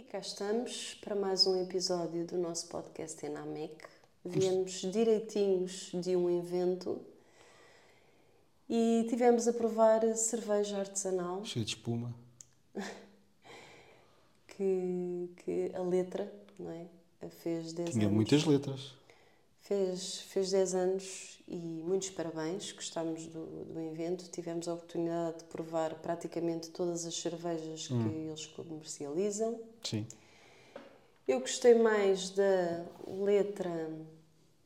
E 0.00 0.02
cá 0.02 0.18
estamos 0.18 0.94
para 1.02 1.14
mais 1.14 1.46
um 1.46 1.60
episódio 1.60 2.24
do 2.24 2.38
nosso 2.38 2.68
podcast 2.68 3.22
Enamec. 3.26 3.76
Viemos 4.24 4.80
direitinhos 4.90 5.90
de 5.92 6.16
um 6.16 6.38
evento 6.38 6.98
e 8.66 9.04
tivemos 9.10 9.46
a 9.46 9.52
provar 9.52 10.00
cerveja 10.16 10.78
artesanal 10.78 11.44
Cheio 11.44 11.66
de 11.66 11.72
espuma. 11.72 12.14
que, 14.48 15.28
que 15.44 15.70
a 15.74 15.82
letra, 15.82 16.32
não 16.58 16.70
é? 16.70 16.86
Fez 17.42 17.74
10 17.74 17.90
Tinha 17.90 18.04
anos. 18.06 18.16
muitas 18.16 18.42
letras. 18.46 18.94
Fez, 19.70 20.22
fez 20.22 20.50
10 20.50 20.74
anos 20.74 21.40
e 21.46 21.54
muitos 21.54 22.10
parabéns, 22.10 22.72
gostámos 22.72 23.24
do, 23.28 23.46
do 23.66 23.80
evento. 23.80 24.28
Tivemos 24.28 24.66
a 24.66 24.74
oportunidade 24.74 25.38
de 25.38 25.44
provar 25.44 25.94
praticamente 25.94 26.70
todas 26.70 27.06
as 27.06 27.14
cervejas 27.14 27.86
que 27.86 27.94
eles 27.94 28.46
comercializam. 28.46 29.60
Sim. 29.84 30.04
Eu 31.28 31.38
gostei 31.38 31.74
mais 31.74 32.30
da 32.30 32.84
letra, 33.06 33.96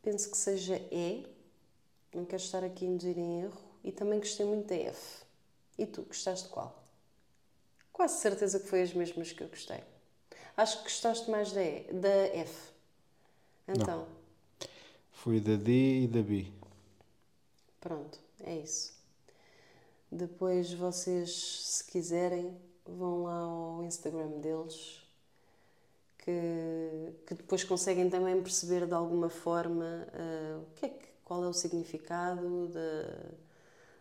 penso 0.00 0.30
que 0.30 0.38
seja 0.38 0.76
E, 0.90 1.26
não 2.14 2.24
quero 2.24 2.42
estar 2.42 2.64
aqui 2.64 2.86
a 2.86 2.88
induzir 2.88 3.18
em 3.18 3.42
erro, 3.42 3.60
e 3.84 3.92
também 3.92 4.18
gostei 4.18 4.46
muito 4.46 4.68
da 4.68 4.74
F. 4.74 5.22
E 5.76 5.84
tu, 5.84 6.00
gostaste 6.00 6.46
de 6.46 6.50
qual? 6.50 6.82
Quase 7.92 8.22
certeza 8.22 8.58
que 8.58 8.68
foi 8.68 8.80
as 8.80 8.94
mesmas 8.94 9.32
que 9.32 9.42
eu 9.42 9.48
gostei. 9.48 9.84
Acho 10.56 10.78
que 10.78 10.84
gostaste 10.84 11.30
mais 11.30 11.52
da, 11.52 11.62
e, 11.62 11.92
da 11.92 12.08
F. 12.08 12.72
Então, 13.68 14.06
Foi 15.24 15.40
da 15.40 15.56
D 15.56 16.02
e 16.02 16.06
da 16.06 16.20
B. 16.20 16.44
pronto, 17.80 18.18
é 18.42 18.58
isso. 18.58 18.92
Depois 20.12 20.70
vocês, 20.74 21.30
se 21.64 21.84
quiserem, 21.84 22.54
vão 22.84 23.22
lá 23.22 23.38
ao 23.38 23.84
Instagram 23.84 24.28
deles, 24.42 25.00
que, 26.18 27.14
que 27.26 27.34
depois 27.36 27.64
conseguem 27.64 28.10
também 28.10 28.38
perceber 28.42 28.86
de 28.86 28.92
alguma 28.92 29.30
forma 29.30 30.06
ah, 30.12 30.60
o 30.60 30.74
que 30.74 30.84
é 30.84 30.88
que, 30.90 31.06
qual 31.24 31.42
é 31.42 31.48
o 31.48 31.54
significado 31.54 32.68
da, 32.68 33.30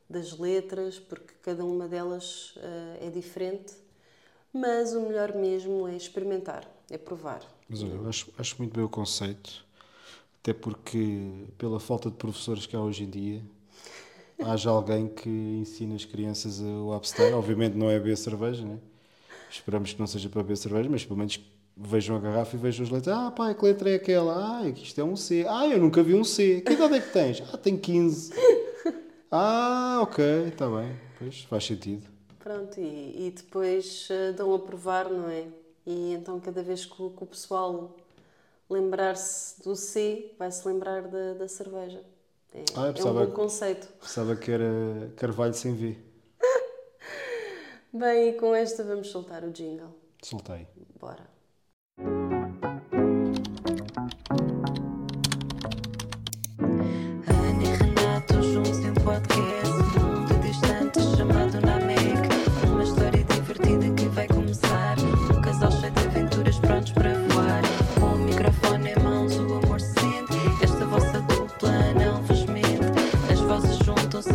das 0.09 0.37
letras, 0.37 0.99
porque 0.99 1.35
cada 1.41 1.63
uma 1.63 1.87
delas 1.87 2.53
ah, 2.57 2.97
é 2.99 3.09
diferente. 3.09 3.73
Mas 4.51 4.93
o 4.93 4.99
melhor 4.99 5.33
mesmo 5.33 5.87
é 5.87 5.95
experimentar, 5.95 6.69
é 6.89 6.97
provar. 6.97 7.41
Mas 7.69 7.81
olha, 7.81 7.93
eu 7.93 8.09
acho, 8.09 8.29
acho 8.37 8.57
muito 8.57 8.73
bem 8.73 8.83
o 8.83 8.89
conceito. 8.89 9.65
Até 10.43 10.51
porque, 10.51 11.47
pela 11.57 11.79
falta 11.79 12.09
de 12.09 12.17
professores 12.17 12.65
que 12.65 12.75
há 12.75 12.81
hoje 12.81 13.05
em 13.05 13.09
dia, 13.09 13.41
haja 14.43 14.69
alguém 14.69 15.07
que 15.07 15.29
ensina 15.29 15.95
as 15.95 16.03
crianças 16.03 16.59
o 16.59 16.91
abster. 16.91 17.33
Obviamente 17.33 17.77
não 17.77 17.89
é 17.89 17.97
beber 17.97 18.17
cerveja, 18.17 18.65
né? 18.65 18.77
Esperamos 19.49 19.93
que 19.93 19.99
não 20.01 20.05
seja 20.05 20.27
para 20.27 20.43
beber 20.43 20.57
cerveja, 20.57 20.89
mas 20.89 21.05
pelo 21.05 21.17
menos 21.17 21.39
vejam 21.77 22.17
a 22.17 22.19
garrafa 22.19 22.57
e 22.57 22.59
vejam 22.59 22.85
as 22.85 22.91
letras. 22.91 23.15
Ah, 23.15 23.31
pai, 23.31 23.55
que 23.55 23.63
letra 23.63 23.89
é 23.89 23.95
aquela? 23.95 24.59
Ah, 24.59 24.67
isto 24.67 24.99
é 24.99 25.03
um 25.05 25.15
C. 25.15 25.45
Ah, 25.47 25.65
eu 25.65 25.79
nunca 25.79 26.03
vi 26.03 26.13
um 26.13 26.25
C. 26.25 26.59
Que 26.59 26.73
idade 26.73 26.95
é 26.95 26.99
que 26.99 27.13
tens? 27.13 27.41
Ah, 27.49 27.57
tenho 27.57 27.79
15. 27.79 28.33
Ah, 29.31 29.99
ok, 30.01 30.49
está 30.49 30.67
bem. 30.67 30.93
Pois, 31.17 31.43
faz 31.43 31.65
sentido. 31.65 32.05
Pronto, 32.37 32.81
e, 32.81 33.27
e 33.27 33.33
depois 33.33 34.09
ah, 34.11 34.33
dão 34.33 34.53
a 34.53 34.59
provar, 34.59 35.09
não 35.09 35.29
é? 35.29 35.45
E 35.87 36.11
então 36.11 36.37
cada 36.41 36.61
vez 36.61 36.85
que 36.85 37.01
o, 37.01 37.11
que 37.11 37.23
o 37.23 37.25
pessoal 37.25 37.95
lembrar-se 38.73 39.61
do 39.63 39.75
C, 39.75 40.33
vai-se 40.37 40.67
lembrar 40.67 41.07
da, 41.07 41.33
da 41.35 41.47
cerveja. 41.47 42.03
É, 42.53 42.63
Ah, 42.75 42.81
eu 42.81 42.85
é 42.87 42.89
um 42.89 42.93
pensava 42.93 43.25
bom 43.25 43.31
conceito. 43.31 43.87
Pensava 43.99 44.35
que 44.35 44.51
era 44.51 45.11
Carvalho 45.17 45.53
sem 45.53 45.75
V. 45.75 45.97
Bem, 47.93 48.29
e 48.29 48.33
com 48.33 48.53
esta 48.55 48.83
vamos 48.83 49.09
soltar 49.09 49.43
o 49.43 49.51
jingle. 49.51 49.93
Soltei. 50.21 50.67
Bora. 50.99 51.32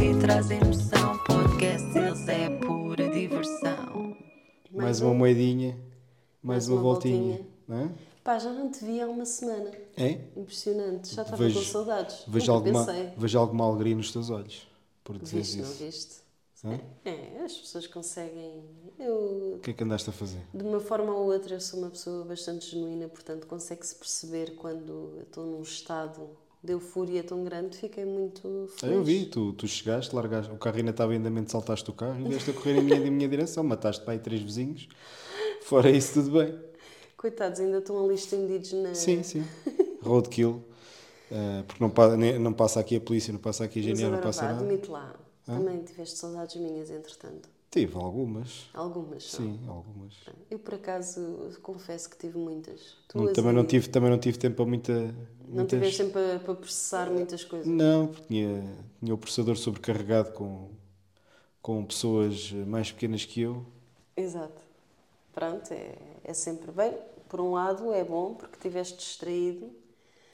E 0.09 0.19
trazem 0.21 0.59
emoção 0.61 1.19
Podcast 1.25 1.97
eles 1.99 2.29
é 2.29 2.51
pura 2.59 3.09
diversão 3.11 4.17
Mais 4.71 5.01
uma 5.01 5.15
moedinha, 5.15 5.73
mais, 6.43 6.67
Mais 6.67 6.69
uma, 6.69 6.77
uma 6.77 6.83
voltinha. 6.83 7.19
voltinha. 7.37 7.47
Não 7.67 7.79
é? 7.79 7.91
Pá, 8.25 8.39
já 8.39 8.51
não 8.53 8.71
te 8.71 8.85
vi 8.85 9.01
há 9.01 9.07
uma 9.07 9.25
semana. 9.25 9.71
É? 9.97 10.19
Impressionante. 10.37 11.15
Já 11.15 11.23
estava 11.23 11.43
Vejo- 11.43 11.59
com 11.61 11.65
saudades. 11.65 12.25
Vejo 12.27 12.53
Nunca 12.53 12.69
alguma, 12.69 12.87
pensei. 12.87 13.13
vejo 13.17 13.39
alguma 13.39 13.65
alegria 13.67 13.95
nos 13.97 14.13
teus 14.13 14.31
olhos 14.31 14.67
por 15.03 15.19
dizeres 15.19 15.55
Viste, 15.55 15.63
não 15.63 15.71
isso. 15.71 15.85
viste? 15.85 16.17
Hã? 16.65 16.81
É, 17.05 17.45
as 17.45 17.53
pessoas 17.57 17.87
conseguem. 17.87 18.65
Eu, 18.99 19.55
O 19.57 19.61
que 19.63 19.71
é 19.71 19.73
que 19.75 19.85
andaste 19.85 20.11
a 20.11 20.13
fazer? 20.13 20.41
de 20.53 20.63
uma 20.65 20.81
forma 20.81 21.13
ou 21.15 21.33
outra, 21.33 21.55
eu 21.55 21.61
sou 21.61 21.79
uma 21.81 21.89
pessoa 21.91 22.25
bastante 22.25 22.71
genuína, 22.71 23.09
portanto, 23.09 23.47
consegue-se 23.47 23.95
perceber 23.95 24.57
quando 24.57 25.13
eu 25.17 25.23
estou 25.23 25.47
num 25.47 25.63
estado 25.63 26.29
de 26.63 26.73
euforia 26.73 27.23
tão 27.23 27.45
grande. 27.45 27.77
Fiquei 27.77 28.05
muito 28.05 28.47
Ah, 28.77 28.81
feliz. 28.81 28.97
eu 28.97 29.05
vi, 29.05 29.27
tu, 29.27 29.53
tu 29.53 29.67
chegaste, 29.69 30.15
largaste, 30.15 30.53
o 30.53 30.57
carro 30.59 30.77
ainda 30.77 30.91
estava 30.91 31.15
em 31.15 31.19
andamento, 31.19 31.51
saltaste 31.51 31.89
o 31.91 31.93
carro 31.93 32.21
e 32.21 32.25
vieste 32.29 32.51
a 32.51 32.55
correr 32.55 32.79
em 32.79 32.83
minha, 32.83 32.97
em 32.99 33.11
minha 33.11 33.29
direção, 33.29 33.65
mataste 33.65 34.03
para 34.05 34.13
aí 34.15 34.19
três 34.19 34.41
vizinhos. 34.43 34.89
Fora 35.63 35.91
isso, 35.91 36.15
tudo 36.15 36.39
bem. 36.39 36.59
Coitados, 37.17 37.61
ainda 37.61 37.79
estão 37.79 38.03
ali 38.05 38.15
estendidos 38.15 38.73
na. 38.73 38.95
Sim, 38.95 39.23
sim. 39.23 39.45
Roadkill. 40.03 40.63
Ah, 41.31 41.65
porque 41.67 41.83
não, 41.85 42.17
nem- 42.17 42.39
não 42.39 42.53
passa 42.53 42.81
aqui 42.81 42.97
a 42.97 43.01
polícia, 43.01 43.33
não 43.33 43.41
passa 43.41 43.65
aqui 43.65 43.81
a 43.81 43.83
GNR, 43.83 44.11
não 44.13 44.21
passa 44.21 44.43
vá, 44.43 44.49
nada. 44.53 44.61
admite 44.65 44.91
lá. 44.91 45.15
Também 45.45 45.83
tiveste 45.83 46.17
saudades 46.19 46.57
minhas, 46.57 46.91
entretanto. 46.91 47.49
Tive 47.71 47.97
algumas. 47.97 48.67
Algumas. 48.73 49.25
Sim, 49.31 49.61
algumas. 49.69 50.15
Eu, 50.51 50.59
por 50.59 50.75
acaso, 50.75 51.51
confesso 51.63 52.09
que 52.09 52.17
tive 52.17 52.39
muitas. 52.39 52.97
Não- 53.15 53.31
também, 53.33 53.53
e- 53.53 53.55
não 53.55 53.65
tive, 53.65 53.89
também 53.89 54.11
não 54.11 54.19
tive 54.19 54.39
tempo 54.39 54.57
para 54.57 54.65
muita. 54.65 54.93
Não 54.93 55.15
muitas- 55.57 55.79
tiveste 55.79 55.99
tempo 56.03 56.13
para, 56.13 56.39
para 56.39 56.55
processar 56.55 57.11
muitas 57.11 57.45
coisas. 57.45 57.67
Não, 57.67 58.07
porque 58.07 58.25
tinha, 58.27 58.75
tinha 59.01 59.15
o 59.15 59.19
processador 59.19 59.57
sobrecarregado 59.57 60.33
com, 60.33 60.71
com 61.61 61.85
pessoas 61.85 62.51
mais 62.53 62.91
pequenas 62.91 63.25
que 63.27 63.43
eu. 63.43 63.65
Exato. 64.17 64.63
Pronto, 65.35 65.71
é, 65.73 65.95
é 66.25 66.33
sempre 66.33 66.73
bem. 66.73 66.95
Por 67.29 67.41
um 67.41 67.53
lado, 67.53 67.93
é 67.93 68.03
bom 68.03 68.33
porque 68.35 68.57
estiveste 68.57 68.97
distraído. 68.97 69.69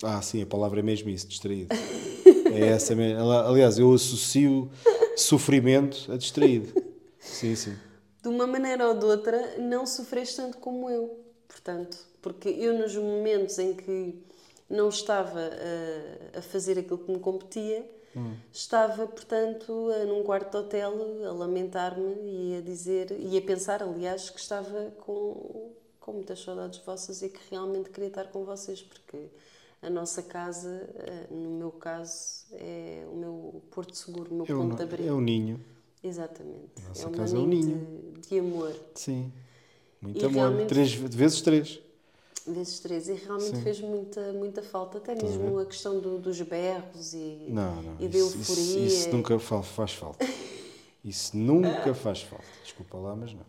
Ah, 0.02 0.22
sim, 0.22 0.40
a 0.40 0.46
palavra 0.46 0.78
é 0.78 0.82
mesmo 0.82 1.08
isso, 1.10 1.26
distraído. 1.26 1.74
É 2.54 2.68
essa 2.68 2.94
mesmo. 2.94 3.28
Aliás, 3.32 3.78
eu 3.80 3.92
associo 3.92 4.70
sofrimento 5.16 6.12
a 6.12 6.16
distraído. 6.16 6.83
Sim, 7.24 7.54
sim. 7.56 7.76
De 8.22 8.28
uma 8.28 8.46
maneira 8.46 8.88
ou 8.88 8.94
de 8.98 9.04
outra, 9.04 9.58
não 9.58 9.86
sofreste 9.86 10.36
tanto 10.36 10.58
como 10.58 10.88
eu. 10.88 11.20
Portanto, 11.48 11.96
porque 12.22 12.48
eu, 12.48 12.78
nos 12.78 12.96
momentos 12.96 13.58
em 13.58 13.74
que 13.74 14.22
não 14.68 14.88
estava 14.88 15.40
a, 15.40 16.38
a 16.38 16.42
fazer 16.42 16.78
aquilo 16.78 16.98
que 16.98 17.12
me 17.12 17.20
competia, 17.20 17.88
estava, 18.52 19.06
portanto, 19.06 19.90
a- 19.90 20.04
num 20.04 20.22
quarto 20.22 20.50
de 20.52 20.56
hotel 20.58 21.26
a 21.28 21.32
lamentar-me 21.32 22.14
e 22.54 22.56
a 22.58 22.60
dizer, 22.60 23.10
e 23.18 23.36
a 23.36 23.42
pensar, 23.42 23.82
aliás, 23.82 24.30
que 24.30 24.40
estava 24.40 24.90
com, 24.98 25.72
com 26.00 26.12
muitas 26.12 26.40
saudades 26.40 26.78
vossas 26.80 27.22
e 27.22 27.28
que 27.28 27.40
realmente 27.50 27.90
queria 27.90 28.08
estar 28.08 28.28
com 28.28 28.44
vocês, 28.44 28.82
porque 28.82 29.28
a 29.82 29.90
nossa 29.90 30.22
casa, 30.22 30.88
eh, 30.96 31.26
no 31.30 31.50
meu 31.50 31.70
caso, 31.72 32.46
é 32.52 33.04
o 33.12 33.16
meu 33.16 33.62
porto 33.70 33.94
seguro, 33.96 34.30
o 34.30 34.34
meu 34.34 34.44
É 34.44 34.48
ponto 34.48 34.76
de 34.76 34.82
abrigo. 34.82 35.08
é 35.10 35.12
o 35.12 35.20
ninho. 35.20 35.60
Exatamente. 36.04 36.70
Nossa 36.88 37.08
é 37.08 37.10
casa 37.10 37.36
é 37.36 37.40
um 37.40 37.46
ninho 37.46 38.12
de, 38.20 38.28
de 38.28 38.38
amor. 38.38 38.72
Sim. 38.94 39.32
Muito 40.00 40.20
E 40.20 40.24
amor. 40.26 40.66
Três, 40.66 40.92
vezes 40.92 41.40
três. 41.40 41.80
Vezes 42.46 42.78
três. 42.80 43.08
E 43.08 43.14
realmente 43.14 43.56
Sim. 43.56 43.62
fez 43.62 43.80
muita, 43.80 44.32
muita 44.34 44.62
falta. 44.62 44.98
Até 44.98 45.14
mesmo 45.14 45.58
a 45.58 45.64
questão 45.64 45.98
do- 45.98 46.18
dos 46.18 46.38
berros 46.42 47.14
e, 47.14 47.46
Não, 47.48 47.80
não. 47.82 47.96
e 47.98 48.06
da 48.06 48.18
isso, 48.18 48.36
euforia. 48.36 48.62
isso, 48.62 48.78
isso 48.78 49.10
nunca 49.10 49.38
fa- 49.38 49.62
faz 49.62 49.92
falta. 49.92 50.24
Isso 51.04 51.36
nunca 51.36 51.92
faz 51.92 52.22
falta. 52.22 52.46
Desculpa 52.62 52.96
lá, 52.96 53.14
mas 53.14 53.30
não. 53.34 53.44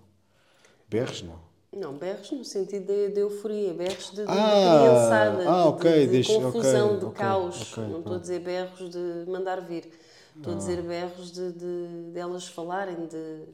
Berres, 0.89 1.21
não. 1.21 1.39
Não, 1.71 1.94
berros 1.94 2.30
no 2.31 2.44
sentido 2.44 2.85
de, 2.85 3.09
de 3.13 3.19
euforia, 3.21 3.74
berros 3.74 4.09
de, 4.09 4.18
de, 4.18 4.24
de 4.24 4.27
Ah, 4.27 4.81
criançada, 4.81 5.50
ah, 5.50 5.62
de- 5.63 5.68
ok, 5.69 5.91
de, 5.91 6.00
de 6.01 6.07
deixa- 6.07 6.33
confusão, 6.41 7.00
de 7.00 7.09
caos. 7.15 7.77
não 7.77 8.00
estou 8.00 8.15
a 8.15 8.19
dizer 8.19 8.39
berros 8.41 8.89
de 8.89 9.24
mandar 9.31 9.62
vir. 9.62 9.89
Estou 10.37 10.53
a 10.53 10.55
dizer 10.57 10.81
berros 10.81 11.31
de, 11.31 11.51
de, 11.53 12.11
de 12.11 12.19
elas 12.19 12.47
falarem, 12.47 13.07
de, 13.07 13.45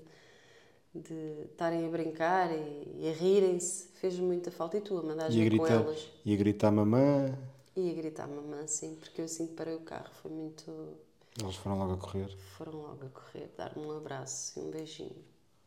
de 0.95 1.45
estarem 1.51 1.85
a 1.85 1.89
brincar 1.89 2.51
e, 2.51 3.07
a 3.09 3.13
rirem-se. 3.13 3.87
Fez 3.99 4.17
muita 4.17 4.49
falta. 4.51 4.77
E 4.77 4.81
tu 4.81 4.97
a 4.97 5.03
mandares 5.03 5.35
E 5.35 5.41
a 5.41 5.57
com 5.57 5.67
elas. 5.67 6.09
e 6.25 6.33
a 6.33 6.37
gritar 6.37 6.71
mamã. 6.71 7.37
E 7.75 7.89
a 7.89 7.93
gritar 7.93 8.27
mamã, 8.27 8.65
sim, 8.67 8.95
porque 8.99 9.21
eu 9.21 9.25
assim 9.25 9.47
que 9.47 9.53
parei 9.53 9.75
o 9.75 9.81
carro. 9.81 10.09
Foi 10.21 10.31
muito. 10.31 10.97
Eles 11.39 11.55
foram 11.55 11.77
logo 11.77 11.93
a 11.93 11.97
correr. 11.97 12.35
Foram 12.57 12.81
logo 12.81 13.05
a 13.05 13.09
correr, 13.09 13.49
dar-me 13.55 13.85
um 13.85 13.91
abraço 13.91 14.59
e 14.59 14.63
um 14.63 14.71
beijinho. 14.71 15.15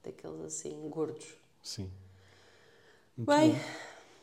Daqueles 0.02 0.40
assim, 0.44 0.88
gordos. 0.90 1.34
Sim. 1.62 1.90
Bem, 3.16 3.54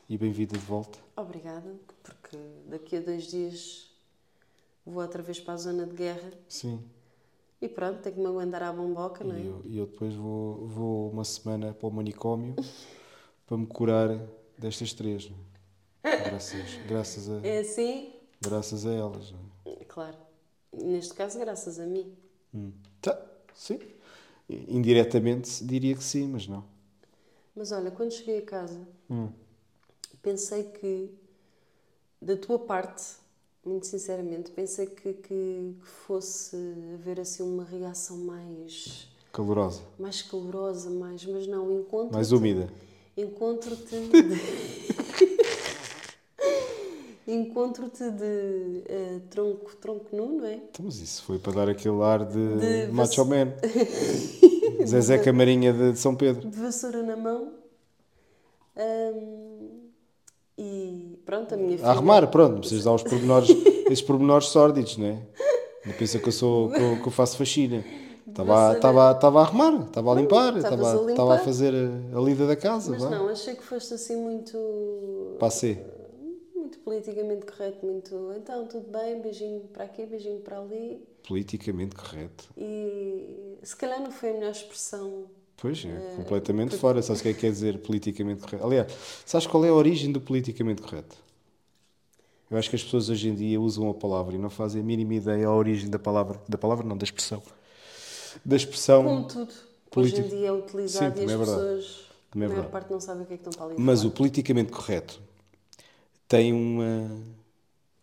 e 0.07 0.17
bem-vinda 0.17 0.57
de 0.57 0.65
volta. 0.65 0.99
Obrigada, 1.15 1.73
porque 2.03 2.38
daqui 2.67 2.97
a 2.97 2.99
dois 2.99 3.23
dias 3.27 3.90
vou 4.86 5.01
outra 5.01 5.22
vez 5.22 5.39
para 5.39 5.54
a 5.54 5.57
zona 5.57 5.86
de 5.86 5.95
guerra 5.95 6.31
Sim. 6.48 6.83
e 7.62 7.68
pronto, 7.69 8.01
tenho 8.01 8.16
que 8.16 8.22
me 8.22 8.28
aguentar 8.28 8.63
à 8.63 8.72
bomboca, 8.74 9.24
não 9.24 9.36
é? 9.36 9.39
E 9.42 9.45
eu, 9.45 9.62
eu 9.66 9.86
depois 9.88 10.13
vou, 10.16 10.68
vou 10.68 11.12
uma 11.12 11.24
semana 11.24 11.74
para 11.74 11.88
o 11.88 11.92
manicômio 11.92 12.56
para 13.45 13.57
me 13.57 13.68
curar 13.68 14.10
destas 14.57 14.94
três. 14.94 15.31
é? 16.04 16.30
Graças, 16.30 16.78
graças, 16.88 17.30
a, 17.30 17.45
É 17.45 17.60
assim? 17.60 18.13
graças 18.42 18.86
a 18.86 18.92
elas. 18.92 19.31
não 19.31 19.39
é? 19.66 19.86
Claro. 19.86 20.18
Neste 20.74 21.13
caso, 21.13 21.38
graças 21.39 21.80
a 21.80 21.86
mim. 21.86 22.16
Hum. 22.54 22.72
Tá, 23.01 23.19
sim. 23.54 23.80
Indiretamente 24.50 25.63
diria 25.66 25.95
que 25.95 26.04
sim, 26.04 26.27
mas 26.27 26.48
não. 26.48 26.63
Mas 27.56 27.72
olha, 27.72 27.92
quando 27.92 28.12
cheguei 28.12 28.39
a 28.39 28.42
casa, 28.45 28.88
Hum. 29.10 29.30
pensei 30.22 30.63
que, 30.63 31.13
da 32.22 32.36
tua 32.38 32.60
parte, 32.60 33.04
muito 33.66 33.86
sinceramente, 33.88 34.52
pensei 34.52 34.88
que, 34.88 35.13
que, 35.13 35.24
que 35.24 35.75
fosse 36.08 36.56
haver 36.96 37.19
assim 37.19 37.44
uma 37.44 37.63
reação 37.63 38.18
mais, 38.18 39.08
Calorosa. 39.31 39.81
mais 40.00 40.22
calorosa, 40.22 40.90
mais, 40.90 41.24
mas 41.25 41.48
não, 41.48 41.72
encontro 41.80 42.13
Mais 42.13 42.31
úmida. 42.31 42.68
Encontro-te. 43.16 43.96
Encontro-te 47.28 48.10
de 48.12 48.84
eh, 48.90 49.19
tronco, 49.30 49.75
tronco 49.75 50.16
nu, 50.16 50.38
não 50.40 50.46
é? 50.46 50.56
Então, 50.56 50.84
mas 50.86 51.00
isso 51.00 51.24
foi 51.24 51.38
para 51.38 51.54
dar 51.54 51.69
aquele 51.69 52.02
ar 52.02 52.25
de, 52.25 52.58
De 52.88 52.92
macho 52.92 53.24
man. 53.25 53.54
Zezé 54.86 55.19
Camarinha 55.19 55.72
de, 55.72 55.92
de 55.94 56.00
São 56.00 56.16
Pedro. 56.16 56.50
De 56.50 56.58
vassoura 56.60 57.04
na 57.04 57.16
mão. 57.16 57.54
Ahm, 58.75 59.50
e 60.63 61.18
pronto, 61.25 61.56
a 61.56 61.58
minha 61.58 61.75
filha... 61.75 61.88
A 61.88 61.92
arrumar, 61.92 62.28
pronto, 62.28 62.52
não 62.52 62.60
precisas 62.60 62.84
dar 62.84 62.94
os 62.94 63.02
pormenores, 63.02 63.50
esses 63.90 64.02
pormenores 64.02 64.48
sórdidos, 64.48 64.96
não 64.96 65.08
é? 65.08 65.22
Não 65.84 65.94
pensa 65.94 66.19
que 66.19 66.28
eu, 66.28 66.31
sou, 66.31 66.69
que 66.69 66.80
eu, 66.80 67.02
que 67.02 67.08
eu 67.08 67.12
faço 67.12 67.36
faxina. 67.36 67.84
Estava, 68.28 68.74
estava, 68.74 69.12
estava 69.12 69.40
a 69.40 69.42
arrumar, 69.42 69.88
estava 69.88 70.12
a 70.12 70.16
limpar, 70.16 70.56
estava, 70.56 70.92
a 70.92 70.94
limpar. 70.94 71.10
estava 71.10 71.36
a 71.36 71.40
fazer 71.40 71.74
a, 71.74 72.18
a 72.18 72.22
lida 72.22 72.46
da 72.46 72.56
casa. 72.56 72.92
Mas 72.92 73.02
vá. 73.02 73.10
não, 73.10 73.28
achei 73.28 73.56
que 73.56 73.63
foste 73.63 73.96
assim 73.96 74.16
muito... 74.16 75.36
Passei. 75.40 75.84
Muito 76.56 76.78
politicamente 76.80 77.48
correto, 77.48 77.84
muito... 77.84 78.34
Então, 78.38 78.68
tudo 78.68 78.86
bem, 78.92 79.19
beijinho 79.19 79.62
para 79.74 79.86
aqui, 79.86 80.06
beijinho 80.06 80.42
para 80.42 80.60
ali. 80.60 81.04
Politicamente 81.28 81.96
correto. 81.96 82.50
E 82.56 83.58
se 83.63 83.75
calhar 83.75 84.00
não 84.00 84.12
foi 84.12 84.30
a 84.30 84.34
melhor 84.34 84.52
expressão 84.52 85.25
Pois, 85.62 85.86
é 85.86 86.16
completamente 86.16 86.75
fora. 86.75 87.02
Sabes 87.04 87.19
o 87.19 87.24
que 87.24 87.30
é 87.30 87.34
que 87.34 87.42
quer 87.42 87.52
dizer 87.52 87.78
politicamente 87.80 88.42
correto? 88.42 88.66
Aliás, 88.66 88.92
sabes 89.25 89.46
qual 89.46 89.63
é 89.63 89.69
a 89.69 89.74
origem 89.74 90.12
do 90.12 90.19
politicamente 90.19 90.81
correto? 90.81 91.16
Eu 92.50 92.58
acho 92.58 92.69
que 92.69 92.75
as 92.75 92.84
pessoas 92.84 93.10
hoje 93.10 93.30
em 93.30 93.36
dia 93.36 93.62
usam 93.62 93.90
a 93.90 93.94
palavra 93.94 94.36
e 94.36 94.38
não 94.40 94.50
fazem 94.50 94.81
a 94.81 94.84
mínima 94.84 95.13
ideia 95.13 95.48
a 95.48 95.56
origem 95.56 95.90
da 95.90 96.00
palavra. 96.00 96.42
Da 96.50 96.58
palavra 96.58 96.86
não, 96.86 96.98
da 96.98 97.04
expressão. 97.04 97.44
Da 98.44 98.56
expressão. 98.56 99.04
Como 99.04 99.28
tudo. 99.28 99.54
político. 99.90 100.28
Hoje 100.28 100.36
em 100.36 100.38
dia 100.40 100.48
é 100.48 100.52
utilizado 100.52 101.16
Sim, 101.16 101.22
e 101.22 101.25
as 101.25 101.31
é 101.31 101.38
pessoas, 101.38 102.02
a 102.36 102.44
é 102.44 102.48
maior 102.48 102.69
parte, 102.69 102.92
não 102.92 103.00
sabe 103.00 103.22
o 103.22 103.25
que 103.25 103.34
é 103.34 103.38
que 103.38 103.48
estão 103.48 103.54
para 103.54 103.66
ali. 103.74 103.75
a 103.75 103.80
Mas 103.80 104.00
o 104.00 104.04
falar. 104.04 104.16
politicamente 104.16 104.72
correto 104.72 105.22
tem 106.28 106.54
uma. 106.54 107.22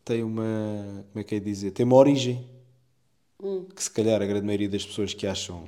Tem 0.05 0.23
uma. 0.23 1.05
Como 1.13 1.21
é 1.21 1.25
que 1.25 1.35
é 1.35 1.41
dizer? 1.41 1.73
Tem 1.73 1.85
uma 1.85 1.97
origem. 1.97 2.47
Que 3.75 3.83
se 3.83 3.91
calhar 3.91 4.21
a 4.21 4.27
grande 4.27 4.47
maioria 4.47 4.69
das 4.69 4.85
pessoas 4.85 5.15
que 5.15 5.27
acham 5.27 5.65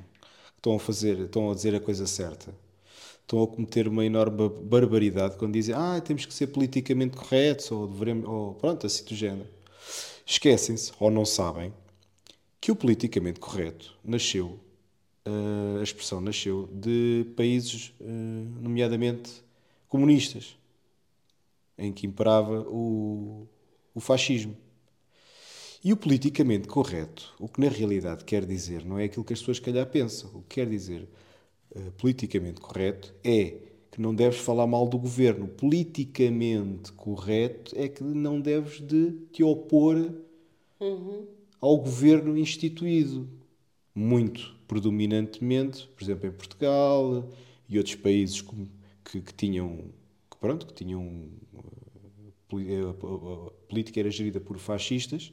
estão 0.61 0.77
a 0.77 0.79
fazer, 0.79 1.19
estão 1.21 1.51
a 1.51 1.55
dizer 1.55 1.75
a 1.75 1.81
coisa 1.81 2.07
certa, 2.07 2.55
estão 3.23 3.43
a 3.43 3.47
cometer 3.47 3.89
uma 3.89 4.05
enorme 4.05 4.49
barbaridade 4.49 5.37
quando 5.37 5.55
dizem 5.55 5.75
ah, 5.75 6.01
temos 6.01 6.27
que 6.27 6.35
ser 6.35 6.49
politicamente 6.49 7.17
corretos 7.17 7.71
ou 7.71 7.89
devemos. 7.89 8.29
Ou, 8.29 8.55
pronto, 8.55 8.87
assim 8.87 9.05
do 9.05 9.15
género. 9.15 9.49
Esquecem-se, 10.27 10.93
ou 11.01 11.11
não 11.11 11.25
sabem, 11.25 11.73
que 12.61 12.71
o 12.71 12.77
politicamente 12.77 13.41
correto 13.41 13.97
nasceu, 14.05 14.61
eh, 15.25 15.81
a 15.81 15.83
expressão 15.83 16.21
nasceu 16.21 16.69
de 16.73 17.27
países, 17.37 17.93
eh, 18.01 18.05
nomeadamente 18.61 19.43
comunistas, 19.89 20.57
em 21.77 21.93
que 21.93 22.07
imperava 22.07 22.61
o, 22.69 23.49
o 23.95 24.01
fascismo. 24.01 24.57
E 25.83 25.93
o 25.93 25.97
politicamente 25.97 26.69
correto, 26.69 27.35
o 27.39 27.49
que 27.49 27.61
na 27.61 27.69
realidade 27.69 28.25
quer 28.25 28.45
dizer, 28.45 28.85
não 28.85 28.99
é 28.99 29.05
aquilo 29.05 29.25
que 29.25 29.33
as 29.33 29.39
pessoas, 29.41 29.57
se 29.57 29.63
calhar, 29.63 29.87
pensam. 29.87 30.31
O 30.35 30.43
que 30.43 30.57
quer 30.57 30.69
dizer 30.69 31.09
eh, 31.75 31.91
politicamente 31.99 32.61
correto 32.61 33.15
é 33.25 33.57
que 33.91 34.01
não 34.01 34.15
deves 34.15 34.41
falar 34.41 34.67
mal 34.67 34.89
do 34.89 34.99
governo. 34.99 35.49
Politicamente 35.49 36.93
correto 36.93 37.75
é 37.77 37.89
que 37.89 38.03
não 38.05 38.41
deves 38.41 38.81
de 38.81 39.13
te 39.33 39.43
opor 39.43 39.99
ao 41.61 41.77
governo 41.79 42.37
instituído. 42.37 43.29
Muito 43.95 44.55
predominantemente, 44.69 45.89
por 45.97 46.03
exemplo, 46.05 46.29
em 46.29 46.33
Portugal 46.33 47.29
e 47.69 47.79
outros 47.79 47.97
países 47.97 48.43
que, 49.05 49.21
que 49.23 49.35
tinham, 49.35 49.79
que, 50.31 50.37
pronto, 50.39 50.67
que 50.67 50.75
tinham 50.75 51.29
eh, 52.53 52.81
a- 52.85 52.91
a 53.49 53.51
política 53.69 54.01
era 54.01 54.11
gerida 54.11 54.41
por 54.41 54.59
fascistas, 54.59 55.33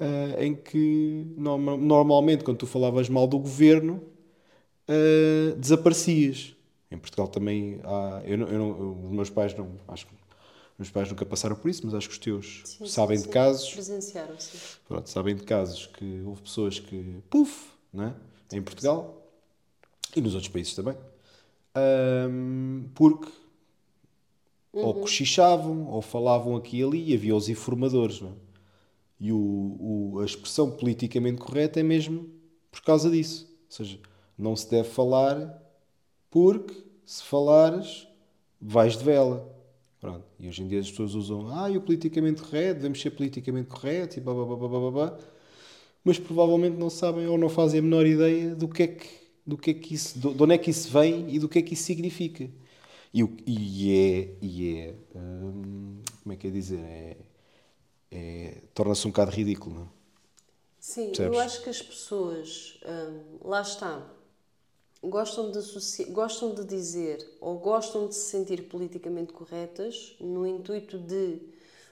eh, 0.00 0.46
em 0.46 0.54
que 0.54 1.26
norma- 1.36 1.76
normalmente 1.76 2.44
quando 2.44 2.58
tu 2.58 2.66
falavas 2.66 3.08
mal 3.08 3.26
do 3.26 3.38
governo 3.38 4.02
eh, 4.88 5.54
desaparecias. 5.58 6.54
Em 6.90 6.98
Portugal 6.98 7.28
também 7.28 7.80
há. 7.84 8.22
Eu 8.24 8.38
não, 8.38 8.48
eu 8.48 8.58
não- 8.58 9.04
os 9.06 9.10
meus 9.12 9.30
pais 9.30 9.54
não. 9.54 9.70
Acho 9.88 10.06
que 10.06 10.12
os 10.14 10.78
meus 10.78 10.90
pais 10.90 11.08
nunca 11.10 11.24
passaram 11.26 11.56
por 11.56 11.68
isso, 11.70 11.82
mas 11.84 11.94
acho 11.94 12.08
que 12.08 12.12
os 12.14 12.18
teus 12.18 12.62
Sim, 12.64 12.86
sabem 12.86 13.16
sim, 13.16 13.22
de 13.22 13.28
sim. 13.28 13.32
casos. 13.32 13.70
Presenciaram, 13.72 14.34
sim. 14.38 14.58
Pronto, 14.88 15.08
sabem 15.10 15.34
de 15.34 15.42
casos 15.44 15.86
que 15.86 16.22
houve 16.24 16.42
pessoas 16.42 16.78
que. 16.78 17.16
Puf! 17.30 17.70
Não 17.92 18.04
é? 18.04 18.14
Em 18.52 18.62
Portugal 18.62 19.20
e 20.16 20.20
nos 20.20 20.34
outros 20.34 20.52
países 20.52 20.74
também. 20.74 20.96
Ahm, 21.74 22.84
porque 22.94 23.30
ou 24.72 24.94
cochichavam 24.94 25.86
ou 25.86 26.02
falavam 26.02 26.56
aqui 26.56 26.78
e 26.78 26.82
ali 26.84 27.10
e 27.10 27.14
havia 27.14 27.34
os 27.34 27.48
informadores. 27.48 28.20
Não 28.20 28.30
é? 28.30 28.32
E 29.26 29.32
o, 29.32 29.38
o- 30.16 30.20
a 30.20 30.24
expressão 30.24 30.70
politicamente 30.70 31.38
correta 31.40 31.80
é 31.80 31.82
mesmo 31.82 32.28
por 32.70 32.82
causa 32.82 33.10
disso. 33.10 33.46
Ou 33.66 33.76
seja, 33.76 33.98
não 34.38 34.56
se 34.56 34.70
deve 34.70 34.88
falar 34.88 35.62
porque 36.30 36.74
se 37.06 37.22
falares 37.24 38.06
vais 38.60 38.96
de 38.98 39.04
vela. 39.04 39.48
Pronto. 40.00 40.24
E 40.38 40.48
hoje 40.48 40.62
em 40.62 40.68
dia 40.68 40.80
as 40.80 40.90
pessoas 40.90 41.14
usam 41.14 41.48
ah, 41.56 41.70
e 41.70 41.76
o 41.78 41.80
politicamente 41.82 42.42
correto, 42.42 42.76
devemos 42.76 43.00
ser 43.00 43.10
politicamente 43.12 43.68
corretos 43.70 44.16
e 44.18 44.20
blá 44.20 44.34
blá 44.34 44.44
blá 44.46 44.56
blá 44.56 44.68
blá 44.80 44.90
blá, 44.90 45.18
mas 46.04 46.18
provavelmente 46.18 46.76
não 46.76 46.90
sabem 46.90 47.26
ou 47.26 47.38
não 47.38 47.48
fazem 47.48 47.80
a 47.80 47.82
menor 47.82 48.06
ideia 48.06 48.54
do 48.54 48.68
que 48.68 48.82
é 48.82 48.86
que, 48.88 49.06
do 49.46 49.56
que, 49.56 49.70
é 49.70 49.74
que 49.74 49.94
isso, 49.94 50.18
de 50.18 50.42
onde 50.42 50.54
é 50.54 50.58
que 50.58 50.70
isso 50.70 50.90
vem 50.90 51.26
e 51.34 51.38
do 51.38 51.48
que 51.48 51.58
é 51.58 51.62
que 51.62 51.74
isso 51.74 51.84
significa. 51.84 52.48
E, 53.14 53.22
e 53.46 53.92
é, 53.92 54.30
e 54.42 54.76
é 54.78 54.94
hum, 55.16 55.98
como 56.22 56.32
é 56.32 56.36
que 56.36 56.48
é 56.48 56.50
dizer? 56.50 56.80
É, 56.80 57.16
é- 58.14 58.62
torna-se 58.74 59.06
um 59.06 59.10
bocado 59.10 59.30
ridículo, 59.32 59.74
não 59.76 59.82
é? 59.84 59.88
Sim, 60.78 61.16
Percebes? 61.16 61.22
eu 61.22 61.38
acho 61.38 61.62
que 61.62 61.70
as 61.70 61.80
pessoas, 61.82 62.78
hum, 62.86 63.38
lá 63.42 63.60
está, 63.62 64.06
gostam 65.02 65.50
de, 65.50 65.60
gostam 66.10 66.54
de 66.54 66.64
dizer 66.64 67.26
ou 67.40 67.58
gostam 67.58 68.08
de 68.08 68.14
se 68.14 68.30
sentir 68.30 68.62
politicamente 68.68 69.32
corretas 69.32 70.16
no 70.20 70.46
intuito 70.46 70.98
de 70.98 71.40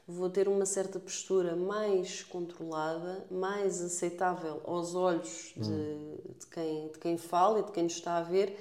vou 0.08 0.28
ter 0.30 0.48
uma 0.48 0.66
certa 0.66 0.98
postura 0.98 1.54
mais 1.56 2.22
controlada, 2.24 3.24
mais 3.30 3.80
aceitável 3.82 4.60
aos 4.64 4.94
olhos 4.94 5.54
de, 5.56 6.38
de 6.40 6.46
quem, 6.50 6.88
de 6.88 6.98
quem 6.98 7.16
fala 7.18 7.60
e 7.60 7.64
de 7.64 7.72
quem 7.72 7.84
nos 7.84 7.94
está 7.94 8.18
a 8.18 8.22
ver. 8.22 8.58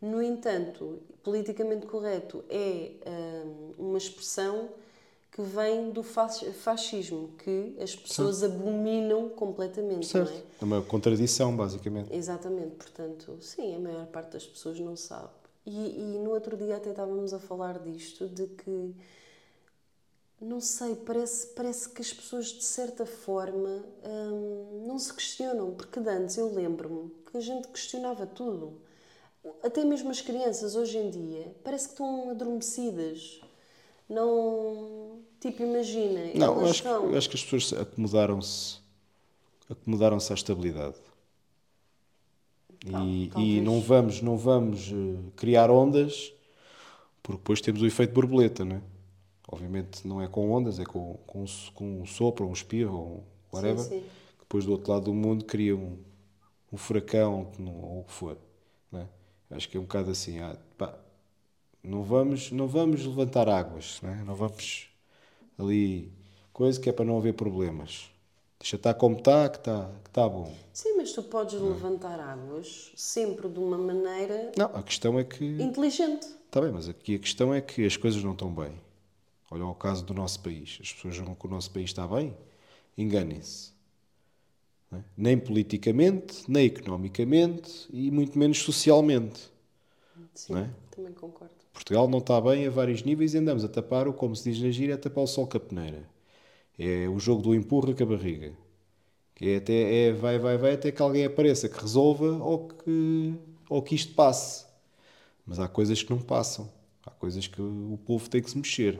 No 0.00 0.22
entanto, 0.22 1.00
politicamente 1.22 1.86
correto 1.86 2.44
é 2.48 2.92
hum, 3.46 3.72
uma 3.78 3.98
expressão 3.98 4.68
que 5.34 5.42
vem 5.42 5.90
do 5.90 6.04
fas- 6.04 6.44
fascismo, 6.62 7.30
que 7.42 7.74
as 7.80 7.96
pessoas 7.96 8.44
abominam 8.44 9.28
completamente, 9.30 10.16
não 10.16 10.22
é? 10.28 10.42
É 10.62 10.64
uma 10.64 10.80
contradição, 10.80 11.56
basicamente. 11.56 12.14
Exatamente, 12.14 12.76
portanto, 12.76 13.36
sim, 13.40 13.74
a 13.74 13.78
maior 13.80 14.06
parte 14.06 14.30
das 14.34 14.46
pessoas 14.46 14.78
não 14.78 14.96
sabe. 14.96 15.30
E, 15.66 16.14
e 16.14 16.18
no 16.20 16.30
outro 16.30 16.56
dia 16.56 16.76
até 16.76 16.90
estávamos 16.90 17.34
a 17.34 17.40
falar 17.40 17.80
disto, 17.80 18.28
de 18.28 18.46
que, 18.46 18.94
não 20.40 20.60
sei, 20.60 20.94
parece, 20.94 21.48
parece 21.48 21.88
que 21.88 22.00
as 22.00 22.12
pessoas 22.12 22.46
de 22.46 22.62
certa 22.62 23.04
forma 23.04 23.84
hum, 24.06 24.84
não 24.86 25.00
se 25.00 25.12
questionam, 25.12 25.72
porque 25.72 25.98
de 25.98 26.10
antes 26.10 26.36
eu 26.36 26.54
lembro-me 26.54 27.10
que 27.28 27.36
a 27.36 27.40
gente 27.40 27.66
questionava 27.66 28.24
tudo. 28.24 28.74
Até 29.64 29.84
mesmo 29.84 30.10
as 30.10 30.20
crianças 30.20 30.76
hoje 30.76 30.96
em 30.96 31.10
dia 31.10 31.52
parece 31.64 31.86
que 31.88 31.94
estão 31.94 32.30
adormecidas. 32.30 33.40
Não. 34.08 35.20
Tipo, 35.40 35.62
imagina. 35.62 36.20
Não, 36.34 36.60
eu 36.60 36.66
acho, 36.66 36.82
que, 36.82 36.88
acho 36.88 37.30
que 37.30 37.36
as 37.36 37.44
pessoas 37.44 37.80
acomodaram-se 37.80 38.84
acomodaram-se 39.68 40.32
à 40.32 40.34
estabilidade. 40.34 40.96
E, 42.86 43.30
e 43.36 43.60
não 43.62 43.80
vamos, 43.80 44.20
não 44.20 44.36
vamos 44.36 44.90
eh, 44.92 45.30
criar 45.36 45.70
ondas, 45.70 46.32
porque 47.22 47.38
depois 47.38 47.60
temos 47.62 47.80
o 47.80 47.86
efeito 47.86 48.12
borboleta, 48.12 48.62
não 48.64 48.76
é? 48.76 48.82
Obviamente 49.48 50.06
não 50.06 50.20
é 50.20 50.28
com 50.28 50.50
ondas, 50.50 50.78
é 50.78 50.84
com, 50.84 51.14
com, 51.26 51.44
com 51.74 52.02
um 52.02 52.06
sopro, 52.06 52.46
um 52.46 52.52
espirro, 52.52 52.94
ou 52.94 53.24
whatever. 53.52 53.82
sim. 53.82 54.00
que 54.00 54.40
Depois 54.40 54.66
do 54.66 54.72
outro 54.72 54.92
lado 54.92 55.04
do 55.06 55.14
mundo 55.14 55.46
cria 55.46 55.74
um, 55.74 55.98
um 56.70 56.76
furacão 56.76 57.50
ou 57.58 58.00
o 58.00 58.04
que 58.04 58.12
for. 58.12 58.36
Né? 58.92 59.08
Acho 59.50 59.68
que 59.68 59.78
é 59.78 59.80
um 59.80 59.84
bocado 59.84 60.10
assim. 60.10 60.38
ah, 60.40 60.56
pá, 60.76 60.94
não, 61.84 62.02
vamos, 62.02 62.50
não 62.50 62.66
vamos 62.66 63.04
levantar 63.04 63.48
águas, 63.48 64.00
né? 64.02 64.22
não 64.26 64.34
vamos 64.34 64.88
ali. 65.58 66.12
Coisa 66.52 66.80
que 66.80 66.88
é 66.88 66.92
para 66.92 67.04
não 67.04 67.18
haver 67.18 67.34
problemas. 67.34 68.10
Deixa 68.60 68.76
estar 68.76 68.94
como 68.94 69.16
está, 69.18 69.48
que 69.48 69.58
está 69.58 69.90
que 70.04 70.10
tá 70.10 70.28
bom. 70.28 70.54
Sim, 70.72 70.96
mas 70.96 71.12
tu 71.12 71.22
podes 71.22 71.60
levantar 71.60 72.18
águas 72.18 72.92
sempre 72.96 73.48
de 73.48 73.58
uma 73.58 73.76
maneira 73.76 74.52
Não, 74.56 74.66
a 74.66 74.82
questão 74.82 75.18
é 75.18 75.24
que. 75.24 75.44
inteligente. 75.60 76.26
Está 76.46 76.60
bem, 76.60 76.70
mas 76.72 76.88
aqui 76.88 77.16
a 77.16 77.18
questão 77.18 77.52
é 77.52 77.60
que 77.60 77.84
as 77.84 77.96
coisas 77.96 78.22
não 78.22 78.32
estão 78.32 78.48
bem. 78.54 78.72
Olha 79.50 79.66
o 79.66 79.74
caso 79.74 80.04
do 80.04 80.14
nosso 80.14 80.40
país. 80.40 80.78
As 80.80 80.92
pessoas 80.92 81.14
acham 81.20 81.34
que 81.34 81.46
o 81.46 81.50
nosso 81.50 81.70
país 81.72 81.90
está 81.90 82.06
bem? 82.06 82.34
Enganem-se. 82.96 83.72
Não 84.90 85.00
é? 85.00 85.04
Nem 85.16 85.36
politicamente, 85.38 86.44
nem 86.50 86.66
economicamente 86.66 87.88
e 87.92 88.10
muito 88.10 88.38
menos 88.38 88.58
socialmente. 88.58 89.52
Sim, 90.32 90.52
Não 90.54 90.60
é? 90.60 90.70
também 90.90 91.12
concordo. 91.12 91.54
Portugal 91.74 92.08
não 92.08 92.20
está 92.20 92.40
bem 92.40 92.66
a 92.66 92.70
vários 92.70 93.02
níveis 93.02 93.34
e 93.34 93.38
andamos 93.38 93.64
a 93.64 93.68
tapar, 93.68 94.06
o 94.06 94.12
como 94.12 94.34
se 94.34 94.50
diz 94.50 94.62
na 94.62 94.70
gira, 94.70 94.94
é 94.94 94.96
tapar 94.96 95.24
o 95.24 95.26
sol 95.26 95.46
com 95.46 95.56
a 95.56 95.60
peneira. 95.60 96.08
É 96.78 97.08
o 97.08 97.18
jogo 97.18 97.42
do 97.42 97.54
empurra 97.54 97.92
com 97.92 98.02
a 98.04 98.06
barriga. 98.06 98.52
Que 99.34 99.50
é 99.50 99.56
até 99.56 100.06
é 100.06 100.12
vai, 100.12 100.38
vai, 100.38 100.56
vai 100.56 100.74
até 100.74 100.92
que 100.92 101.02
alguém 101.02 101.24
apareça 101.24 101.68
que 101.68 101.78
resolva 101.78 102.30
ou 102.42 102.68
que, 102.68 103.34
ou 103.68 103.82
que 103.82 103.96
isto 103.96 104.14
passe. 104.14 104.64
Mas 105.44 105.58
há 105.58 105.66
coisas 105.66 106.00
que 106.02 106.10
não 106.10 106.20
passam. 106.20 106.70
Há 107.04 107.10
coisas 107.10 107.48
que 107.48 107.60
o 107.60 107.98
povo 108.06 108.30
tem 108.30 108.40
que 108.40 108.50
se 108.50 108.56
mexer. 108.56 108.98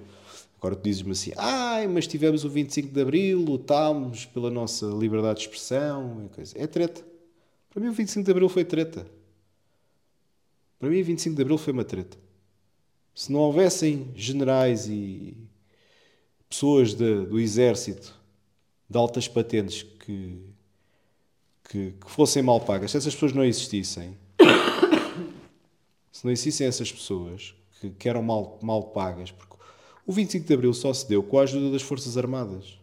Agora 0.59 0.75
tu 0.75 0.83
dizes-me 0.83 1.12
assim, 1.12 1.33
ai, 1.37 1.87
mas 1.87 2.07
tivemos 2.07 2.45
o 2.45 2.49
25 2.49 2.93
de 2.93 3.00
Abril, 3.00 3.38
lutámos 3.38 4.26
pela 4.26 4.50
nossa 4.50 4.87
liberdade 4.87 5.38
de 5.38 5.47
expressão. 5.47 6.28
Coisa. 6.35 6.52
é 6.59 6.66
treta. 6.66 7.04
Para 7.71 7.81
mim 7.81 7.88
o 7.88 7.93
25 7.93 8.25
de 8.25 8.31
Abril 8.31 8.49
foi 8.49 8.64
treta. 8.64 9.07
Para 10.78 10.88
mim 10.88 11.00
o 11.00 11.04
25 11.04 11.37
de 11.37 11.43
Abril 11.43 11.57
foi 11.57 11.73
uma 11.73 11.85
treta. 11.85 12.24
Se 13.14 13.30
não 13.33 13.40
houvessem 13.40 14.11
generais 14.16 14.88
e 14.88 15.37
pessoas 16.49 16.94
de- 16.94 17.26
do 17.26 17.38
exército 17.38 18.14
de 18.90 18.99
altas 18.99 19.28
patentes 19.28 19.83
que, 19.83 20.38
que, 21.71 21.92
que 21.92 22.11
fossem 22.11 22.42
mal 22.42 22.61
pagas, 22.61 22.90
se 22.90 22.97
essas 22.97 23.14
pessoas 23.14 23.33
não 23.33 23.44
existissem, 23.44 24.16
se 26.12 26.25
não 26.25 26.33
existissem 26.33 26.66
essas 26.66 26.90
pessoas 26.92 27.54
que, 27.80 27.90
que 27.90 28.09
eram 28.09 28.23
mal, 28.23 28.59
mal 28.62 28.83
pagas, 28.83 29.30
porque 29.30 29.54
o 30.06 30.12
25 30.12 30.47
de 30.47 30.54
Abril 30.54 30.75
só 30.75 30.92
se 30.92 31.09
deu 31.09 31.23
com 31.23 31.38
a 31.38 31.42
ajuda 31.42 31.71
das 31.71 31.83
Forças 31.83 32.16
Armadas. 32.18 32.78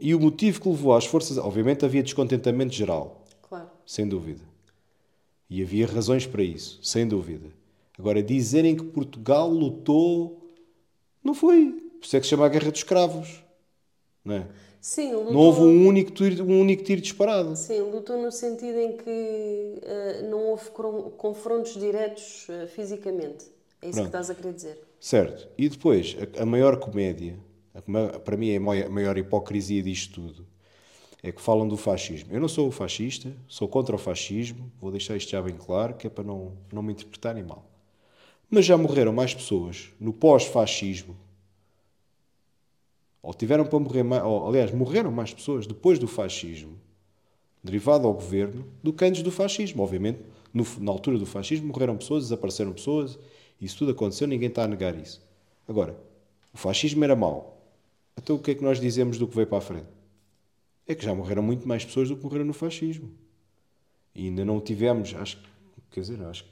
E 0.00 0.14
o 0.14 0.20
motivo 0.20 0.60
que 0.62 0.68
levou 0.68 0.94
às 0.94 1.04
Forças... 1.04 1.36
Obviamente 1.36 1.84
havia 1.84 2.02
descontentamento 2.02 2.72
geral, 2.72 3.24
Claro. 3.42 3.68
sem 3.84 4.08
dúvida. 4.08 4.42
E 5.50 5.62
havia 5.62 5.86
razões 5.86 6.26
para 6.26 6.42
isso, 6.42 6.78
sem 6.82 7.06
dúvida. 7.06 7.48
Agora, 7.98 8.22
dizerem 8.22 8.76
que 8.76 8.84
Portugal 8.84 9.50
lutou, 9.50 10.48
não 11.22 11.34
foi. 11.34 11.72
Por 11.98 12.06
isso 12.06 12.16
é 12.16 12.20
que 12.20 12.26
se 12.26 12.30
chama 12.30 12.46
a 12.46 12.48
Guerra 12.48 12.70
dos 12.70 12.80
Escravos. 12.80 13.42
Não, 14.24 14.36
é? 14.36 14.48
Sim, 14.80 15.12
lutou, 15.12 15.32
não 15.32 15.40
houve 15.40 15.60
um 15.62 15.86
único, 15.86 16.12
tiro, 16.12 16.44
um 16.44 16.60
único 16.60 16.84
tiro 16.84 17.00
disparado. 17.00 17.56
Sim, 17.56 17.80
lutou 17.80 18.22
no 18.22 18.30
sentido 18.30 18.78
em 18.78 18.96
que 18.96 19.80
eh, 19.82 20.22
não 20.30 20.50
houve 20.50 20.70
confrontos 21.16 21.74
diretos 21.74 22.46
eh, 22.48 22.68
fisicamente. 22.68 23.46
É 23.82 23.88
isso 23.88 23.94
Pronto. 23.94 24.00
que 24.02 24.06
estás 24.06 24.30
a 24.30 24.34
querer 24.34 24.54
dizer. 24.54 24.80
Certo. 25.00 25.48
E 25.58 25.68
depois, 25.68 26.16
a, 26.38 26.42
a 26.42 26.46
maior 26.46 26.78
comédia, 26.78 27.36
a 27.74 28.18
para 28.20 28.36
mim 28.36 28.50
é 28.50 28.56
a 28.56 28.60
maior, 28.60 28.86
a 28.86 28.88
maior 28.88 29.18
hipocrisia 29.18 29.82
disto 29.82 30.14
tudo, 30.14 30.46
é 31.22 31.32
que 31.32 31.40
falam 31.40 31.66
do 31.66 31.76
fascismo. 31.76 32.32
Eu 32.32 32.40
não 32.40 32.48
sou 32.48 32.70
fascista, 32.70 33.32
sou 33.48 33.66
contra 33.68 33.94
o 33.96 33.98
fascismo, 33.98 34.70
vou 34.80 34.92
deixar 34.92 35.16
isto 35.16 35.30
já 35.30 35.42
bem 35.42 35.56
claro, 35.56 35.94
que 35.94 36.06
é 36.06 36.10
para 36.10 36.22
não, 36.22 36.52
não 36.72 36.82
me 36.82 36.92
interpretarem 36.92 37.42
mal. 37.42 37.67
Mas 38.50 38.66
já 38.66 38.76
morreram 38.76 39.12
mais 39.12 39.32
pessoas 39.34 39.88
no 39.98 40.12
pós-fascismo, 40.12 41.16
ou 43.22 43.34
tiveram 43.34 43.64
para 43.66 43.78
morrer 43.78 44.02
mais, 44.02 44.22
ou, 44.24 44.46
aliás, 44.48 44.72
morreram 44.72 45.10
mais 45.10 45.32
pessoas 45.34 45.66
depois 45.66 45.98
do 45.98 46.06
fascismo, 46.06 46.78
derivado 47.64 48.06
ao 48.06 48.14
governo, 48.14 48.66
do 48.82 48.92
que 48.92 49.04
antes 49.04 49.22
do 49.22 49.30
fascismo. 49.32 49.82
Obviamente, 49.82 50.20
no- 50.54 50.66
na 50.80 50.92
altura 50.92 51.18
do 51.18 51.26
fascismo 51.26 51.68
morreram 51.68 51.96
pessoas, 51.96 52.24
desapareceram 52.24 52.72
pessoas, 52.72 53.18
isso 53.60 53.78
tudo 53.78 53.92
aconteceu, 53.92 54.28
ninguém 54.28 54.48
está 54.48 54.64
a 54.64 54.68
negar 54.68 54.96
isso. 54.98 55.22
Agora, 55.68 55.98
o 56.54 56.58
fascismo 56.58 57.04
era 57.04 57.16
mau. 57.16 57.58
Então 58.16 58.36
o 58.36 58.40
que 58.40 58.52
é 58.52 58.54
que 58.54 58.64
nós 58.64 58.80
dizemos 58.80 59.18
do 59.18 59.26
que 59.28 59.36
veio 59.36 59.46
para 59.48 59.58
a 59.58 59.62
frente? 59.62 59.88
É 60.88 60.94
que 60.94 61.04
já 61.04 61.14
morreram 61.14 61.42
muito 61.42 61.68
mais 61.68 61.84
pessoas 61.84 62.08
do 62.08 62.16
que 62.16 62.24
morreram 62.24 62.44
no 62.44 62.52
fascismo. 62.54 63.10
E 64.14 64.26
ainda 64.26 64.44
não 64.44 64.60
tivemos, 64.60 65.14
acho 65.14 65.36
que, 65.38 65.48
quer 65.90 66.00
dizer, 66.00 66.20
acho 66.22 66.44
que 66.44 66.50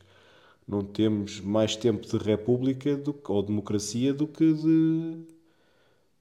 não 0.66 0.82
temos 0.82 1.40
mais 1.40 1.76
tempo 1.76 2.06
de 2.06 2.16
república 2.18 2.96
do, 2.96 3.18
ou 3.28 3.42
democracia 3.42 4.12
do 4.12 4.26
que 4.26 4.52
de, 4.52 5.18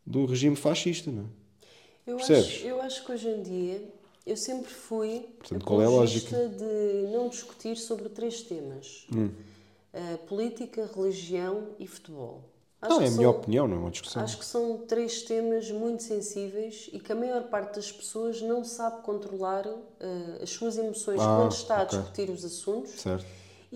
de 0.06 0.18
um 0.18 0.25
regime 0.25 0.56
fascista, 0.56 1.12
não 1.12 1.24
é? 1.24 1.25
Eu 2.08 2.18
Percebes? 2.18 2.46
acho, 2.46 2.66
eu 2.68 2.82
acho 2.82 3.06
que 3.06 3.12
hoje 3.12 3.28
em 3.28 3.42
dia 3.42 3.94
eu 4.25 4.38
sempre 4.38 4.72
fui 4.72 5.22
Portanto, 5.40 5.66
qual 5.66 5.82
é 5.82 5.86
a 5.86 5.90
lógica? 5.90 6.38
de 6.50 7.08
não 7.12 7.28
discutir 7.30 7.75
sobre 7.78 8.10
três 8.10 8.42
temas: 8.44 9.08
Hum. 9.16 9.30
Política, 10.28 10.90
religião 10.96 11.70
e 11.80 11.88
futebol. 11.88 12.44
Acho 12.82 12.96
Não, 12.96 13.02
é 13.02 13.08
a 13.08 13.10
são- 13.10 13.18
minha 13.18 13.30
opinião, 13.30 13.68
não 13.68 13.78
é 13.78 13.80
uma 13.80 13.90
discussão. 13.92 14.22
Acho 14.22 14.38
que 14.38 14.46
são 14.46 14.78
três 14.86 15.24
temas 15.24 15.72
muito 15.72 16.04
sensíveis 16.04 16.90
e 16.94 17.00
que 17.00 17.12
a 17.12 17.16
maior 17.16 17.44
parte 17.50 17.75
das 17.75 17.92
pessoas 17.92 18.42
não 18.42 18.64
sabe 18.64 19.02
controlar 19.04 19.66
eh, 20.00 20.40
as 20.44 20.50
suas 20.52 20.78
emoções 20.78 21.22
Ah, 21.22 21.36
quando 21.36 21.52
está 21.54 21.82
ok. 21.82 21.98
a 21.98 22.02
discutir 22.02 22.30
os 22.30 22.46
assuntos 22.46 22.92
Certo. 23.02 23.25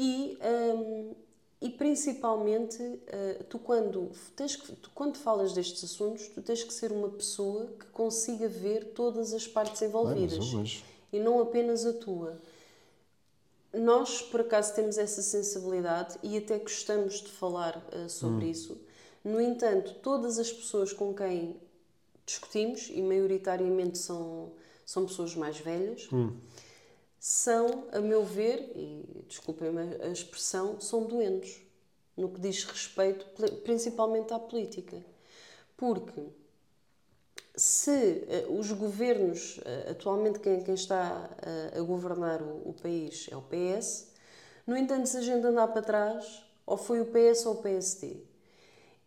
E, 0.02 0.38
hum, 0.42 1.14
e 1.62 1.70
principalmente 1.70 2.82
eh, 3.08 3.44
tu 3.50 3.60
quando 3.60 4.10
tens 4.34 4.56
que, 4.56 4.72
tu, 4.72 4.90
quando 4.96 5.18
falas 5.18 5.52
destes 5.52 5.84
assuntos 5.84 6.30
tu 6.30 6.42
tens 6.42 6.64
que 6.64 6.74
ser 6.74 6.94
uma 6.94 7.10
pessoa 7.10 7.68
que 7.78 7.86
consiga 7.88 8.48
ver 8.48 8.94
todas 8.94 9.34
as 9.34 9.46
partes 9.46 9.82
envolvidas 9.82 10.38
e 11.12 11.20
não 11.20 11.42
apenas 11.42 11.86
a 11.86 11.92
tua. 11.92 12.40
Nós, 13.74 14.22
por 14.22 14.40
acaso, 14.42 14.74
temos 14.74 14.98
essa 14.98 15.22
sensibilidade 15.22 16.18
e 16.24 16.38
até 16.38 16.58
gostamos 16.58 17.16
de 17.22 17.28
falar 17.30 17.86
eh, 17.92 18.08
sobre 18.08 18.46
Hum. 18.46 18.52
isso. 18.52 18.78
No 19.24 19.42
entanto, 19.42 19.96
todas 20.02 20.40
as 20.40 20.50
pessoas 20.52 20.94
com 20.94 21.14
quem 21.14 21.58
discutimos, 22.26 22.90
e 22.90 23.02
maioritariamente 23.02 23.98
são, 23.98 24.52
são 24.86 25.06
pessoas 25.06 25.36
mais 25.36 25.60
velhas, 25.60 26.08
Hum. 26.12 26.32
São, 27.20 27.88
a 27.92 28.00
meu 28.00 28.24
ver, 28.24 28.72
e 28.76 29.24
desculpem-me 29.28 29.96
a 30.02 30.08
a 30.08 30.12
expressão, 30.12 30.80
são 30.80 31.06
doentes 31.06 31.62
no 32.16 32.30
que 32.30 32.40
diz 32.40 32.64
respeito 32.64 33.26
principalmente 33.64 34.34
à 34.34 34.40
política. 34.40 35.04
Porque 35.78 36.22
se 37.56 38.26
eh, 38.28 38.46
os 38.50 38.72
governos, 38.72 39.60
eh, 39.66 39.92
atualmente 39.92 40.40
quem, 40.40 40.64
quem 40.64 40.74
está 40.74 41.30
eh, 41.42 41.78
a 41.78 41.82
governar 41.82 42.42
o, 42.42 42.70
o 42.70 42.74
país 42.74 43.28
é 43.32 43.36
o 43.36 43.42
PS, 43.42 44.10
no 44.66 44.78
entanto, 44.78 45.08
se 45.08 45.18
a 45.18 45.22
gente 45.22 45.46
andar 45.46 45.68
para 45.70 45.82
trás, 45.82 46.44
ou 46.66 46.78
foi 46.78 47.02
o 47.02 47.06
PS 47.06 47.46
ou 47.48 47.54
o 47.56 47.62
PSD. 47.62 48.18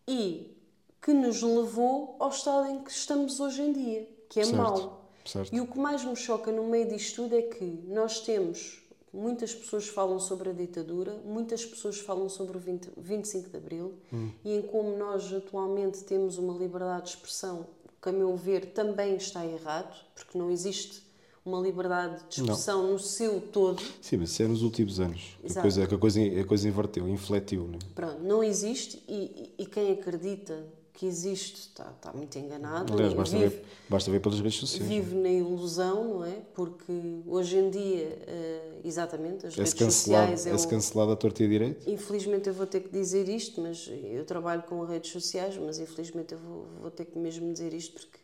E 0.07 0.57
que 1.01 1.13
nos 1.13 1.41
levou 1.41 2.17
ao 2.19 2.29
estado 2.29 2.67
em 2.69 2.83
que 2.83 2.91
estamos 2.91 3.39
hoje 3.39 3.61
em 3.61 3.71
dia, 3.71 4.09
que 4.29 4.39
é 4.39 4.43
Certo, 4.43 4.57
mau. 4.57 5.02
Certo. 5.25 5.53
E 5.53 5.59
o 5.61 5.67
que 5.67 5.77
mais 5.77 6.03
me 6.03 6.15
choca 6.15 6.51
no 6.51 6.63
meio 6.67 6.87
disto 6.89 7.23
tudo 7.23 7.35
é 7.35 7.41
que 7.41 7.63
nós 7.87 8.19
temos, 8.21 8.81
muitas 9.13 9.53
pessoas 9.53 9.87
falam 9.87 10.19
sobre 10.19 10.49
a 10.49 10.53
ditadura, 10.53 11.15
muitas 11.25 11.65
pessoas 11.65 11.99
falam 11.99 12.27
sobre 12.29 12.57
o 12.57 12.59
20, 12.59 12.89
25 12.97 13.49
de 13.49 13.57
Abril, 13.57 13.93
Hum. 14.11 14.29
e 14.43 14.55
em 14.55 14.61
como 14.61 14.97
nós 14.97 15.31
atualmente 15.33 16.03
temos 16.03 16.37
uma 16.37 16.53
liberdade 16.57 17.03
de 17.05 17.09
expressão 17.17 17.67
que, 18.01 18.09
a 18.09 18.11
meu 18.11 18.35
ver, 18.35 18.67
também 18.73 19.15
está 19.15 19.45
errado, 19.45 19.95
porque 20.13 20.37
não 20.37 20.51
existe 20.51 21.01
uma 21.45 21.59
liberdade 21.59 22.23
de 22.29 22.39
expressão 22.41 22.91
no 22.91 22.97
seu 22.99 23.39
todo. 23.39 23.81
Sim, 24.01 24.17
mas 24.17 24.29
isso 24.31 24.43
é 24.43 24.47
nos 24.47 24.61
últimos 24.61 24.99
anos. 24.99 25.37
que 25.39 25.43
A 25.43 25.45
Exato. 25.47 25.61
coisa, 25.61 25.87
que 25.87 25.95
a, 25.95 25.97
coisa, 25.97 26.19
a 26.41 26.45
coisa 26.45 26.67
inverteu, 26.69 27.07
infletiu. 27.07 27.67
Né? 27.67 27.79
Pronto, 27.93 28.19
não 28.23 28.41
existe 28.43 29.01
e, 29.09 29.53
e 29.57 29.65
quem 29.65 29.91
acredita 29.91 30.65
que 30.93 31.07
existe 31.07 31.55
está, 31.61 31.91
está 31.91 32.13
muito 32.13 32.37
enganado. 32.37 32.93
Aliás, 32.93 33.13
e 33.13 33.15
basta 33.15 33.37
vive, 33.37 33.49
ver, 33.49 33.65
basta 33.89 34.11
ver 34.11 34.19
pelas 34.21 34.39
redes 34.39 34.59
sociais. 34.59 34.87
vive 34.87 35.15
na 35.15 35.29
ilusão, 35.29 36.03
não 36.19 36.25
é? 36.25 36.37
Porque 36.53 36.93
hoje 37.25 37.57
em 37.57 37.69
dia, 37.71 38.17
eh, 38.27 38.79
exatamente, 38.85 39.47
as 39.47 39.57
É-se 39.57 39.75
redes 39.75 39.95
sociais... 39.95 40.45
é 40.45 40.51
é-se 40.51 40.67
um- 40.67 40.69
cancelado 40.69 41.11
a 41.11 41.15
torta 41.15 41.41
e 41.41 41.45
a 41.47 41.49
direito? 41.49 41.89
Infelizmente 41.89 42.47
eu 42.47 42.53
vou 42.53 42.67
ter 42.67 42.81
que 42.81 42.89
dizer 42.89 43.27
isto, 43.27 43.59
mas 43.59 43.89
eu 44.03 44.23
trabalho 44.23 44.61
com 44.63 44.83
redes 44.85 45.11
sociais, 45.11 45.57
mas 45.57 45.79
infelizmente 45.79 46.33
eu 46.33 46.39
vou, 46.39 46.67
vou 46.79 46.91
ter 46.91 47.05
que 47.05 47.17
mesmo 47.17 47.51
dizer 47.51 47.73
isto 47.73 47.93
porque 47.93 48.19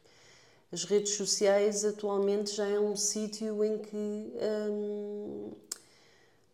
as 0.71 0.83
redes 0.83 1.13
sociais 1.15 1.83
atualmente 1.83 2.55
já 2.55 2.67
é 2.67 2.79
um 2.79 2.95
sítio 2.95 3.63
em 3.65 3.79
que 3.79 3.97
hum, 4.69 5.51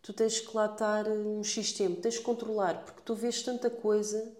tu 0.00 0.14
tens 0.14 0.40
que 0.40 0.56
lá 0.56 0.64
estar 0.66 1.06
um 1.08 1.44
X 1.44 1.72
tempo, 1.72 2.00
tens 2.00 2.16
que 2.16 2.24
controlar, 2.24 2.82
porque 2.84 3.02
tu 3.04 3.14
vês 3.14 3.42
tanta 3.42 3.68
coisa 3.68 4.32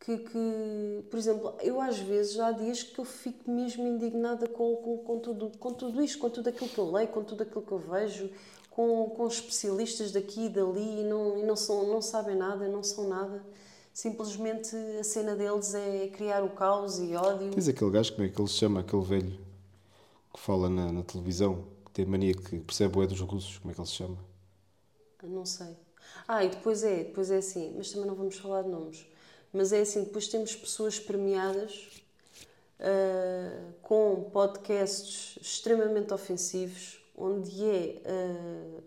que, 0.00 0.18
que, 0.18 1.04
por 1.10 1.18
exemplo, 1.18 1.54
eu 1.60 1.80
às 1.80 1.98
vezes 1.98 2.38
há 2.38 2.52
dias 2.52 2.82
que 2.82 2.98
eu 2.98 3.04
fico 3.04 3.50
mesmo 3.50 3.86
indignada 3.86 4.46
com, 4.48 4.76
com, 4.76 4.98
com, 4.98 5.18
tudo, 5.18 5.52
com 5.58 5.72
tudo 5.72 6.02
isto, 6.02 6.18
com 6.18 6.30
tudo 6.30 6.48
aquilo 6.48 6.70
que 6.70 6.78
eu 6.78 6.90
leio, 6.90 7.08
com 7.08 7.24
tudo 7.24 7.42
aquilo 7.42 7.62
que 7.62 7.72
eu 7.72 7.78
vejo, 7.78 8.30
com, 8.70 9.10
com 9.10 9.26
especialistas 9.26 10.12
daqui 10.12 10.46
e 10.46 10.48
dali 10.48 11.00
e 11.00 11.04
não, 11.04 11.38
e 11.38 11.42
não, 11.42 11.56
são, 11.56 11.86
não 11.86 12.00
sabem 12.00 12.36
nada, 12.36 12.68
não 12.68 12.82
são 12.82 13.08
nada. 13.08 13.44
Simplesmente 13.92 14.76
a 15.00 15.02
cena 15.02 15.34
deles 15.34 15.74
é 15.74 16.06
criar 16.08 16.44
o 16.44 16.50
caos 16.50 17.00
e 17.00 17.16
ódio. 17.16 17.50
Tens 17.50 17.66
aquele 17.66 17.90
gajo, 17.90 18.12
como 18.14 18.24
é 18.24 18.28
que 18.28 18.40
ele 18.40 18.48
se 18.48 18.54
chama, 18.54 18.80
aquele 18.80 19.02
velho 19.02 19.38
que 20.32 20.38
fala 20.38 20.68
na, 20.68 20.92
na 20.92 21.02
televisão, 21.02 21.64
que 21.84 21.90
tem 21.90 22.06
mania 22.06 22.32
que 22.32 22.60
percebe 22.60 22.96
o 22.96 23.02
é 23.02 23.06
dos 23.08 23.20
russos, 23.20 23.58
como 23.58 23.72
é 23.72 23.74
que 23.74 23.80
ele 23.80 23.88
se 23.88 23.94
chama? 23.94 24.16
Não 25.24 25.44
sei. 25.44 25.76
Ah, 26.28 26.44
e 26.44 26.48
depois 26.48 26.84
é, 26.84 27.04
depois 27.04 27.30
é 27.30 27.38
assim, 27.38 27.74
mas 27.76 27.90
também 27.90 28.06
não 28.06 28.14
vamos 28.14 28.36
falar 28.36 28.62
de 28.62 28.68
nomes. 28.68 29.04
Mas 29.52 29.72
é 29.72 29.80
assim, 29.80 30.04
depois 30.04 30.28
temos 30.28 30.54
pessoas 30.54 30.98
premiadas 30.98 31.98
ah, 32.80 33.72
com 33.82 34.28
podcasts 34.32 35.38
extremamente 35.40 36.14
ofensivos, 36.14 37.00
onde 37.16 37.64
é, 37.64 38.02
ah, 38.06 38.80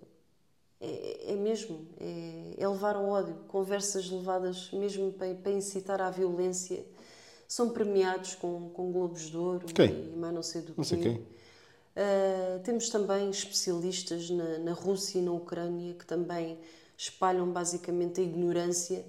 é, 0.80 1.34
é 1.34 1.36
mesmo, 1.36 1.86
é, 2.00 2.56
é 2.58 2.68
levar 2.68 2.96
ao 2.96 3.08
ódio, 3.08 3.36
conversas 3.48 4.10
levadas 4.10 4.72
mesmo 4.72 5.12
para, 5.12 5.34
para 5.36 5.52
incitar 5.52 6.02
à 6.02 6.10
violência. 6.10 6.86
São 7.48 7.70
premiados 7.70 8.36
com, 8.36 8.70
com 8.70 8.94
Globos 8.94 9.30
de 9.30 9.36
Ouro 9.36 9.68
Quem? 9.68 10.14
e 10.14 10.16
mais 10.16 10.34
não 10.34 10.42
sei 10.42 10.62
do 10.62 10.74
Não 10.78 10.86
sei 10.86 11.00
quê. 11.00 11.04
quem. 11.04 11.18
Uh, 11.94 12.64
temos 12.64 12.90
também 12.90 13.30
especialistas 13.30 14.30
na, 14.30 14.58
na 14.60 14.72
Rússia 14.72 15.20
e 15.20 15.22
na 15.22 15.34
Ucrânia 15.34 15.94
que 15.94 16.06
também 16.06 16.58
espalham 16.96 17.52
basicamente 17.52 18.22
a 18.22 18.24
ignorância. 18.24 19.04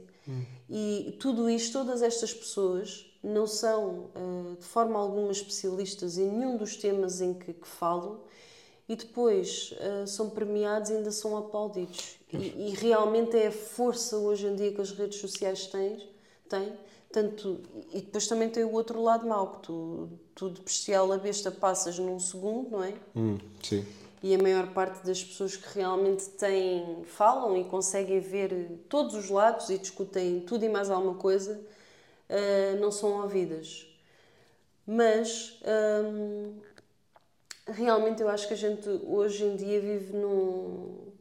E 0.68 1.16
tudo 1.18 1.48
isto, 1.50 1.72
todas 1.72 2.02
estas 2.02 2.32
pessoas 2.32 3.06
não 3.22 3.46
são 3.46 4.10
uh, 4.14 4.56
de 4.58 4.64
forma 4.64 4.98
alguma 4.98 5.30
especialistas 5.30 6.18
em 6.18 6.30
nenhum 6.30 6.56
dos 6.56 6.76
temas 6.76 7.20
em 7.20 7.34
que, 7.34 7.52
que 7.52 7.68
falo 7.68 8.24
e 8.88 8.96
depois 8.96 9.72
uh, 9.72 10.06
são 10.06 10.30
premiados 10.30 10.90
e 10.90 10.94
ainda 10.94 11.12
são 11.12 11.36
aplaudidos. 11.36 12.16
E, 12.32 12.70
e 12.70 12.74
realmente 12.74 13.36
é 13.36 13.48
a 13.48 13.52
força 13.52 14.16
hoje 14.16 14.46
em 14.46 14.56
dia 14.56 14.72
que 14.72 14.80
as 14.80 14.90
redes 14.90 15.20
sociais 15.20 15.66
têm, 15.66 15.98
têm 16.48 16.72
tanto, 17.12 17.60
e 17.92 18.00
depois 18.00 18.26
também 18.26 18.48
tem 18.48 18.64
o 18.64 18.72
outro 18.72 19.00
lado 19.02 19.26
mau, 19.26 19.52
que 19.52 19.66
tu, 19.66 20.08
tu 20.34 20.50
de 20.50 20.62
bestial 20.62 21.12
a 21.12 21.18
besta 21.18 21.50
passas 21.50 21.98
num 21.98 22.18
segundo, 22.18 22.70
não 22.70 22.82
é? 22.82 22.94
Hum, 23.14 23.38
sim. 23.62 23.84
E 24.22 24.34
a 24.34 24.38
maior 24.38 24.72
parte 24.72 25.04
das 25.04 25.22
pessoas 25.22 25.56
que 25.56 25.76
realmente 25.76 26.28
têm, 26.30 27.02
falam 27.04 27.56
e 27.56 27.64
conseguem 27.64 28.20
ver 28.20 28.84
todos 28.88 29.14
os 29.14 29.28
lados 29.28 29.68
e 29.68 29.78
discutem 29.78 30.40
tudo 30.40 30.64
e 30.64 30.68
mais 30.68 30.90
alguma 30.90 31.14
coisa, 31.14 31.60
ah, 32.28 32.76
não 32.80 32.92
são 32.92 33.20
ouvidas. 33.22 33.88
Mas 34.86 35.60
hum, 36.04 36.54
realmente 37.66 38.22
eu 38.22 38.28
acho 38.28 38.48
que 38.48 38.54
a 38.54 38.56
gente 38.56 38.88
hoje 39.06 39.44
em 39.44 39.56
dia 39.56 39.80
vive 39.80 40.16
num, 40.16 41.12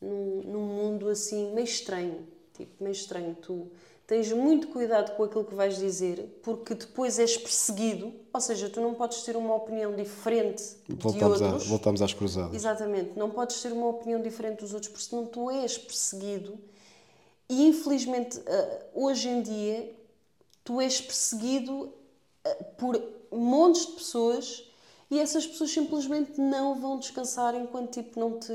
num, 0.00 0.42
num 0.44 0.66
mundo 0.66 1.08
assim 1.08 1.52
meio 1.52 1.64
estranho. 1.64 2.26
Tipo, 2.54 2.82
meio 2.82 2.92
estranho. 2.92 3.36
Tu 3.40 3.70
tens 4.10 4.32
muito 4.32 4.66
cuidado 4.66 5.14
com 5.16 5.22
aquilo 5.22 5.44
que 5.44 5.54
vais 5.54 5.76
dizer, 5.78 6.40
porque 6.42 6.74
depois 6.74 7.16
és 7.16 7.36
perseguido, 7.36 8.12
ou 8.34 8.40
seja, 8.40 8.68
tu 8.68 8.80
não 8.80 8.92
podes 8.92 9.22
ter 9.22 9.36
uma 9.36 9.54
opinião 9.54 9.94
diferente 9.94 10.64
de 10.88 10.96
Voltamos, 10.96 11.40
a, 11.40 11.46
outros. 11.46 11.66
voltamos 11.68 12.02
às 12.02 12.12
cruzadas. 12.12 12.52
Exatamente, 12.52 13.16
não 13.16 13.30
podes 13.30 13.62
ter 13.62 13.72
uma 13.72 13.86
opinião 13.86 14.20
diferente 14.20 14.62
dos 14.62 14.74
outros, 14.74 14.90
porque 14.90 15.04
senão 15.08 15.26
tu 15.26 15.48
és 15.48 15.78
perseguido. 15.78 16.58
E 17.48 17.64
infelizmente, 17.68 18.40
ah, 18.48 18.78
hoje 18.96 19.28
em 19.28 19.42
dia, 19.42 19.94
tu 20.64 20.80
és 20.80 21.00
perseguido 21.00 21.92
ah, 22.44 22.64
por 22.78 23.00
montes 23.30 23.86
de 23.86 23.92
pessoas 23.92 24.64
e 25.08 25.20
essas 25.20 25.46
pessoas 25.46 25.70
simplesmente 25.70 26.40
não 26.40 26.74
vão 26.80 26.98
descansar 26.98 27.54
enquanto 27.54 27.92
tipo, 27.92 28.18
não 28.18 28.40
te 28.40 28.52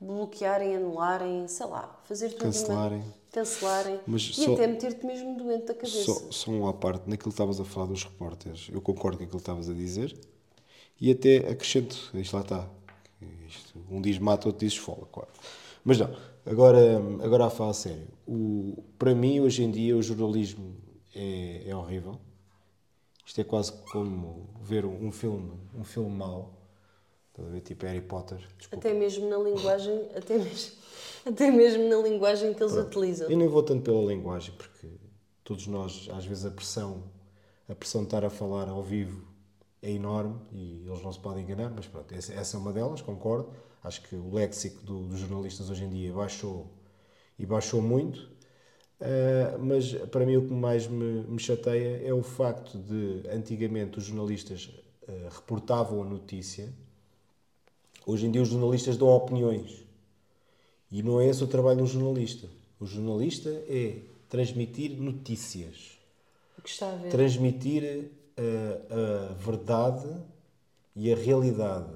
bloquearem, 0.00 0.76
anularem, 0.76 1.48
sei 1.48 1.66
lá, 1.66 1.98
fazer 2.04 2.28
tudo 2.34 2.52
de 2.52 2.58
uma- 2.70 2.74
Cancelarem. 3.32 4.00
Mas 4.06 4.22
e 4.22 4.34
só- 4.34 4.52
até 4.54 4.66
meter-te 4.66 5.06
mesmo 5.06 5.36
doente 5.36 5.66
da 5.66 5.74
cabeça. 5.74 6.04
Só, 6.04 6.30
só 6.30 6.50
um 6.50 6.66
à 6.68 6.72
parte, 6.72 7.08
naquilo 7.08 7.30
que 7.30 7.34
estavas 7.34 7.58
a 7.60 7.64
falar 7.64 7.86
dos 7.86 8.04
repórteres, 8.04 8.68
eu 8.72 8.80
concordo 8.80 9.18
com 9.18 9.24
aquilo 9.24 9.38
que 9.38 9.42
estavas 9.42 9.68
a 9.68 9.72
dizer 9.72 10.14
e 11.00 11.10
até 11.10 11.38
acrescento, 11.50 12.10
isto 12.14 12.34
lá 12.36 12.42
está. 12.42 12.68
Isto, 13.48 13.78
um 13.90 14.00
diz 14.00 14.18
mata, 14.18 14.48
outro 14.48 14.60
diz 14.64 14.74
esfola, 14.74 15.06
claro. 15.12 15.28
Mas 15.84 15.98
não, 15.98 16.14
agora, 16.46 16.98
agora 17.22 17.46
a 17.46 17.50
falar 17.50 17.70
a 17.70 17.74
sério. 17.74 18.08
O, 18.26 18.82
para 18.98 19.14
mim, 19.14 19.40
hoje 19.40 19.62
em 19.62 19.70
dia, 19.70 19.96
o 19.96 20.02
jornalismo 20.02 20.74
é, 21.14 21.62
é 21.66 21.76
horrível. 21.76 22.18
Isto 23.24 23.40
é 23.40 23.44
quase 23.44 23.72
como 23.90 24.48
ver 24.62 24.84
um 24.84 25.10
filme, 25.12 25.52
um 25.74 25.84
filme 25.84 26.10
mau. 26.10 26.61
Estás 27.32 27.48
a 27.48 27.50
ver? 27.50 27.60
Tipo 27.62 27.86
Harry 27.86 28.00
Potter. 28.02 28.38
Desculpa. 28.58 28.76
Até 28.76 28.92
mesmo 28.92 29.28
na 29.28 29.38
linguagem, 29.38 30.06
até 30.14 30.38
mesmo, 30.38 30.72
até 31.24 31.50
mesmo 31.50 31.88
na 31.88 31.96
linguagem 31.96 32.52
que 32.54 32.62
eles 32.62 32.74
utilizam. 32.76 33.30
Eu 33.30 33.36
nem 33.36 33.48
vou 33.48 33.62
tanto 33.62 33.82
pela 33.82 34.02
linguagem, 34.02 34.54
porque 34.54 34.88
todos 35.42 35.66
nós, 35.66 36.08
às 36.12 36.24
vezes, 36.24 36.44
a 36.44 36.50
pressão, 36.50 37.04
a 37.68 37.74
pressão 37.74 38.02
de 38.02 38.08
estar 38.08 38.24
a 38.24 38.30
falar 38.30 38.68
ao 38.68 38.82
vivo 38.82 39.26
é 39.80 39.90
enorme 39.90 40.38
e 40.52 40.84
eles 40.86 41.02
não 41.02 41.12
se 41.12 41.18
podem 41.18 41.42
enganar, 41.42 41.70
mas 41.70 41.86
pronto, 41.86 42.14
essa, 42.14 42.56
é 42.56 42.60
uma 42.60 42.72
delas, 42.72 43.00
concordo. 43.00 43.50
Acho 43.82 44.02
que 44.02 44.14
o 44.14 44.32
léxico 44.32 44.82
do- 44.84 45.06
dos 45.08 45.18
jornalistas 45.18 45.68
hoje 45.70 45.84
em 45.84 45.90
dia 45.90 46.12
baixou 46.12 46.70
e 47.38 47.46
baixou 47.46 47.82
muito. 47.82 48.30
Ah, 49.00 49.58
mas 49.58 49.92
para 50.10 50.24
mim 50.24 50.36
o 50.36 50.46
que 50.46 50.52
mais 50.52 50.86
me, 50.86 51.22
me 51.24 51.38
chateia 51.38 52.06
é 52.06 52.12
o 52.14 52.22
facto 52.22 52.78
de 52.78 53.28
antigamente 53.28 53.98
os 53.98 54.04
jornalistas 54.04 54.70
ah, 55.08 55.28
reportavam 55.30 56.02
a 56.02 56.04
notícia, 56.04 56.72
hoje 58.06 58.26
em 58.26 58.30
dia 58.30 58.42
os 58.42 58.48
jornalistas 58.48 58.96
dão 58.96 59.08
opiniões. 59.08 59.84
E 60.90 61.02
não 61.02 61.20
é 61.20 61.26
esse 61.28 61.42
o 61.42 61.46
trabalho 61.46 61.78
de 61.78 61.82
um 61.84 61.86
jornalista. 61.86 62.48
O 62.78 62.86
jornalista 62.86 63.48
é 63.68 64.02
transmitir 64.28 64.90
notícias, 65.00 65.98
O 66.58 66.62
que 66.62 66.70
está 66.70 66.92
a 66.92 66.96
ver? 66.96 67.10
transmitir 67.10 68.10
a, 68.36 69.30
a 69.30 69.34
verdade 69.34 70.08
e 70.96 71.12
a 71.12 71.16
realidade. 71.16 71.92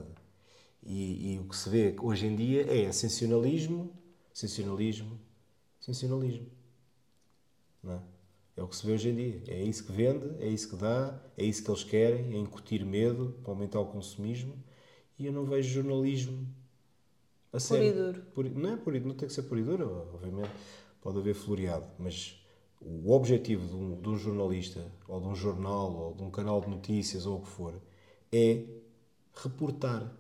E, 0.82 1.34
e 1.34 1.38
o 1.38 1.44
que 1.48 1.56
se 1.56 1.68
vê 1.68 1.96
hoje 2.00 2.26
em 2.26 2.36
dia 2.36 2.62
é 2.72 2.90
sensacionalismo, 2.92 3.90
sensacionalismo, 4.32 5.18
sensacionalismo. 5.80 6.46
Não 7.82 7.94
é? 7.94 8.00
É 8.56 8.62
o 8.62 8.68
que 8.68 8.76
se 8.76 8.86
vê 8.86 8.92
hoje 8.92 9.08
em 9.10 9.14
dia. 9.14 9.42
É 9.48 9.62
isso 9.62 9.84
que 9.84 9.92
vende, 9.92 10.26
é 10.40 10.48
isso 10.48 10.70
que 10.70 10.76
dá, 10.76 11.18
é 11.36 11.44
isso 11.44 11.62
que 11.62 11.70
eles 11.70 11.84
querem, 11.84 12.34
é 12.34 12.38
incutir 12.38 12.84
medo 12.84 13.34
para 13.42 13.52
aumentar 13.52 13.80
o 13.80 13.86
consumismo. 13.86 14.54
E 15.18 15.26
eu 15.26 15.33
não 15.33 15.44
vejo 15.44 15.68
jornalismo 15.68 16.46
a 17.52 17.59
sério. 17.61 17.94
Puri- 18.35 18.50
não 18.50 18.70
é 18.72 18.76
puro, 18.76 19.00
não 19.00 19.14
tem 19.14 19.29
que 19.29 19.35
ser 19.35 19.42
puro 19.44 19.61
e 19.61 19.64
duro, 19.64 20.09
obviamente. 20.14 20.50
Pode 21.00 21.18
haver 21.18 21.35
floreado, 21.35 21.87
mas 21.98 22.38
o 22.81 23.12
objetivo 23.12 23.66
de 23.66 23.74
um, 23.74 24.00
de 24.00 24.09
um 24.09 24.16
jornalista, 24.16 24.85
ou 25.09 25.20
de 25.20 25.26
um 25.29 25.35
jornal, 25.35 25.94
ou 25.96 26.14
de 26.14 26.22
um 26.22 26.31
canal 26.31 26.61
de 26.61 26.68
notícias, 26.68 27.26
ou 27.26 27.38
o 27.38 27.42
que 27.42 27.48
for, 27.48 27.74
é 28.33 28.64
reportar. 29.35 30.12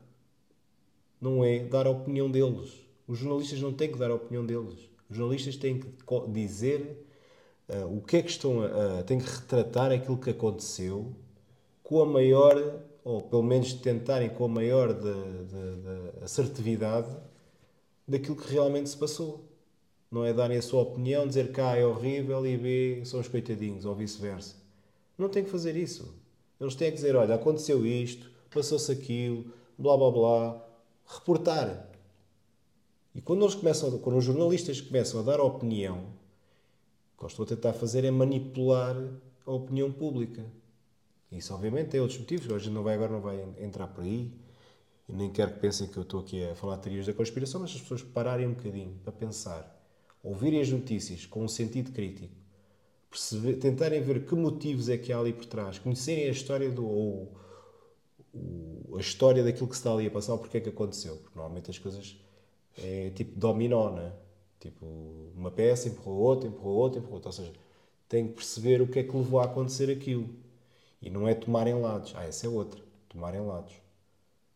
Não 1.20 1.44
é 1.44 1.60
dar 1.60 1.86
a 1.86 1.90
opinião 1.90 2.30
deles. 2.30 2.72
Os 3.06 3.18
jornalistas 3.18 3.60
não 3.60 3.72
têm 3.72 3.90
que 3.90 3.98
dar 3.98 4.10
a 4.10 4.14
opinião 4.14 4.44
deles. 4.44 4.78
Os 5.08 5.16
jornalistas 5.16 5.56
têm 5.56 5.78
que 5.80 5.88
dizer 6.32 7.06
ah, 7.68 7.86
o 7.86 8.00
que 8.02 8.18
é 8.18 8.22
que 8.22 8.30
estão 8.30 8.62
a, 8.62 9.00
a- 9.00 9.02
têm 9.04 9.18
que 9.18 9.26
retratar 9.30 9.92
aquilo 9.92 10.18
que 10.18 10.30
aconteceu 10.30 11.14
com 11.82 12.02
a 12.02 12.06
maior, 12.06 12.80
ou 13.06 13.22
pelo 13.22 13.42
menos 13.44 13.72
tentarem 13.72 14.28
com 14.28 14.44
a 14.46 14.48
maior 14.48 14.92
da, 14.92 15.12
da- 15.12 15.76
da 16.18 16.24
assertividade 16.24 17.08
daquilo 18.06 18.34
que 18.36 18.52
realmente 18.52 18.88
se 18.90 18.96
passou. 18.96 19.44
Não 20.10 20.24
é 20.24 20.32
darem 20.32 20.58
a 20.58 20.62
sua 20.62 20.82
opinião, 20.82 21.26
dizer 21.26 21.52
que 21.52 21.60
A 21.60 21.76
é 21.76 21.86
horrível 21.86 22.44
e 22.46 22.56
B 22.56 23.02
são 23.04 23.20
os 23.20 23.28
coitadinhos, 23.28 23.84
ou 23.84 23.94
vice-versa. 23.94 24.56
Não 25.16 25.28
tem 25.28 25.44
que 25.44 25.50
fazer 25.50 25.76
isso. 25.76 26.14
Eles 26.60 26.74
têm 26.74 26.90
que 26.90 26.96
dizer, 26.96 27.14
olha, 27.14 27.36
aconteceu 27.36 27.86
isto, 27.86 28.28
passou-se 28.50 28.90
aquilo, 28.90 29.46
blá 29.78 29.96
blá 29.96 30.10
blá. 30.10 30.62
Reportar. 31.06 31.88
E 33.14 33.20
quando 33.20 33.42
eles 33.44 33.54
começam, 33.54 33.98
quando 33.98 34.16
os 34.18 34.24
jornalistas 34.24 34.80
começam 34.80 35.20
a 35.20 35.22
dar 35.22 35.40
opinião, 35.40 36.06
o 37.14 37.18
que 37.18 37.24
eu 37.24 37.28
estou 37.28 37.44
a 37.44 37.48
tentar 37.48 37.72
fazer 37.72 38.04
é 38.04 38.10
manipular 38.10 38.96
a 39.46 39.52
opinião 39.52 39.90
pública. 39.92 40.44
Isso 41.30 41.52
obviamente 41.54 41.88
tem 41.90 42.00
outros 42.00 42.18
motivos, 42.18 42.52
a 42.52 42.58
gente 42.58 42.72
não 42.72 42.82
vai, 42.82 42.94
agora 42.94 43.12
não 43.12 43.20
vai 43.20 43.42
entrar 43.58 43.88
por 43.88 44.04
aí. 44.04 44.32
Nem 45.08 45.30
quero 45.30 45.52
que 45.52 45.60
pensem 45.60 45.88
que 45.88 45.96
eu 45.96 46.02
estou 46.02 46.20
aqui 46.20 46.44
a 46.44 46.54
falar 46.54 46.76
de 46.76 46.82
teorias 46.82 47.06
da 47.06 47.12
conspiração, 47.12 47.60
mas 47.60 47.70
as 47.70 47.80
pessoas 47.80 48.02
pararem 48.02 48.46
um 48.46 48.54
bocadinho 48.54 48.98
para 49.04 49.12
pensar, 49.12 49.80
ouvirem 50.22 50.60
as 50.60 50.68
notícias 50.70 51.26
com 51.26 51.44
um 51.44 51.48
sentido 51.48 51.92
crítico, 51.92 52.34
perceber, 53.10 53.54
tentarem 53.54 54.02
ver 54.02 54.26
que 54.26 54.34
motivos 54.34 54.88
é 54.88 54.98
que 54.98 55.12
há 55.12 55.18
ali 55.18 55.32
por 55.32 55.46
trás, 55.46 55.78
conhecerem 55.78 56.26
a 56.26 56.30
história 56.30 56.70
do, 56.70 56.84
ou 56.84 57.36
a 58.96 59.00
história 59.00 59.42
daquilo 59.42 59.68
que 59.68 59.74
se 59.74 59.80
está 59.80 59.92
ali 59.92 60.06
a 60.06 60.10
passar, 60.10 60.36
porque 60.38 60.58
é 60.58 60.60
que 60.60 60.68
aconteceu. 60.68 61.16
Porque 61.16 61.36
normalmente 61.36 61.70
as 61.70 61.78
coisas 61.78 62.16
é 62.78 63.10
tipo 63.10 63.38
dominó, 63.38 63.90
né? 63.90 64.12
Tipo, 64.60 64.86
uma 65.36 65.50
peça 65.50 65.88
empurrou 65.88 66.18
outra, 66.18 66.48
empurrou 66.48 66.76
outra, 66.76 66.98
empurrou 66.98 67.16
outra. 67.16 67.28
Ou 67.28 67.32
seja, 67.32 67.52
têm 68.08 68.28
que 68.28 68.34
perceber 68.34 68.80
o 68.82 68.88
que 68.88 68.98
é 68.98 69.02
que 69.02 69.16
levou 69.16 69.40
a 69.40 69.44
acontecer 69.44 69.90
aquilo. 69.90 70.28
E 71.00 71.10
não 71.10 71.28
é 71.28 71.34
tomarem 71.34 71.74
lados. 71.80 72.12
Ah, 72.16 72.24
essa 72.24 72.46
é 72.46 72.48
outra. 72.48 72.82
Tomarem 73.08 73.40
lados. 73.40 73.72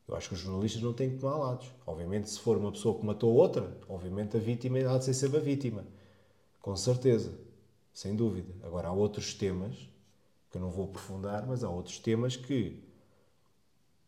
Eu 0.08 0.16
acho 0.16 0.28
que 0.28 0.34
os 0.34 0.40
jornalistas 0.40 0.82
não 0.82 0.92
têm 0.92 1.10
que 1.10 1.18
tomar 1.18 1.36
lados. 1.36 1.68
Obviamente, 1.86 2.28
se 2.30 2.40
for 2.40 2.56
uma 2.56 2.72
pessoa 2.72 2.98
que 2.98 3.06
matou 3.06 3.32
outra, 3.34 3.76
obviamente 3.88 4.36
a 4.36 4.40
vítima 4.40 4.78
há 4.78 4.98
de 4.98 5.04
ser 5.04 5.14
sempre 5.14 5.38
a 5.38 5.40
vítima. 5.40 5.84
Com 6.60 6.74
certeza. 6.76 7.32
Sem 7.94 8.16
dúvida. 8.16 8.52
Agora, 8.62 8.88
há 8.88 8.92
outros 8.92 9.34
temas, 9.34 9.76
que 10.50 10.56
eu 10.56 10.60
não 10.60 10.70
vou 10.70 10.86
aprofundar, 10.86 11.46
mas 11.46 11.62
há 11.62 11.70
outros 11.70 11.98
temas 11.98 12.36
que 12.36 12.82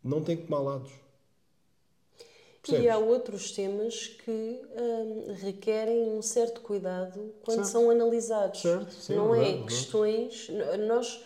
não 0.02 0.22
têm 0.22 0.36
que 0.36 0.44
tomar 0.46 0.60
lados. 0.60 0.90
E 0.90 2.62
Percebes? 2.62 2.90
há 2.90 2.98
outros 2.98 3.50
temas 3.52 4.06
que 4.06 4.30
hum, 4.30 5.34
requerem 5.40 6.10
um 6.10 6.22
certo 6.22 6.60
cuidado 6.60 7.34
quando 7.42 7.64
Certo. 7.64 7.68
são 7.72 7.90
analisados. 7.90 8.60
Certo, 8.60 8.92
sim, 8.92 9.14
não 9.16 9.34
é 9.34 9.56
verdade. 9.56 9.64
questões. 9.66 10.48
Nós, 10.86 11.24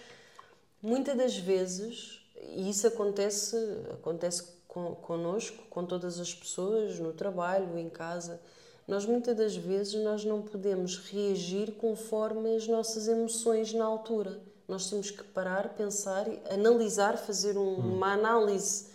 muitas 0.83 1.17
das 1.17 1.37
vezes, 1.37 2.21
e 2.55 2.69
isso 2.71 2.87
acontece, 2.87 3.57
acontece 3.93 4.45
con, 4.69 4.95
connosco, 4.97 5.65
com 5.69 5.85
todas 5.85 6.19
as 6.21 6.35
pessoas, 6.35 6.99
no 6.99 7.13
trabalho, 7.13 7.79
em 7.79 7.89
casa, 7.89 8.41
nós 8.87 9.05
muitas 9.05 9.37
das 9.37 9.57
vezes 9.57 9.95
nós 10.05 10.25
não 10.25 10.43
podemos 10.43 10.97
reagir 10.99 11.73
conforme 11.73 12.55
as 12.55 12.69
nossas 12.69 13.09
emoções 13.09 13.73
na 13.73 13.85
altura. 13.85 14.41
Nós 14.69 14.89
temos 14.89 15.11
que 15.11 15.25
parar, 15.25 15.71
pensar, 15.75 16.27
analisar, 16.51 17.17
fazer 17.17 17.57
um- 17.57 17.63
Hum. 17.81 17.95
uma 17.97 18.13
análise 18.13 18.87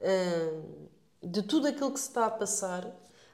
hum, 0.00 0.62
de 1.22 1.42
tudo 1.42 1.66
aquilo 1.68 1.92
que 1.92 2.00
se 2.00 2.08
está 2.08 2.26
a 2.26 2.30
passar, 2.30 2.88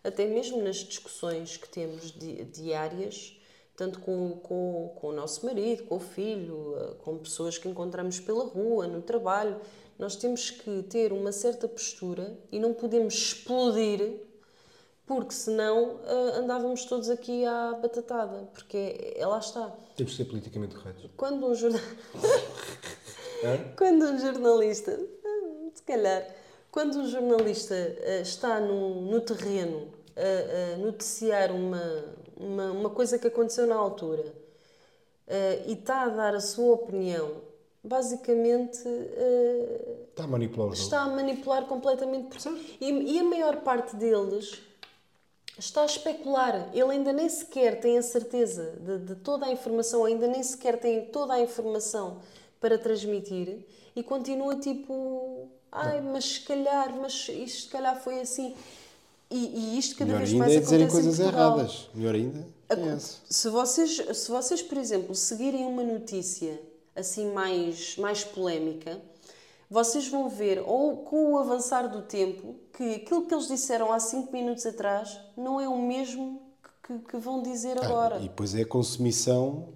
até 0.04 0.26
mesmo 0.26 0.62
nas 0.62 0.76
discussões 0.76 1.56
que 1.56 1.68
temos 1.68 2.10
di- 2.12 2.44
diárias, 2.44 3.37
tanto 3.78 4.00
com, 4.00 4.40
com, 4.42 4.92
com 4.96 5.06
o 5.06 5.12
nosso 5.12 5.46
marido, 5.46 5.84
com 5.84 5.96
o 5.96 6.00
filho, 6.00 6.74
eh, 6.76 6.94
com 7.04 7.16
pessoas 7.16 7.56
que 7.56 7.68
encontramos 7.68 8.18
pela 8.18 8.44
rua, 8.44 8.88
no 8.88 9.00
trabalho. 9.00 9.56
Nós 9.96 10.16
temos 10.16 10.50
que 10.50 10.82
ter 10.82 11.12
uma 11.12 11.30
certa 11.30 11.68
postura 11.68 12.36
e 12.50 12.58
não 12.58 12.74
podemos 12.74 13.14
explodir, 13.14 14.20
porque 15.06 15.32
senão 15.32 16.00
eh, 16.04 16.38
andávamos 16.38 16.86
todos 16.86 17.08
aqui 17.08 17.44
à 17.44 17.72
batatada, 17.80 18.48
porque 18.52 19.14
é, 19.16 19.24
lá 19.24 19.38
está. 19.38 19.72
Temos 19.96 20.10
que 20.10 20.16
ser 20.16 20.24
politicamente 20.24 20.74
corretos. 20.74 21.08
Quando 21.16 21.46
um 21.46 21.54
jornal... 21.54 21.80
Quando 23.76 24.04
um 24.04 24.18
jornalista, 24.18 24.98
hum, 25.24 25.70
se 25.72 25.82
calhar, 25.84 26.26
quando 26.72 26.98
um 26.98 27.06
jornalista 27.06 27.72
eh, 27.76 28.22
está 28.22 28.58
no, 28.58 29.00
no 29.02 29.20
terreno 29.20 29.92
a, 30.16 30.74
a 30.74 30.76
noticiar 30.78 31.52
uma, 31.52 32.04
uma, 32.38 32.70
uma 32.70 32.90
coisa 32.90 33.18
que 33.18 33.26
aconteceu 33.26 33.66
na 33.66 33.74
altura 33.76 34.24
eh, 35.26 35.64
e 35.66 35.72
está 35.72 36.02
a 36.02 36.08
dar 36.08 36.34
a 36.34 36.40
sua 36.40 36.74
opinião, 36.74 37.42
basicamente 37.82 38.82
eh, 38.86 40.06
Está 40.10 40.24
a 40.24 40.26
manipular 40.26 40.72
está 40.72 41.00
a 41.02 41.08
manipular 41.08 41.64
completamente. 41.66 42.36
E, 42.80 42.90
e 42.90 43.18
a 43.20 43.24
maior 43.24 43.56
parte 43.58 43.94
deles 43.94 44.60
está 45.58 45.82
a 45.82 45.86
especular. 45.86 46.70
Ele 46.72 46.90
ainda 46.90 47.12
nem 47.12 47.28
sequer 47.28 47.80
tem 47.80 47.98
a 47.98 48.02
certeza 48.02 48.74
de, 48.80 48.98
de 48.98 49.14
toda 49.16 49.46
a 49.46 49.52
informação, 49.52 50.04
ainda 50.04 50.26
nem 50.26 50.42
sequer 50.42 50.78
tem 50.78 51.06
toda 51.06 51.34
a 51.34 51.40
informação 51.40 52.20
para 52.60 52.78
transmitir 52.78 53.64
e 53.94 54.02
continua 54.02 54.56
tipo. 54.56 55.48
Ai, 55.70 56.00
mas 56.00 56.24
se 56.24 56.40
calhar, 56.40 56.96
mas 56.96 57.28
isto 57.28 57.62
se 57.64 57.68
calhar 57.68 58.00
foi 58.02 58.20
assim. 58.20 58.56
E, 59.30 59.36
e 59.74 59.78
isto 59.78 59.94
cada 59.96 60.06
Melhor 60.06 60.18
vez 60.20 60.30
ainda 60.32 60.44
mais 60.44 60.56
é 60.56 60.60
dizerem 60.60 60.86
acontece 60.86 61.06
coisas 61.06 61.26
erradas. 61.26 61.90
Melhor 61.94 62.14
ainda 62.14 62.46
é. 62.70 62.98
Se 63.28 63.48
vocês, 63.50 63.96
se 64.14 64.30
vocês, 64.30 64.62
por 64.62 64.78
exemplo, 64.78 65.14
seguirem 65.14 65.66
uma 65.66 65.82
notícia 65.82 66.60
assim 66.96 67.30
mais, 67.32 67.96
mais 67.96 68.24
polémica, 68.24 68.98
vocês 69.70 70.08
vão 70.08 70.28
ver, 70.28 70.62
ou 70.66 70.98
com 70.98 71.32
o 71.34 71.38
avançar 71.38 71.88
do 71.88 72.02
tempo, 72.02 72.54
que 72.72 72.94
aquilo 72.96 73.26
que 73.26 73.34
eles 73.34 73.46
disseram 73.48 73.92
há 73.92 74.00
5 74.00 74.32
minutos 74.32 74.64
atrás 74.66 75.18
não 75.36 75.60
é 75.60 75.68
o 75.68 75.78
mesmo 75.78 76.40
que, 76.82 76.98
que- 77.00 77.16
vão 77.18 77.42
dizer 77.42 77.82
agora. 77.82 78.16
Ah, 78.16 78.18
e 78.18 78.22
depois 78.22 78.54
é 78.54 78.62
a 78.62 78.66
consumição, 78.66 79.68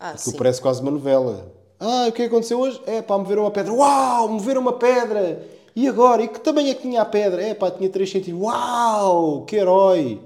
Ah, 0.00 0.16
sim. 0.16 0.32
parece 0.32 0.60
quase 0.62 0.80
uma 0.80 0.90
novela. 0.90 1.52
Ah, 1.78 2.06
o 2.08 2.12
que 2.12 2.22
é 2.22 2.28
que 2.28 2.34
aconteceu 2.34 2.58
hoje? 2.58 2.80
É 2.86 3.02
pá, 3.02 3.18
moveram 3.18 3.42
uma 3.42 3.50
pedra. 3.50 3.72
Uau, 3.72 4.28
moveram 4.28 4.62
uma 4.62 4.72
pedra! 4.78 5.46
E 5.76 5.88
agora? 5.88 6.22
E 6.22 6.28
que 6.28 6.38
tamanho 6.40 6.68
é 6.70 6.74
que 6.74 6.82
tinha 6.82 7.02
a 7.02 7.04
pedra? 7.04 7.42
É 7.42 7.54
pá, 7.54 7.70
tinha 7.70 7.88
3 7.90 8.08
centímetros. 8.10 8.46
Uau, 8.48 9.44
que 9.44 9.56
herói! 9.56 10.20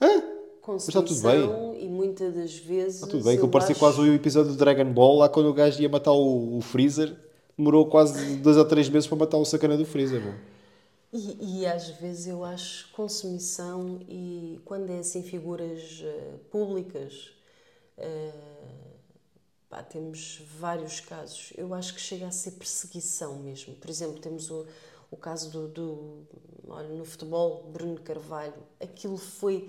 Hã? 0.00 0.22
Mas 0.68 0.88
está 0.88 1.00
tudo 1.02 1.20
bem. 1.22 1.42
Consumição 1.46 1.76
e 1.78 1.86
muitas 1.88 2.34
das 2.34 2.56
vezes. 2.56 2.94
Está 2.96 3.06
tudo 3.06 3.24
bem, 3.24 3.36
que 3.36 3.42
eu 3.44 3.48
parecia 3.48 3.72
acho- 3.72 3.80
quase 3.80 4.00
o 4.00 4.12
episódio 4.14 4.52
do 4.52 4.56
Dragon 4.58 4.90
Ball, 4.92 5.18
lá 5.18 5.28
quando 5.28 5.46
o 5.48 5.52
gajo 5.54 5.80
ia 5.80 5.88
matar 5.88 6.12
o, 6.12 6.56
o 6.58 6.60
Freezer, 6.60 7.14
demorou 7.56 7.86
quase 7.86 8.36
dois 8.36 8.56
ou 8.56 8.64
três 8.64 8.88
meses 8.88 9.06
para 9.06 9.16
matar 9.18 9.36
o 9.38 9.44
sacana 9.44 9.76
do 9.76 9.84
Freezer. 9.84 10.22
E, 11.12 11.60
e 11.60 11.66
às 11.66 11.88
vezes 11.90 12.26
eu 12.26 12.42
acho 12.44 12.90
consumição 12.92 14.00
e 14.08 14.60
quando 14.64 14.90
é 14.90 14.98
assim 14.98 15.22
figuras 15.22 16.02
eh, 16.04 16.34
públicas, 16.50 17.30
eh, 17.96 18.32
pá, 19.68 19.82
temos 19.82 20.42
vários 20.58 21.00
casos. 21.00 21.52
Eu 21.56 21.72
acho 21.74 21.94
que 21.94 22.00
chega 22.00 22.26
a 22.26 22.30
ser 22.30 22.52
perseguição 22.52 23.36
mesmo. 23.36 23.74
Por 23.74 23.90
exemplo, 23.90 24.18
temos 24.20 24.50
o, 24.50 24.66
o 25.10 25.16
caso 25.16 25.50
do, 25.50 25.68
do 25.68 26.26
olha, 26.68 26.88
no 26.88 27.04
futebol, 27.04 27.64
Bruno 27.72 28.00
Carvalho. 28.00 28.54
Aquilo 28.80 29.16
foi 29.16 29.68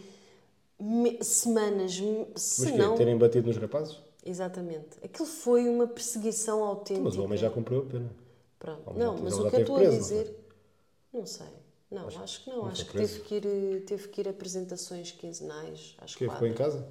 me- 0.79 1.23
semanas, 1.23 1.95
se 2.36 2.62
Mas 2.62 2.71
que 2.71 2.77
não... 2.77 2.95
terem 2.95 3.17
batido 3.17 3.47
nos 3.47 3.57
rapazes? 3.57 3.97
Exatamente. 4.25 4.97
Aquilo 5.03 5.27
foi 5.27 5.67
uma 5.69 5.88
perseguição 5.88 6.63
autêntica. 6.63 7.03
Mas 7.05 7.15
o 7.17 7.23
homem 7.23 7.38
já 7.38 7.49
cumpriu 7.49 7.79
a 7.79 7.86
pena. 7.86 8.10
Pronto. 8.60 8.93
Não, 8.93 9.17
já- 9.17 9.23
mas 9.23 9.33
o 9.33 9.49
que 9.49 9.55
eu 9.55 9.60
estou 9.62 9.77
a 9.77 9.86
dizer. 9.86 10.36
Não 11.13 11.25
sei. 11.25 11.47
Não, 11.89 12.07
acho, 12.10 12.43
que 12.43 12.49
não. 12.49 12.57
não 12.57 12.67
Acho 12.67 12.86
que 12.86 12.97
teve 12.97 13.21
que, 13.21 13.36
ir, 13.36 13.86
teve 13.86 14.07
que 14.10 14.21
ir 14.21 14.27
a 14.27 14.31
apresentações 14.31 15.12
quinzenais. 15.12 15.95
Acho 15.99 16.17
que 16.17 16.29
ficou 16.29 16.45
em 16.47 16.53
casa? 16.53 16.86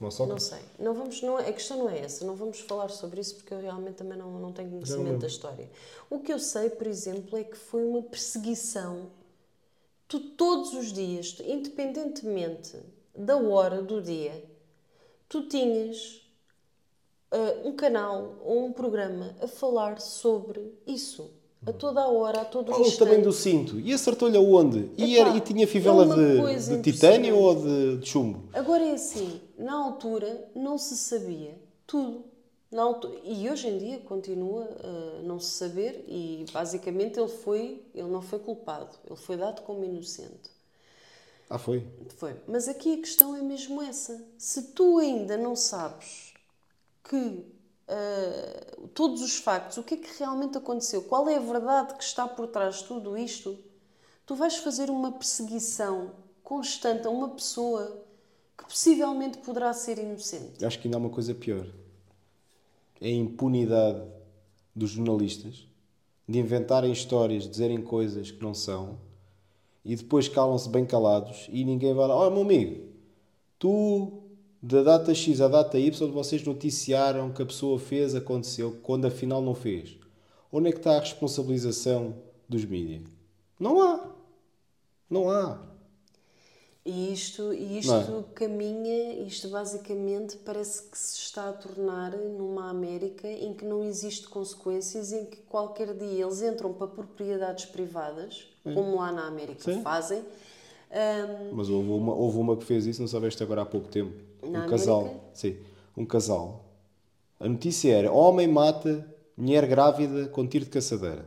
Não 0.00 0.10
sei. 0.38 0.58
Não 0.78 0.94
vamos, 0.94 1.20
não, 1.22 1.36
a 1.36 1.52
questão 1.52 1.78
não 1.78 1.90
é 1.90 1.98
essa. 1.98 2.24
Não 2.24 2.36
vamos 2.36 2.60
falar 2.60 2.88
sobre 2.88 3.20
isso 3.20 3.34
porque 3.34 3.52
eu 3.52 3.60
realmente 3.60 3.96
também 3.96 4.16
não, 4.16 4.38
não 4.38 4.52
tenho 4.52 4.68
não 4.68 4.78
conhecimento 4.78 5.04
lembro. 5.04 5.20
da 5.20 5.26
história. 5.26 5.70
O 6.08 6.20
que 6.20 6.32
eu 6.32 6.38
sei, 6.38 6.70
por 6.70 6.86
exemplo, 6.86 7.36
é 7.36 7.42
que 7.42 7.56
foi 7.56 7.84
uma 7.84 8.02
perseguição. 8.02 9.06
Tu, 10.06 10.20
todos 10.20 10.72
os 10.72 10.92
dias, 10.92 11.32
tu, 11.32 11.42
independentemente 11.42 12.76
da 13.14 13.36
hora 13.36 13.82
do 13.82 14.00
dia, 14.00 14.44
tu 15.28 15.48
tinhas 15.48 16.22
ah, 17.30 17.56
um 17.64 17.72
canal 17.72 18.36
ou 18.44 18.66
um 18.66 18.72
programa 18.72 19.34
a 19.42 19.48
falar 19.48 20.00
sobre 20.00 20.72
isso. 20.86 21.30
A 21.66 21.72
toda 21.72 22.00
a 22.00 22.06
hora, 22.06 22.42
a 22.42 22.44
todo 22.44 22.70
o 22.70 22.80
instante. 22.82 22.98
também 22.98 23.20
do 23.20 23.32
cinto. 23.32 23.80
E 23.80 23.92
acertou-lhe 23.92 24.36
aonde? 24.36 24.90
E, 24.96 25.16
Epá, 25.16 25.28
era, 25.28 25.36
e 25.36 25.40
tinha 25.40 25.66
fivela 25.66 26.04
é 26.04 26.54
de, 26.54 26.76
de 26.76 26.92
titânio 26.92 27.36
ou 27.36 27.54
de, 27.56 27.96
de 27.96 28.08
chumbo? 28.08 28.44
Agora 28.52 28.84
é 28.84 28.92
assim, 28.92 29.40
na 29.58 29.74
altura 29.74 30.50
não 30.54 30.78
se 30.78 30.96
sabia 30.96 31.58
tudo. 31.86 32.24
Na 32.70 32.82
altu- 32.82 33.18
E 33.24 33.48
hoje 33.50 33.68
em 33.68 33.78
dia 33.78 33.98
continua 34.00 34.68
a 35.18 35.22
não 35.22 35.40
se 35.40 35.50
saber 35.52 36.04
e 36.08 36.44
basicamente 36.52 37.18
ele 37.18 37.28
foi, 37.28 37.82
ele 37.94 38.08
não 38.08 38.22
foi 38.22 38.38
culpado, 38.38 38.94
ele 39.06 39.16
foi 39.16 39.36
dado 39.36 39.62
como 39.62 39.84
inocente. 39.84 40.50
Ah, 41.50 41.58
foi. 41.58 41.86
Foi. 42.18 42.36
Mas 42.46 42.68
aqui 42.68 42.94
a 42.94 42.98
questão 42.98 43.34
é 43.34 43.40
mesmo 43.42 43.80
essa. 43.82 44.22
Se 44.36 44.62
tu 44.74 44.98
ainda 44.98 45.36
não 45.36 45.56
sabes 45.56 46.34
que 47.04 47.46
ah, 47.88 48.88
todos 48.94 49.22
os 49.22 49.36
factos, 49.38 49.78
o 49.78 49.82
que 49.82 49.94
é 49.94 49.96
que 49.98 50.18
realmente 50.18 50.58
aconteceu, 50.58 51.02
qual 51.02 51.28
é 51.28 51.36
a 51.36 51.40
verdade 51.40 51.94
que 51.94 52.04
está 52.04 52.28
por 52.28 52.48
trás 52.48 52.76
de 52.76 52.84
tudo 52.84 53.16
isto, 53.16 53.58
tu 54.26 54.34
vais 54.34 54.56
fazer 54.58 54.90
uma 54.90 55.12
perseguição 55.12 56.12
constante 56.44 57.06
a 57.06 57.10
uma 57.10 57.30
pessoa 57.30 58.04
que 58.58 58.64
possivelmente 58.64 59.38
poderá 59.38 59.72
ser 59.72 59.98
inocente. 59.98 60.64
Acho 60.64 60.78
que 60.80 60.88
ainda 60.88 60.98
há 60.98 61.00
uma 61.00 61.10
coisa 61.10 61.32
pior. 61.32 61.66
É 63.00 63.06
a 63.06 63.12
impunidade 63.12 64.02
dos 64.74 64.90
jornalistas 64.90 65.66
de 66.28 66.38
inventarem 66.38 66.92
histórias, 66.92 67.48
dizerem 67.48 67.80
coisas 67.80 68.30
que 68.30 68.42
não 68.42 68.52
são 68.52 68.98
e 69.84 69.96
depois 69.96 70.28
calam-se 70.28 70.68
bem 70.68 70.84
calados 70.84 71.48
e 71.50 71.64
ninguém 71.64 71.94
vai 71.94 72.06
lá. 72.06 72.14
Olha, 72.14 72.30
meu 72.30 72.42
amigo, 72.42 72.88
tu 73.58 74.22
da 74.60 74.82
data 74.82 75.14
X 75.14 75.40
à 75.40 75.48
data 75.48 75.78
Y 75.78 76.10
vocês 76.10 76.44
noticiaram 76.44 77.32
que 77.32 77.40
a 77.40 77.46
pessoa 77.46 77.78
fez, 77.78 78.14
aconteceu, 78.14 78.78
quando 78.82 79.06
afinal 79.06 79.40
não 79.40 79.54
fez. 79.54 79.96
Onde 80.52 80.68
é 80.68 80.72
que 80.72 80.78
está 80.78 80.96
a 80.96 81.00
responsabilização 81.00 82.16
dos 82.48 82.64
mídias? 82.64 83.02
Não 83.58 83.80
há. 83.80 84.10
Não 85.08 85.30
há. 85.30 85.58
E 86.84 87.12
isto, 87.12 87.52
e 87.52 87.78
Não 87.82 87.98
isto 87.98 88.24
caminha, 88.34 89.12
isto 89.26 89.48
basicamente 89.48 90.36
parece 90.38 90.82
que 90.84 90.96
se 90.96 91.18
está 91.18 91.50
a 91.50 91.52
tornar 91.52 92.12
numa 92.16 92.70
América 92.70 93.28
em 93.28 93.52
que 93.52 93.64
não 93.64 93.84
existe 93.84 94.26
consequências, 94.28 95.12
em 95.12 95.26
que 95.26 95.36
qualquer 95.42 95.92
dia 95.94 96.24
eles 96.24 96.40
entram 96.40 96.72
para 96.72 96.86
propriedades 96.86 97.66
privadas, 97.66 98.46
como 98.72 98.96
lá 98.96 99.12
na 99.12 99.26
América 99.26 99.68
Sim. 99.70 99.82
fazem. 99.82 100.24
Ahm, 100.90 101.56
Mas 101.56 101.68
houve 101.70 101.90
uma, 101.90 102.14
houve 102.14 102.38
uma 102.38 102.56
que 102.56 102.64
fez 102.64 102.86
isso, 102.86 103.00
não 103.00 103.08
soubeste 103.08 103.42
agora 103.42 103.62
há 103.62 103.66
pouco 103.66 103.88
tempo. 103.88 104.12
Um 104.42 104.62
casal, 104.62 105.02
América? 105.04 105.30
sim, 105.34 105.56
um 105.96 106.04
casal 106.04 106.64
A 107.40 107.48
notícia 107.48 107.92
era: 107.94 108.12
homem 108.12 108.48
mata 108.48 109.06
mulher 109.36 109.66
grávida 109.66 110.28
com 110.28 110.46
tiro 110.46 110.64
de 110.66 110.70
caçadeira. 110.72 111.26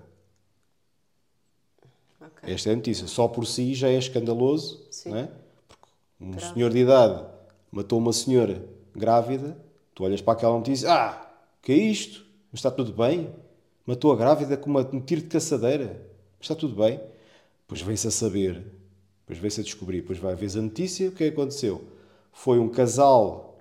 Ok. 2.21 2.43
Esta 2.45 2.69
é 2.69 2.73
a 2.73 2.75
notícia. 2.75 3.07
Só 3.07 3.27
por 3.27 3.45
si 3.45 3.73
já 3.73 3.89
é 3.89 3.97
escandaloso, 3.97 4.79
Sim. 4.89 5.11
não 5.11 5.17
é? 5.17 5.29
Um 6.21 6.31
Grave. 6.31 6.53
senhor 6.53 6.69
de 6.69 6.79
idade 6.79 7.25
matou 7.71 7.97
uma 7.97 8.13
senhora 8.13 8.63
grávida, 8.95 9.57
tu 9.95 10.03
olhas 10.03 10.21
para 10.21 10.33
aquela 10.33 10.55
notícia, 10.57 10.91
ah, 10.91 11.27
que 11.61 11.71
é 11.71 11.75
isto? 11.75 12.25
Mas 12.51 12.59
está 12.59 12.69
tudo 12.69 12.93
bem? 12.93 13.29
Matou 13.85 14.11
a 14.11 14.15
grávida 14.15 14.55
com 14.55 14.69
uma- 14.69 14.87
um 14.93 15.01
tiro 15.01 15.21
de 15.21 15.27
caçadeira? 15.27 16.05
Mas 16.37 16.41
está 16.49 16.55
tudo 16.55 16.75
bem? 16.75 16.99
Pois 17.67 17.81
vem-se 17.81 18.07
a 18.07 18.11
saber, 18.11 18.63
depois 19.21 19.39
vem-se 19.39 19.61
a 19.61 19.63
descobrir, 19.63 20.01
depois 20.01 20.19
vai 20.19 20.35
ver 20.35 20.49
a 20.57 20.61
notícia, 20.61 21.09
o 21.09 21.11
que 21.11 21.23
é 21.23 21.27
que 21.29 21.33
aconteceu? 21.33 21.81
Foi 22.31 22.59
um 22.59 22.69
casal, 22.69 23.57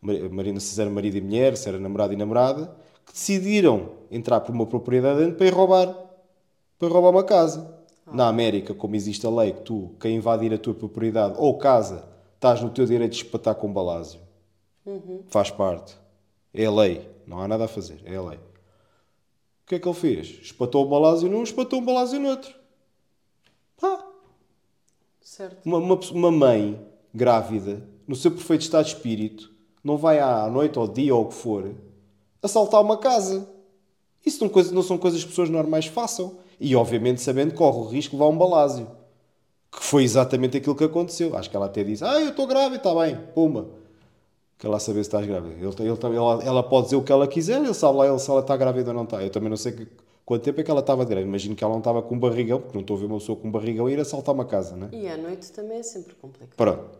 Mar- 0.00 0.28
Marina 0.30 0.60
se 0.60 0.78
era 0.80 0.90
marido 0.90 1.16
e 1.16 1.20
mulher, 1.20 1.56
se 1.56 1.68
era 1.68 1.78
namorado 1.78 2.12
e 2.12 2.16
namorada, 2.16 2.76
que 3.06 3.12
decidiram 3.12 3.90
entrar 4.10 4.40
por 4.40 4.54
uma 4.54 4.66
propriedade 4.66 5.32
para 5.32 5.46
ir 5.46 5.52
roubar 5.54 5.94
para 6.78 6.88
roubar 6.88 7.10
uma 7.10 7.24
casa. 7.24 7.73
Na 8.12 8.28
América, 8.28 8.74
como 8.74 8.94
existe 8.96 9.26
a 9.26 9.30
lei 9.30 9.52
que 9.52 9.62
tu, 9.62 9.94
quem 9.98 10.16
invadir 10.16 10.52
a 10.52 10.58
tua 10.58 10.74
propriedade 10.74 11.34
ou 11.38 11.56
casa, 11.56 12.06
estás 12.34 12.60
no 12.60 12.70
teu 12.70 12.84
direito 12.84 13.12
de 13.12 13.24
espatar 13.24 13.54
com 13.54 13.72
balásio. 13.72 14.20
Faz 15.28 15.50
parte. 15.50 15.96
É 16.52 16.66
a 16.66 16.70
lei. 16.70 17.08
Não 17.26 17.40
há 17.40 17.48
nada 17.48 17.64
a 17.64 17.68
fazer. 17.68 18.00
É 18.04 18.16
a 18.16 18.22
lei. 18.22 18.36
O 18.38 19.66
que 19.66 19.76
é 19.76 19.78
que 19.78 19.88
ele 19.88 19.94
fez? 19.96 20.26
Espatou 20.42 20.84
o 20.84 20.88
balásio 20.88 21.28
num, 21.30 21.42
espatou 21.42 21.80
um 21.80 21.84
balásio 21.84 22.20
no 22.20 22.28
outro. 22.28 22.54
Pá. 23.80 24.06
Certo. 25.22 25.64
Uma, 25.64 25.78
uma, 25.78 25.94
uma 26.12 26.30
mãe 26.30 26.86
grávida, 27.14 27.88
no 28.06 28.14
seu 28.14 28.30
perfeito 28.30 28.60
estado 28.60 28.84
de 28.84 28.94
espírito, 28.94 29.50
não 29.82 29.96
vai 29.96 30.20
à 30.20 30.46
noite 30.48 30.78
ou 30.78 30.86
dia 30.86 31.14
ou 31.14 31.22
o 31.24 31.28
que 31.28 31.34
for, 31.34 31.74
assaltar 32.42 32.82
uma 32.82 32.98
casa. 32.98 33.48
Isso 34.24 34.44
não, 34.44 34.50
coisa- 34.50 34.74
não 34.74 34.82
são 34.82 34.98
coisas 34.98 35.22
que 35.22 35.30
pessoas 35.30 35.48
normais 35.48 35.86
façam. 35.86 36.38
E 36.60 36.74
obviamente 36.76 37.20
sabendo 37.20 37.50
que 37.50 37.56
corre 37.56 37.78
o 37.78 37.88
risco 37.88 38.16
de 38.16 38.22
levar 38.22 38.32
um 38.32 38.38
balásio. 38.38 38.86
Que 39.70 39.82
foi 39.82 40.04
exatamente 40.04 40.56
aquilo 40.56 40.74
que 40.74 40.84
aconteceu. 40.84 41.36
Acho 41.36 41.50
que 41.50 41.56
ela 41.56 41.66
até 41.66 41.82
disse, 41.84 42.04
ah, 42.04 42.20
eu 42.20 42.30
estou 42.30 42.46
grávida, 42.46 42.76
está 42.76 42.94
bem, 42.94 43.18
puma. 43.34 43.66
Quer 44.58 44.68
lá 44.68 44.78
saber 44.78 45.02
se 45.04 45.08
estás 45.08 45.26
grávida. 45.26 45.54
Ele, 45.54 45.90
ele, 45.90 46.16
ela, 46.16 46.42
ela 46.44 46.62
pode 46.62 46.86
dizer 46.86 46.96
o 46.96 47.02
que 47.02 47.12
ela 47.12 47.26
quiser, 47.26 47.60
ele 47.60 47.74
sabe 47.74 47.98
lá 47.98 48.06
ele, 48.06 48.18
se 48.18 48.30
ela 48.30 48.40
está 48.40 48.56
grávida 48.56 48.90
ou 48.90 48.94
não 48.94 49.04
está. 49.04 49.22
Eu 49.22 49.30
também 49.30 49.50
não 49.50 49.56
sei 49.56 49.72
que, 49.72 49.86
quanto 50.24 50.42
tempo 50.42 50.60
é 50.60 50.64
que 50.64 50.70
ela 50.70 50.80
estava 50.80 51.04
grávida. 51.04 51.28
Imagino 51.28 51.56
que 51.56 51.64
ela 51.64 51.72
não 51.72 51.80
estava 51.80 52.00
com 52.02 52.14
um 52.14 52.18
barrigão, 52.18 52.60
porque 52.60 52.74
não 52.74 52.80
estou 52.82 52.96
a 52.96 53.00
ver 53.00 53.06
uma 53.06 53.18
pessoa 53.18 53.36
com 53.36 53.48
um 53.48 53.50
barrigão 53.50 53.90
ir 53.90 53.98
assaltar 54.00 54.34
uma 54.34 54.44
casa, 54.44 54.76
né? 54.76 54.88
E 54.92 55.08
à 55.08 55.16
noite 55.16 55.50
também 55.52 55.78
é 55.78 55.82
sempre 55.82 56.14
complicado. 56.14 56.56
Pronto. 56.56 56.98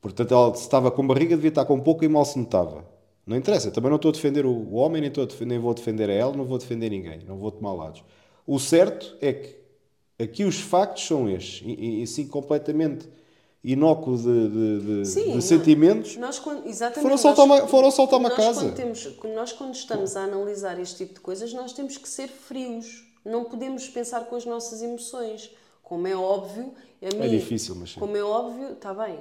Portanto, 0.00 0.34
ela 0.34 0.54
se 0.54 0.62
estava 0.62 0.90
com 0.90 1.06
barriga, 1.06 1.34
devia 1.34 1.48
estar 1.48 1.64
com 1.64 1.80
pouco 1.80 2.04
e 2.04 2.08
mal 2.08 2.24
se 2.24 2.38
notava. 2.38 2.84
Não 3.26 3.36
interessa, 3.36 3.70
também 3.70 3.88
não 3.88 3.96
estou 3.96 4.10
a 4.10 4.12
defender 4.12 4.44
o 4.44 4.50
o 4.52 4.74
homem, 4.74 5.00
nem, 5.00 5.08
estou 5.08 5.24
a 5.24 5.26
defender, 5.26 5.54
nem 5.54 5.58
vou 5.58 5.72
defender 5.72 6.10
a 6.10 6.12
ela, 6.12 6.36
não 6.36 6.44
vou 6.44 6.58
defender 6.58 6.90
ninguém, 6.90 7.20
não 7.26 7.38
vou 7.38 7.50
tomar 7.50 7.72
lados. 7.72 8.04
O 8.46 8.58
certo 8.58 9.16
é 9.20 9.32
que 9.32 9.56
aqui 10.22 10.44
os 10.44 10.60
factos 10.60 11.06
são 11.06 11.28
estes, 11.28 11.62
e, 11.66 12.00
e 12.00 12.02
assim 12.02 12.26
completamente 12.26 13.08
inócuo 13.62 14.16
de, 14.18 14.48
de- 14.48 14.80
de- 15.02 15.06
Sim, 15.06 15.32
de 15.32 15.42
sentimentos. 15.42 16.16
Nós, 16.16 16.40
exatamente, 16.66 17.02
Foram 17.02 17.10
nós- 17.10 17.38
uma- 17.38 17.66
foram 17.66 17.88
uma 18.18 18.28
nós 18.28 18.36
casa. 18.36 18.60
Quando 18.60 18.74
temos, 18.76 19.18
nós, 19.34 19.52
quando 19.52 19.74
estamos 19.74 20.16
a 20.16 20.24
analisar 20.24 20.78
este 20.78 20.96
tipo 20.98 21.14
de 21.14 21.20
coisas, 21.20 21.52
nós 21.54 21.72
temos 21.72 21.96
que 21.96 22.08
ser 22.08 22.28
frios. 22.28 23.04
Não 23.24 23.44
podemos 23.44 23.88
pensar 23.88 24.26
com 24.26 24.36
as 24.36 24.44
nossas 24.44 24.82
emoções. 24.82 25.50
Como 25.82 26.06
é 26.06 26.14
óbvio, 26.14 26.74
a 27.02 27.14
mim, 27.14 27.28
difícil, 27.30 27.74
mas 27.74 27.92
sim. 27.92 28.00
Como 28.00 28.14
é 28.16 28.22
óbvio, 28.22 28.72
está 28.72 28.92
bem, 28.92 29.18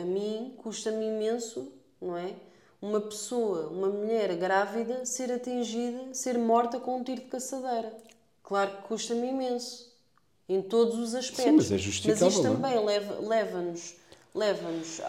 a 0.00 0.04
mim 0.04 0.52
custa-me 0.58 1.04
imenso, 1.06 1.72
não 2.00 2.16
é? 2.16 2.34
Uma 2.80 3.00
pessoa, 3.00 3.68
uma 3.68 3.88
mulher 3.88 4.34
grávida, 4.36 5.04
ser 5.04 5.30
atingida, 5.32 6.12
ser 6.12 6.36
morta 6.38 6.80
com 6.80 6.96
um 6.98 7.04
tiro 7.04 7.20
de 7.20 7.26
caçadeira. 7.28 7.92
Claro 8.42 8.70
que 8.78 8.82
custa-me 8.88 9.28
imenso. 9.28 9.90
Em 10.48 10.60
todos 10.60 10.98
os 10.98 11.14
aspectos. 11.14 11.54
mas 11.54 11.70
é 11.70 11.74
Mas 11.74 11.80
justificável, 11.82 12.28
isto 12.28 12.42
não 12.42 12.50
é? 12.50 12.54
também 12.54 12.84
leva- 12.84 13.18
leva-nos 13.20 13.94
leva-nos 14.34 14.98
à, 15.02 15.06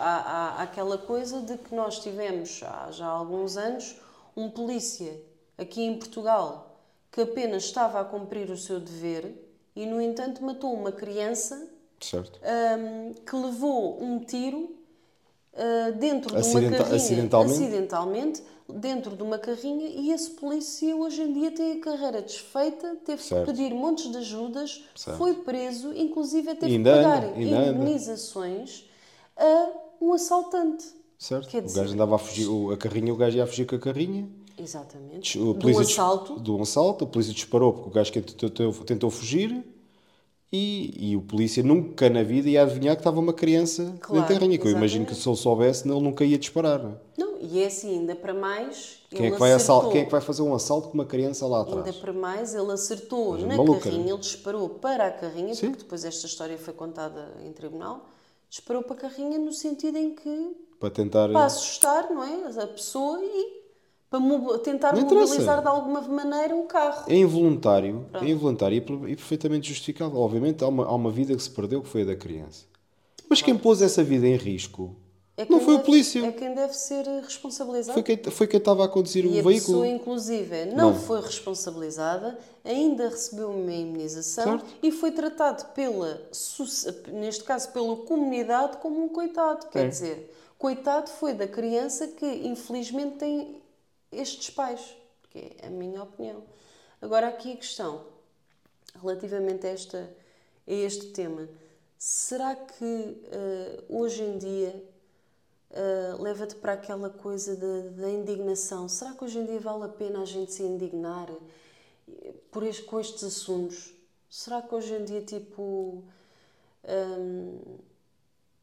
à, 0.57 0.63
àquela 0.63 0.97
coisa 0.97 1.41
de 1.41 1.57
que 1.57 1.73
nós 1.73 1.99
tivemos 1.99 2.61
há 2.61 2.91
já 2.91 3.05
alguns 3.07 3.55
anos 3.55 3.95
um 4.35 4.49
polícia 4.49 5.17
aqui 5.57 5.81
em 5.81 5.97
Portugal 5.97 6.77
que 7.11 7.21
apenas 7.21 7.63
estava 7.63 8.01
a 8.01 8.03
cumprir 8.03 8.49
o 8.51 8.57
seu 8.57 8.79
dever 8.81 9.33
e, 9.75 9.85
no 9.85 10.01
entanto, 10.01 10.43
matou 10.43 10.73
uma 10.73 10.91
criança 10.91 11.67
Certo. 12.01 12.37
hum, 12.43 13.13
que 13.25 13.35
levou 13.35 14.01
um 14.03 14.19
tiro 14.19 14.75
ah, 15.55 15.91
dentro 15.91 16.27
de 16.29 16.33
uma 16.35 16.39
Acidenta- 16.41 16.77
carrinha 16.77 16.95
acidentalmente? 16.97 17.53
acidentalmente, 17.63 18.43
dentro 18.69 19.15
de 19.15 19.21
uma 19.23 19.37
carrinha 19.37 19.87
e 19.87 20.11
esse 20.11 20.31
polícia 20.31 20.95
hoje 20.95 21.21
em 21.21 21.33
dia 21.33 21.51
tem 21.51 21.73
a 21.73 21.79
carreira 21.81 22.21
desfeita, 22.21 22.95
teve 23.05 23.21
Certo. 23.21 23.45
que 23.45 23.51
pedir 23.51 23.73
montes 23.73 24.09
de 24.11 24.17
ajudas, 24.17 24.83
Certo. 24.95 25.17
foi 25.17 25.33
preso, 25.35 25.93
inclusive 25.95 26.55
teve 26.55 26.73
Ainda 26.73 26.91
que 26.91 26.97
pagar 27.03 27.23
ainda 27.25 27.67
indemnizações 27.67 28.85
a 29.37 29.69
um 30.01 30.13
assaltante. 30.13 30.85
Certo. 31.17 31.47
Quer 31.49 31.59
o 31.59 31.65
dizer- 31.65 31.81
gajo 31.81 31.93
andava 31.93 32.15
a 32.15 32.17
fugir, 32.17 32.47
o- 32.47 32.71
a 32.71 32.77
carrinha, 32.77 33.13
o 33.13 33.15
gajo 33.17 33.37
ia 33.37 33.43
a 33.43 33.47
fugir 33.47 33.65
com 33.65 33.75
a 33.75 33.79
carrinha. 33.79 34.27
Exatamente. 34.57 35.39
O 35.39 35.43
de 35.43 35.49
um 35.49 35.53
polícia 35.55 35.83
dis- 35.83 35.93
assalto. 35.93 36.51
um 36.51 36.61
assalto, 36.61 37.03
a 37.05 37.07
polícia 37.07 37.33
disparou 37.33 37.73
porque 37.73 37.89
o 37.89 37.91
gajo 37.91 38.11
tentou, 38.11 38.71
tentou 38.85 39.09
fugir 39.09 39.63
e, 40.51 41.09
e 41.11 41.15
o 41.17 41.21
polícia 41.21 41.63
nunca 41.63 42.09
na 42.09 42.21
vida 42.21 42.47
ia 42.49 42.61
adivinhar 42.61 42.95
que 42.95 42.99
estava 42.99 43.19
uma 43.19 43.33
criança 43.33 43.83
Claro, 43.99 44.21
dentro 44.21 44.21
da 44.21 44.27
carrinha. 44.39 44.57
Que 44.59 44.67
eu 44.67 44.71
imagino 44.71 45.05
que 45.05 45.15
se 45.15 45.27
ele 45.27 45.35
soubesse, 45.35 45.87
ele 45.89 45.99
nunca 45.99 46.23
ia 46.23 46.37
disparar. 46.37 46.95
É? 47.43 47.47
E 47.47 47.63
é 47.63 47.67
assim, 47.67 47.99
ainda 47.99 48.15
para 48.15 48.33
mais. 48.33 48.99
Quem 49.09 49.27
é, 49.27 49.31
que 49.31 49.37
vai 49.37 49.51
quem 49.91 50.01
é 50.01 50.05
que 50.05 50.11
vai 50.11 50.21
fazer 50.21 50.41
um 50.41 50.53
assalto 50.53 50.87
com 50.87 50.93
uma 50.95 51.05
criança 51.05 51.45
lá 51.45 51.59
Ainda 51.63 51.79
atrás? 51.79 51.95
para 51.97 52.13
mais, 52.13 52.55
ele 52.55 52.71
acertou 52.71 53.37
na 53.37 53.57
maluca, 53.57 53.81
carrinha, 53.81 54.03
né? 54.05 54.09
ele 54.11 54.17
disparou 54.19 54.69
para 54.69 55.07
a 55.07 55.11
carrinha, 55.11 55.53
Sim. 55.53 55.69
porque 55.69 55.83
depois 55.83 56.03
esta 56.03 56.25
história 56.25 56.57
foi 56.57 56.73
contada 56.73 57.33
em 57.45 57.51
tribunal. 57.51 58.05
Disparou 58.49 58.83
para 58.83 58.95
a 58.95 58.99
carrinha 58.99 59.37
no 59.39 59.51
sentido 59.51 59.97
em 59.97 60.13
que 60.15 60.55
Para 60.79 60.89
tentar. 60.89 61.29
para 61.31 61.45
assustar, 61.45 62.09
não 62.11 62.23
é? 62.23 62.61
A 62.63 62.67
pessoa 62.67 63.19
e 63.23 63.63
para 64.09 64.19
mo- 64.19 64.59
tentar 64.59 64.95
mobilizar 64.95 65.59
de 65.61 65.67
alguma 65.67 66.01
maneira 66.01 66.55
o 66.55 66.63
carro. 66.65 67.05
É 67.11 67.15
involuntário, 67.15 68.05
é 68.13 68.25
involuntário 68.29 68.77
e 68.77 68.81
per- 68.81 69.09
e 69.09 69.15
perfeitamente 69.15 69.69
justificável. 69.69 70.19
Obviamente 70.19 70.63
há 70.63 70.67
uma, 70.67 70.85
há 70.85 70.93
uma 70.93 71.09
vida 71.11 71.35
que 71.35 71.41
se 71.41 71.49
perdeu 71.49 71.81
que 71.81 71.87
foi 71.89 72.03
a 72.03 72.05
da 72.05 72.15
criança. 72.15 72.65
Mas 73.27 73.41
quem 73.41 73.57
pôs 73.57 73.81
essa 73.81 74.03
vida 74.03 74.27
em 74.27 74.35
risco 74.35 74.95
É 75.35 75.45
não 75.49 75.59
foi 75.59 75.73
o 75.73 75.77
deve- 75.77 75.85
polícia. 75.89 76.25
É 76.27 76.31
quem 76.31 76.53
deve 76.53 76.73
ser 76.75 77.05
responsabilizado. 77.23 77.93
Foi 77.93 78.03
quem, 78.03 78.31
foi 78.31 78.45
quem 78.47 78.59
estava 78.59 78.85
a 78.85 78.87
conduzir 78.87 79.25
E 79.25 79.27
o 79.27 79.31
a 79.31 79.33
veículo. 79.33 79.53
pessoa, 79.81 79.87
inclusive, 79.87 80.65
não, 80.65 80.91
Não. 80.91 80.99
foi 80.99 81.19
responsabilizada, 81.21 82.37
ainda 82.63 83.09
recebeu 83.09 83.49
uma 83.49 83.71
imunização 83.73 84.59
Certo. 84.59 84.75
e 84.83 84.91
foi 84.91 85.11
tratado 85.11 85.65
pela, 85.73 86.21
neste 87.11 87.43
caso, 87.43 87.71
pela 87.71 87.95
comunidade 87.97 88.77
como 88.77 89.03
um 89.03 89.09
coitado. 89.09 89.67
Quer 89.69 89.85
É. 89.85 89.87
dizer, 89.87 90.35
coitado 90.59 91.09
foi 91.09 91.33
da 91.33 91.47
criança 91.47 92.07
que, 92.07 92.25
infelizmente, 92.27 93.17
tem 93.17 93.61
estes 94.11 94.51
pais. 94.51 94.81
Que 95.31 95.55
é 95.63 95.65
a 95.65 95.69
minha 95.71 96.03
opinião. 96.03 96.43
Agora, 97.01 97.27
aqui 97.27 97.53
a 97.53 97.55
questão, 97.57 98.01
relativamente 99.01 99.65
a, 99.65 99.69
esta, 99.71 99.97
a 100.67 100.71
este 100.71 101.07
tema. 101.07 101.49
Será 101.97 102.55
que 102.55 103.17
eh, 103.31 103.83
hoje 103.89 104.21
em 104.21 104.37
dia 104.37 104.83
Uh, 105.73 106.21
leva-te 106.21 106.55
para 106.55 106.73
aquela 106.73 107.09
coisa 107.09 107.55
da- 107.55 108.09
indignação. 108.11 108.87
Será 108.87 109.13
que 109.13 109.23
hoje 109.23 109.39
em 109.39 109.45
dia 109.45 109.59
vale 109.59 109.85
a 109.85 109.87
pena 109.89 110.21
a 110.21 110.25
gente 110.25 110.53
se 110.53 110.61
indignar 110.63 111.27
eh, 112.07 112.33
por 112.51 112.63
este, 112.63 112.83
com 112.83 112.99
estes 112.99 113.23
assuntos? 113.23 113.91
Será 114.29 114.61
que 114.61 114.73
hoje 114.75 114.93
em 114.93 115.03
dia, 115.03 115.21
tipo. 115.21 116.03
hum, 116.87 117.59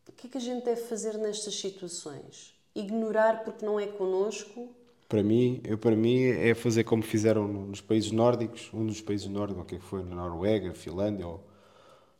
o 0.08 0.12
que 0.12 0.26
é 0.26 0.30
que 0.30 0.38
a 0.38 0.40
gente 0.40 0.64
deve 0.64 0.82
fazer 0.82 1.16
nestas 1.18 1.54
situações? 1.54 2.54
Ignorar 2.74 3.42
porque 3.44 3.64
não 3.64 3.80
é 3.80 3.86
connosco? 3.86 4.68
Para 5.08 5.22
mim, 5.22 5.60
eu, 5.64 5.76
para 5.78 5.96
mim 5.96 6.22
é 6.22 6.54
fazer 6.54 6.84
como 6.84 7.02
fizeram 7.02 7.48
no- 7.48 7.66
nos 7.66 7.80
países 7.80 8.12
nórdicos, 8.12 8.70
um 8.72 8.86
dos 8.86 9.00
países 9.00 9.26
nórdicos, 9.26 9.62
o 9.62 9.66
que 9.66 9.74
é 9.76 9.78
que 9.78 9.84
foi, 9.84 10.04
na 10.04 10.14
Noruega, 10.14 10.72
Finlândia, 10.74 11.26
ou, 11.26 11.42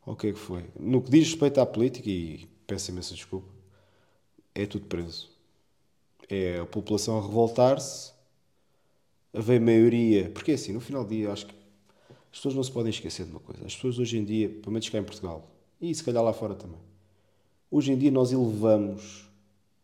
ou 0.07 0.15
o 0.15 0.17
que 0.17 0.29
é 0.29 0.33
que 0.33 0.39
foi. 0.39 0.65
No 0.79 1.01
que 1.03 1.11
diz 1.11 1.29
respeito 1.29 1.61
à 1.61 1.67
política, 1.67 2.09
e 2.11 2.49
peço 2.67 2.91
imensa 2.91 3.15
desculpa, 3.15 3.49
é 4.63 4.67
tudo 4.67 4.87
preso. 4.87 5.29
É 6.29 6.61
a 6.61 6.67
população 6.67 7.19
a 7.19 7.23
revoltar-se, 7.23 8.13
haver 9.33 9.61
maioria, 9.61 10.31
porque 10.31 10.53
é 10.53 10.55
assim, 10.55 10.73
no 10.73 10.81
final 10.81 11.05
do 11.05 11.11
dia, 11.11 11.31
acho 11.33 11.47
que 11.47 11.55
as 12.33 12.39
pessoas 12.39 12.55
não 12.55 12.63
se 12.63 12.71
podem 12.71 12.91
esquecer 12.91 13.25
de 13.25 13.33
uma 13.33 13.41
coisa. 13.41 13.65
As 13.65 13.75
pessoas 13.75 13.99
hoje 13.99 14.19
em 14.19 14.25
dia, 14.25 14.49
pelo 14.49 14.73
menos 14.73 14.89
cá 14.89 14.99
em 14.99 15.05
Portugal, 15.05 15.51
e 15.81 15.95
se 15.95 16.05
calhar 16.05 16.23
lá 16.23 16.33
fora 16.33 16.55
também, 16.55 16.79
hoje 17.71 17.93
em 17.93 17.99
dia 17.99 18.11
nós 18.11 18.33
elevamos 18.33 19.29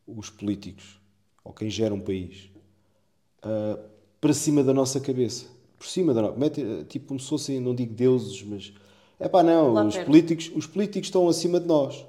os 0.07 0.31
políticos, 0.31 1.01
ou 1.43 1.53
quem 1.53 1.69
gera 1.69 1.93
um 1.93 2.01
país, 2.01 2.51
ah, 3.43 3.79
para 4.21 4.33
cima 4.33 4.63
da 4.63 4.75
nossa 4.75 5.01
cabeça. 5.01 5.47
Por 5.79 5.87
cima 5.87 6.13
da 6.15 6.23
nossa. 6.23 6.85
Tipo, 6.89 7.07
como 7.07 7.21
se 7.21 7.29
fossem, 7.29 7.61
não 7.61 7.75
digo 7.75 7.95
deuses, 7.95 8.43
mas. 8.43 8.73
É 9.21 9.29
pá, 9.29 9.43
não. 9.43 9.73
Lá 9.73 9.85
Os 9.85 9.95
perto. 9.95 10.07
políticos, 10.07 10.51
os 10.55 10.67
políticos 10.67 11.09
estão 11.09 11.29
acima 11.29 11.61
de 11.61 11.67
nós. 11.67 12.05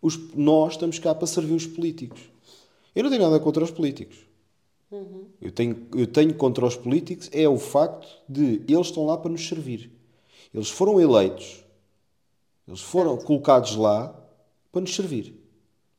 Os, 0.00 0.34
nós 0.34 0.74
estamos 0.74 0.98
cá 0.98 1.14
para 1.14 1.26
servir 1.26 1.54
os 1.54 1.66
políticos. 1.66 2.20
Eu 2.94 3.04
não 3.04 3.10
tenho 3.10 3.22
nada 3.22 3.38
contra 3.40 3.62
os 3.62 3.70
políticos. 3.70 4.26
Eu, 5.40 5.50
tenho, 5.50 5.86
eu 5.94 6.06
tenho 6.06 6.34
contra 6.34 6.64
os 6.64 6.76
políticos 6.76 7.28
é 7.32 7.48
o 7.48 7.58
facto 7.58 8.06
de 8.28 8.62
eles 8.68 8.86
estão 8.86 9.04
lá 9.04 9.16
para 9.16 9.30
nos 9.30 9.46
servir. 9.46 9.90
Eles 10.54 10.70
foram 10.70 11.00
eleitos, 11.00 11.64
eles 12.66 12.80
foram 12.80 13.16
colocados 13.16 13.74
lá 13.76 14.14
para 14.70 14.80
nos 14.80 14.94
servir. 14.94 15.34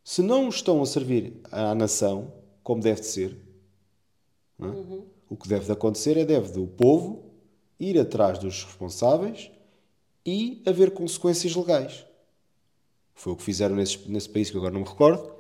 Se 0.04 0.22
não 0.22 0.48
estão 0.48 0.82
a 0.82 0.86
servir 0.86 1.40
à 1.52 1.76
nação, 1.76 2.32
como 2.64 2.82
deve 2.82 3.02
de 3.02 3.08
ser, 3.08 3.38
é? 4.60 4.66
o 5.30 5.36
que 5.36 5.48
deve 5.48 5.66
de 5.66 5.72
acontecer 5.72 6.18
é 6.18 6.26
deve 6.26 6.54
do 6.54 6.66
povo 6.66 7.26
ir 7.80 8.00
atrás 8.00 8.40
dos 8.40 8.64
responsáveis 8.64 9.52
e 10.26 10.64
haver 10.66 10.92
consequências 10.92 11.56
legais. 11.56 12.07
Foi 13.18 13.34
o 13.34 13.38
que 13.38 13.44
fizeram 13.44 13.76
nesse, 13.76 14.00
nesse 14.10 14.30
país 14.30 14.52
que 14.52 14.58
agora 14.58 14.74
não 14.74 14.82
me 14.82 14.88
recordo, 14.88 15.32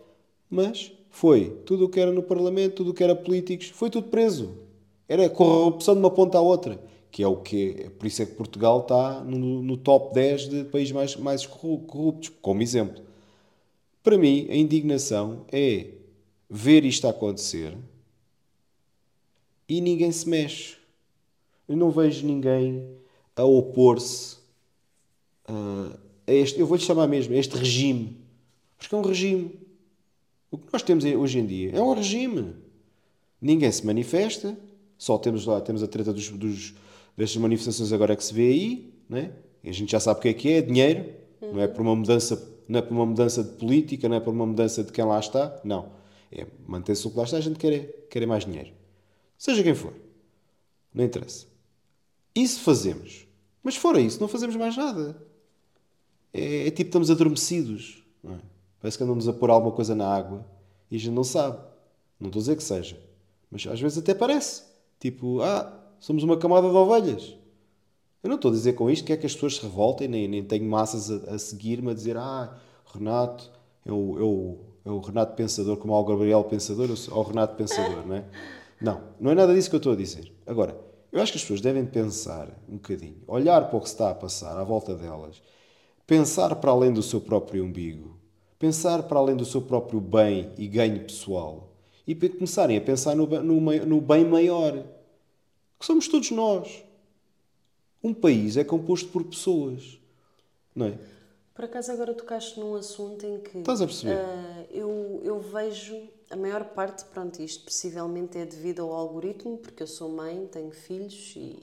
mas 0.49 0.91
foi 1.11 1.51
tudo 1.65 1.85
o 1.85 1.89
que 1.89 1.99
era 1.99 2.11
no 2.11 2.23
Parlamento, 2.23 2.77
tudo 2.77 2.91
o 2.91 2.95
que 2.95 3.03
era 3.03 3.15
políticos, 3.15 3.69
foi 3.69 3.89
tudo 3.91 4.09
preso. 4.09 4.55
Era 5.09 5.29
corrupção 5.29 5.95
de 5.95 6.01
uma 6.01 6.11
ponta 6.11 6.39
à 6.39 6.41
outra, 6.41 6.79
que 7.11 7.23
é 7.23 7.27
o 7.27 7.37
que 7.37 7.91
por 7.99 8.07
isso 8.07 8.23
é 8.23 8.27
que 8.27 8.33
Portugal 8.33 8.81
está 8.81 9.23
no, 9.23 9.63
no 9.63 9.77
top 9.77 10.13
10 10.13 10.49
de 10.49 10.65
países 10.65 10.93
mais, 10.93 11.17
mais 11.17 11.45
corru- 11.47 11.79
corruptos, 11.79 12.31
como 12.41 12.63
exemplo. 12.63 13.03
Para 14.03 14.17
mim, 14.17 14.47
a 14.49 14.55
indignação 14.55 15.45
é 15.51 15.87
ver 16.49 16.85
isto 16.85 17.07
acontecer 17.07 17.77
e 19.67 19.81
ninguém 19.81 20.11
se 20.11 20.27
mexe. 20.27 20.77
Eu 21.67 21.77
não 21.77 21.91
vejo 21.91 22.25
ninguém 22.27 22.97
a 23.35 23.45
opor-se 23.45 24.37
ah, 25.47 25.97
a 26.27 26.31
este, 26.33 26.59
eu 26.59 26.67
vou-lhe 26.67 26.83
chamar 26.83 27.07
mesmo, 27.07 27.33
a 27.33 27.37
este 27.37 27.55
regime. 27.57 28.17
Porque 28.77 28.93
é 28.93 28.97
um 28.97 29.01
regime. 29.01 29.59
O 30.51 30.57
que 30.57 30.67
nós 30.71 30.83
temos 30.83 31.03
hoje 31.03 31.39
em 31.39 31.45
dia 31.45 31.71
é 31.73 31.81
um 31.81 31.93
regime. 31.93 32.53
Ninguém 33.41 33.71
se 33.71 33.85
manifesta, 33.85 34.57
só 34.97 35.17
temos 35.17 35.45
lá, 35.45 35.61
temos 35.61 35.81
a 35.81 35.87
treta 35.87 36.11
dos, 36.11 36.29
dos, 36.29 36.73
destas 37.15 37.41
manifestações 37.41 37.93
agora 37.93 38.15
que 38.15 38.23
se 38.23 38.33
vê 38.33 38.49
aí, 38.49 38.93
né? 39.09 39.31
e 39.63 39.69
a 39.69 39.73
gente 39.73 39.91
já 39.91 39.99
sabe 39.99 40.19
o 40.19 40.21
que 40.21 40.29
é 40.29 40.33
que 40.33 40.49
é, 40.49 40.57
é 40.57 40.61
dinheiro, 40.61 41.13
não 41.41 41.61
é 41.61 41.67
por 41.67 41.81
uma 41.81 41.95
mudança, 41.95 42.41
não 42.67 42.79
é 42.79 42.81
por 42.81 42.93
uma 42.93 43.05
mudança 43.05 43.43
de 43.43 43.51
política, 43.57 44.09
não 44.09 44.17
é 44.17 44.19
por 44.19 44.33
uma 44.33 44.45
mudança 44.45 44.83
de 44.83 44.91
quem 44.91 45.05
lá 45.05 45.19
está, 45.19 45.59
não. 45.63 45.91
É 46.31 46.45
manter-se 46.67 47.07
o 47.07 47.11
que 47.11 47.17
lá 47.17 47.23
está, 47.23 47.37
a 47.37 47.41
gente 47.41 47.57
quer, 47.57 48.07
quer 48.09 48.25
mais 48.25 48.43
dinheiro. 48.43 48.71
Seja 49.37 49.63
quem 49.63 49.75
for. 49.75 49.93
Não 50.93 51.03
interessa. 51.03 51.45
Isso 52.35 52.61
fazemos. 52.61 53.27
Mas 53.63 53.75
fora 53.75 53.99
isso, 53.99 54.19
não 54.19 54.27
fazemos 54.27 54.55
mais 54.55 54.75
nada. 54.75 55.26
É, 56.37 56.67
é 56.67 56.71
tipo 56.71 56.89
estamos 56.89 57.09
adormecidos. 57.09 58.03
é? 58.25 58.35
Parece 58.79 58.97
que 58.97 59.03
andamos 59.03 59.27
a 59.27 59.33
pôr 59.33 59.49
alguma 59.49 59.73
coisa 59.73 59.95
na 59.95 60.07
água 60.07 60.45
e 60.89 60.95
a 60.95 60.99
gente 60.99 61.13
não 61.13 61.23
sabe. 61.23 61.57
Não 62.19 62.27
estou 62.27 62.39
a 62.39 62.43
dizer 62.43 62.55
que 62.55 62.63
seja. 62.63 62.99
Mas 63.51 63.65
às 63.67 63.79
vezes 63.79 63.97
até 63.97 64.13
parece. 64.13 64.63
Tipo, 64.99 65.41
ah, 65.41 65.71
somos 65.99 66.23
uma 66.23 66.37
camada 66.37 66.69
de 66.69 66.75
ovelhas. 66.75 67.35
Eu 68.23 68.29
não 68.29 68.35
estou 68.35 68.51
a 68.51 68.53
dizer 68.53 68.73
com 68.73 68.89
isto 68.89 69.05
que 69.05 69.13
é 69.13 69.17
que 69.17 69.25
as 69.25 69.33
pessoas 69.33 69.55
se 69.55 69.61
revoltem, 69.61 70.07
nem, 70.07 70.27
nem 70.27 70.43
tenho 70.43 70.65
massas 70.65 71.09
a, 71.11 71.35
a 71.35 71.39
seguir-me 71.39 71.91
a 71.91 71.93
dizer, 71.93 72.17
ah, 72.17 72.57
Renato 72.93 73.51
é 73.85 73.89
é 73.89 73.93
o, 73.93 74.57
é 74.85 74.91
o 74.91 74.99
Renato 74.99 75.35
Pensador, 75.35 75.77
como 75.77 75.93
há 75.93 75.99
o 75.99 76.03
Gabriel 76.03 76.43
Pensador, 76.43 76.89
ou 77.11 77.17
o 77.19 77.23
Renato 77.23 77.55
Pensador, 77.55 78.05
não 78.05 78.15
é? 78.15 78.25
Não, 78.81 79.01
não 79.19 79.31
é 79.31 79.35
nada 79.35 79.53
disso 79.53 79.69
que 79.69 79.75
eu 79.75 79.79
estou 79.79 79.93
a 79.93 79.95
dizer. 79.95 80.31
Agora, 80.45 80.77
eu 81.11 81.21
acho 81.21 81.31
que 81.31 81.37
as 81.37 81.41
pessoas 81.41 81.61
devem 81.61 81.85
pensar 81.85 82.49
um 82.67 82.73
bocadinho, 82.73 83.17
olhar 83.27 83.69
para 83.69 83.77
o 83.77 83.81
que 83.81 83.87
se 83.87 83.95
está 83.95 84.11
a 84.11 84.15
passar 84.15 84.57
à 84.57 84.63
volta 84.63 84.93
delas, 84.93 85.41
pensar 86.07 86.55
para 86.55 86.71
além 86.71 86.93
do 86.93 87.03
seu 87.03 87.19
próprio 87.19 87.65
umbigo, 87.65 88.17
pensar 88.57 89.03
para 89.03 89.19
além 89.19 89.35
do 89.35 89.45
seu 89.45 89.61
próprio 89.61 89.99
bem 89.99 90.53
e 90.57 90.65
ganho 90.65 91.03
pessoal 91.03 91.73
e 92.07 92.15
começarem 92.15 92.77
a 92.77 92.81
pensar 92.81 93.13
no, 93.13 93.27
no, 93.27 93.85
no 93.85 94.01
bem 94.01 94.23
maior, 94.23 94.85
que 95.77 95.85
somos 95.85 96.07
todos 96.07 96.31
nós. 96.31 96.81
Um 98.01 98.13
país 98.13 98.55
é 98.55 98.63
composto 98.63 99.09
por 99.09 99.25
pessoas, 99.25 99.99
não 100.73 100.85
é? 100.85 100.97
Por 101.53 101.65
acaso 101.65 101.91
agora 101.91 102.13
tocaste 102.13 102.57
num 102.57 102.75
assunto 102.75 103.25
em 103.25 103.39
que 103.39 103.57
Estás 103.57 103.81
a 103.81 103.85
perceber? 103.85 104.13
ah, 104.13 104.65
eu, 104.71 105.19
eu 105.25 105.39
vejo 105.39 105.97
a 106.29 106.37
maior 106.37 106.63
parte, 106.65 107.03
pronto, 107.05 107.41
isto 107.41 107.65
possivelmente 107.65 108.37
é 108.37 108.45
devido 108.45 108.83
ao 108.83 108.93
algoritmo, 108.93 109.57
porque 109.57 109.83
eu 109.83 109.87
sou 109.87 110.09
mãe, 110.09 110.47
tenho 110.49 110.71
filhos 110.71 111.33
e. 111.35 111.57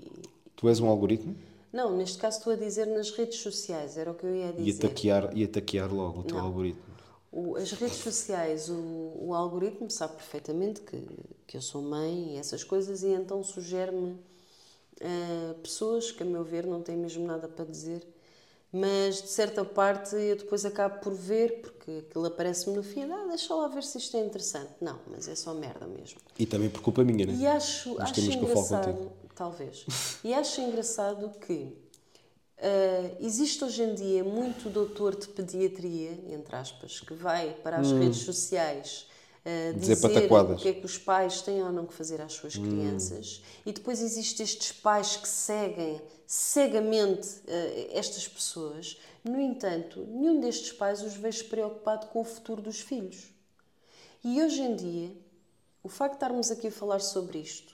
Tu 0.56 0.68
és 0.68 0.80
um 0.80 0.88
algoritmo 0.88 1.34
Não, 1.74 1.96
neste 1.96 2.18
caso 2.18 2.38
estou 2.38 2.52
a 2.52 2.56
dizer 2.56 2.86
nas 2.86 3.10
redes 3.10 3.40
sociais, 3.40 3.96
era 3.98 4.10
o 4.10 4.14
que 4.14 4.24
eu 4.24 4.34
ia 4.34 4.52
e 4.52 4.62
dizer. 4.62 4.86
ataquear, 4.86 5.36
e 5.36 5.44
ataquear 5.44 5.92
logo 5.92 6.20
o 6.20 6.22
teu 6.22 6.36
Não. 6.38 6.44
algoritmo. 6.46 6.82
O- 7.32 7.56
as 7.56 7.72
redes 7.72 7.96
sociais, 7.98 8.68
o, 8.70 8.74
o 9.26 9.34
algoritmo 9.34 9.90
sabe 9.90 10.14
perfeitamente 10.14 10.80
que, 10.82 11.02
que 11.48 11.56
eu 11.56 11.60
sou 11.60 11.82
mãe 11.82 12.34
e 12.34 12.38
essas 12.38 12.62
coisas, 12.62 13.02
e 13.02 13.08
então 13.08 13.42
sugere-me 13.42 14.16
ah, 15.02 15.54
pessoas 15.62 16.12
que, 16.12 16.22
a 16.22 16.26
meu 16.26 16.44
ver, 16.44 16.66
não 16.66 16.80
têm 16.80 16.96
mesmo 16.96 17.26
nada 17.26 17.48
para 17.48 17.64
dizer, 17.64 18.06
mas 18.72 19.22
de 19.22 19.28
certa 19.28 19.64
parte 19.64 20.14
eu 20.16 20.36
depois 20.36 20.64
acabo 20.64 21.00
por 21.00 21.12
ver, 21.14 21.60
porque 21.60 22.04
aquilo 22.08 22.26
aparece-me 22.26 22.76
no 22.76 22.82
feed, 22.84 23.10
ah, 23.10 23.26
deixa 23.28 23.54
lá 23.54 23.68
ver 23.68 23.82
se 23.82 23.98
isto 23.98 24.16
é 24.16 24.20
interessante. 24.20 24.72
Não, 24.80 24.98
mas 25.10 25.28
é 25.28 25.34
só 25.34 25.52
merda 25.54 25.86
mesmo. 25.86 26.20
E 26.38 26.46
também 26.46 26.70
por 26.70 26.82
culpa 26.82 27.04
minha, 27.04 27.26
né? 27.26 27.34
E 27.34 27.46
acho, 27.46 27.90
Nos 27.90 28.00
acho 28.00 28.20
engraçado. 28.32 29.10
Talvez, 29.34 29.84
e 30.22 30.32
acho 30.32 30.60
engraçado 30.60 31.30
que 31.40 31.76
ah, 32.58 33.16
existe 33.20 33.64
hoje 33.64 33.82
em 33.82 33.94
dia 33.94 34.24
muito 34.24 34.70
doutor 34.70 35.16
de 35.16 35.28
pediatria, 35.28 36.12
entre 36.28 36.54
aspas, 36.56 37.00
que 37.00 37.14
vai 37.14 37.54
para 37.62 37.78
as 37.78 37.92
redes 37.92 38.18
sociais 38.18 39.06
Hum. 39.46 39.78
Dizer 39.78 39.96
dizer, 39.96 40.32
o 40.32 40.56
que 40.56 40.68
é 40.68 40.72
que 40.72 40.86
os 40.86 40.96
pais 40.96 41.42
têm 41.42 41.62
ou 41.62 41.70
não 41.70 41.84
que 41.84 41.92
fazer 41.92 42.20
às 42.20 42.32
suas 42.32 42.56
crianças. 42.56 43.42
E 43.66 43.72
depois 43.72 44.00
existem 44.00 44.42
estes 44.42 44.72
pais 44.72 45.16
que 45.16 45.28
seguem 45.28 46.00
cegamente 46.26 47.28
ah, 47.46 47.96
estas 47.98 48.26
pessoas. 48.26 48.98
No 49.22 49.38
entanto, 49.38 50.00
nenhum 50.08 50.40
destes 50.40 50.72
pais 50.72 51.02
os 51.02 51.14
vejo 51.14 51.44
preocupado 51.44 52.06
com 52.06 52.22
o 52.22 52.24
futuro 52.24 52.62
dos 52.62 52.80
filhos. 52.80 53.34
E 54.24 54.42
hoje 54.42 54.62
em 54.62 54.74
dia, 54.74 55.12
o 55.82 55.90
facto 55.90 56.12
de 56.12 56.16
estarmos 56.16 56.50
aqui 56.50 56.68
a 56.68 56.72
falar 56.72 57.00
sobre 57.00 57.38
isto 57.38 57.73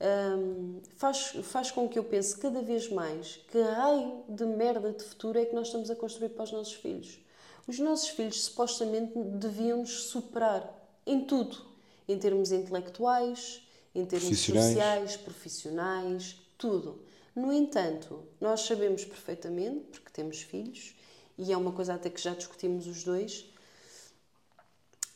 hum, 0.00 0.80
faz, 0.96 1.32
faz 1.42 1.70
com 1.70 1.88
que 1.88 1.98
eu 1.98 2.04
pense 2.04 2.36
cada 2.36 2.62
vez 2.62 2.88
mais 2.90 3.36
que 3.50 3.60
raio 3.60 4.24
de 4.28 4.44
merda 4.44 4.92
de 4.92 5.04
futuro 5.04 5.38
é 5.38 5.44
que 5.44 5.54
nós 5.54 5.68
estamos 5.68 5.90
a 5.90 5.96
construir 5.96 6.30
para 6.30 6.44
os 6.44 6.52
nossos 6.52 6.74
filhos. 6.74 7.18
Os 7.66 7.78
nossos 7.78 8.08
filhos 8.08 8.44
supostamente 8.44 9.12
deviam 9.16 9.78
nos 9.78 10.04
superar 10.04 10.74
em 11.06 11.24
tudo, 11.24 11.66
em 12.08 12.18
termos 12.18 12.50
intelectuais, 12.52 13.62
em 13.94 14.04
termos 14.06 14.28
Profissionais. 14.28 14.66
sociais, 14.72 15.16
profissionais, 15.16 16.36
tudo. 16.56 17.02
No 17.34 17.52
entanto, 17.52 18.24
nós 18.40 18.62
sabemos 18.62 19.04
perfeitamente, 19.04 19.84
porque 19.90 20.10
temos 20.12 20.40
filhos, 20.42 20.94
e 21.36 21.52
é 21.52 21.56
uma 21.56 21.72
coisa 21.72 21.94
até 21.94 22.08
que 22.10 22.20
já 22.20 22.34
discutimos 22.34 22.86
os 22.86 23.04
dois, 23.04 23.46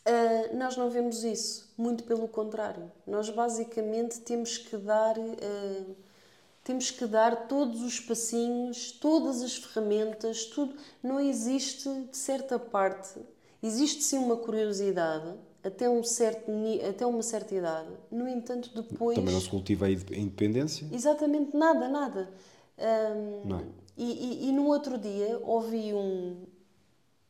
Uh, 0.05 0.57
nós 0.57 0.77
não 0.77 0.91
vemos 0.91 1.23
isso, 1.23 1.72
muito 1.83 2.05
pelo 2.05 2.29
contrário. 2.29 2.91
Nós 3.07 3.29
basicamente 3.31 4.21
temos 4.21 4.57
que 4.57 4.77
dar 4.77 5.19
uh, 5.19 5.97
temos 6.65 6.91
que 6.93 7.07
dar 7.07 7.49
todos 7.49 7.83
os 7.83 7.99
passinhos, 7.99 8.93
todas 8.93 9.43
as 9.43 9.57
ferramentas, 9.57 10.45
tudo. 10.45 10.75
Não 11.03 11.19
existe 11.19 11.89
de 12.11 12.17
certa 12.17 12.57
parte, 12.59 13.19
existe 13.61 14.05
sim 14.05 14.19
uma 14.19 14.37
curiosidade 14.37 15.33
até 15.65 15.89
um 15.91 16.03
certo 16.05 16.51
até 16.89 17.05
uma 17.05 17.23
certa 17.23 17.55
idade. 17.55 17.89
No 18.11 18.29
entanto, 18.29 18.71
depois 18.81 19.17
Também 19.17 19.35
não 19.35 19.41
se 19.41 19.49
cultiva 19.49 19.87
a 19.87 19.91
inde- 19.91 20.15
a 20.15 20.19
independência. 20.19 20.87
Exatamente 20.93 21.57
nada, 21.57 21.89
nada. 21.89 22.31
Um, 22.79 23.49
Não 23.49 23.59
é? 23.61 23.65
e, 23.97 24.05
e, 24.47 24.49
e 24.49 24.53
no 24.53 24.67
outro 24.67 24.99
dia 24.99 25.39
ouvi 25.45 25.93
um, 25.93 26.37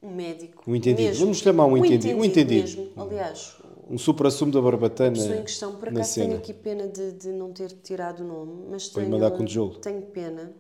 um 0.02 0.10
médico. 0.14 0.62
Um 0.66 0.74
entendido. 0.74 1.08
mesmo, 1.08 1.24
Vamos 1.24 1.38
chamar 1.38 1.66
um 1.66 1.76
entendido. 1.76 2.18
Um 2.18 2.24
entendido. 2.24 2.62
mesmo. 2.62 2.90
Aliás, 2.96 3.54
Um 3.92 3.98
supra-sumo 3.98 4.50
da 4.50 4.58
barbatana 4.58 5.12
pessoa 5.12 5.36
em 5.36 5.42
questão, 5.42 5.76
por 5.76 5.90
acaso 5.90 6.14
tenho 6.14 6.36
aqui 6.38 6.54
pena 6.54 6.88
de, 6.88 7.12
de 7.12 7.28
não 7.28 7.52
ter 7.52 7.70
tirado 7.72 8.20
o 8.20 8.26
nome, 8.26 8.68
mas 8.70 8.88
tenho, 8.88 9.10
mandar 9.10 9.30
com 9.32 9.44
tijolo. 9.44 9.74
tenho 9.80 10.00
pena 10.06 10.50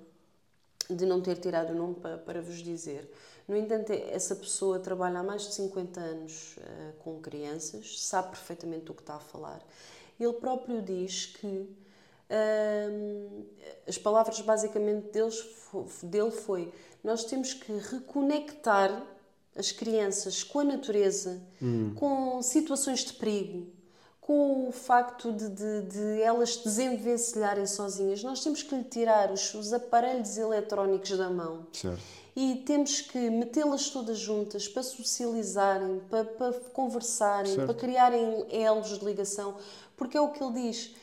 de 0.90 1.06
não 1.06 1.18
ter 1.18 1.38
tirado 1.38 1.70
o 1.70 1.74
nome 1.74 1.94
para, 1.94 2.18
para 2.18 2.42
vos 2.42 2.58
dizer. 2.58 3.10
No 3.48 3.56
entanto, 3.56 3.90
essa 3.90 4.36
pessoa 4.36 4.78
trabalha 4.78 5.20
há 5.20 5.22
mais 5.22 5.42
de 5.48 5.54
50 5.54 5.98
anos 5.98 6.56
eh, 6.58 6.92
com 6.98 7.20
crianças, 7.20 8.02
sabe 8.02 8.28
perfeitamente 8.28 8.84
do 8.84 8.92
que 8.92 9.00
está 9.00 9.14
a 9.14 9.20
falar. 9.20 9.66
Ele 10.20 10.32
próprio 10.34 10.82
diz 10.82 11.24
que 11.24 11.46
hum, 12.30 13.44
as 13.88 13.96
palavras 13.96 14.40
basicamente 14.42 15.10
deles, 15.10 15.42
dele 16.02 16.30
foi 16.30 16.70
nós 17.02 17.24
temos 17.24 17.54
que 17.54 17.72
reconectar 17.72 19.02
as 19.56 19.70
crianças 19.72 20.42
com 20.42 20.60
a 20.60 20.64
natureza, 20.64 21.40
com 21.96 22.40
situações 22.42 23.00
de 23.04 23.12
perigo, 23.12 23.66
com 24.20 24.68
o 24.68 24.72
facto 24.72 25.32
de, 25.32 25.48
de, 25.48 25.82
de 25.82 26.22
elas 26.22 26.56
desenvencilharem 26.56 27.66
sozinhas. 27.66 28.22
Nós 28.22 28.42
temos 28.42 28.62
que 28.62 28.74
lhe 28.74 28.84
tirar 28.84 29.30
os, 29.32 29.52
os 29.54 29.72
aparelhos 29.72 30.38
eletrónicos 30.38 31.10
da 31.18 31.28
mão 31.28 31.66
Certo. 31.72 32.00
e 32.36 32.62
temos 32.64 33.00
que 33.00 33.18
metê-las 33.30 33.90
todas 33.90 34.18
juntas 34.18 34.68
para 34.68 34.82
socializarem, 34.84 36.00
para, 36.08 36.24
para 36.24 36.52
conversarem, 36.72 37.54
Certo. 37.54 37.66
para 37.66 37.74
criarem 37.74 38.46
elos 38.50 38.98
de 38.98 39.04
ligação. 39.04 39.56
Porque 39.96 40.16
é 40.16 40.20
o 40.20 40.30
que 40.30 40.42
ele 40.42 40.68
diz. 40.68 40.94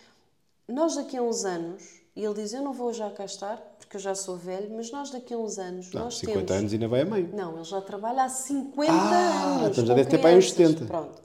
Nós 0.68 0.96
daqui 0.96 1.18
a 1.18 1.22
uns 1.22 1.44
anos, 1.46 1.84
e 2.16 2.24
ele 2.24 2.36
diz, 2.36 2.54
eu 2.54 2.62
não 2.62 2.74
vou 2.74 2.94
já 2.94 3.10
cá 3.12 3.26
estar, 3.26 3.62
porque 3.90 3.98
eu 3.98 4.02
já 4.02 4.14
sou 4.14 4.38
velho, 4.38 4.70
mas 4.76 4.92
nós 4.92 5.10
daqui 5.10 5.34
a 5.34 5.38
uns 5.40 5.58
anos, 5.58 5.92
Não, 5.92 6.04
nós 6.04 6.20
50 6.20 6.38
temos... 6.46 6.52
anos 6.60 6.74
ainda 6.74 6.88
vai 6.88 7.02
a 7.02 7.06
meio. 7.06 7.32
Não, 7.36 7.56
ele 7.56 7.64
já 7.64 7.82
trabalha 7.82 8.24
há 8.24 8.30
50 8.30 8.92
Ah, 8.92 9.56
anos. 9.56 9.72
então 9.72 9.84
já 9.88 9.96
deve 9.96 10.08
ter 10.12 10.20
para 10.20 10.30
aí 10.30 10.38
uns 10.38 10.52
crianças. 10.52 10.78
70. 10.82 10.86
Pronto. 10.94 11.22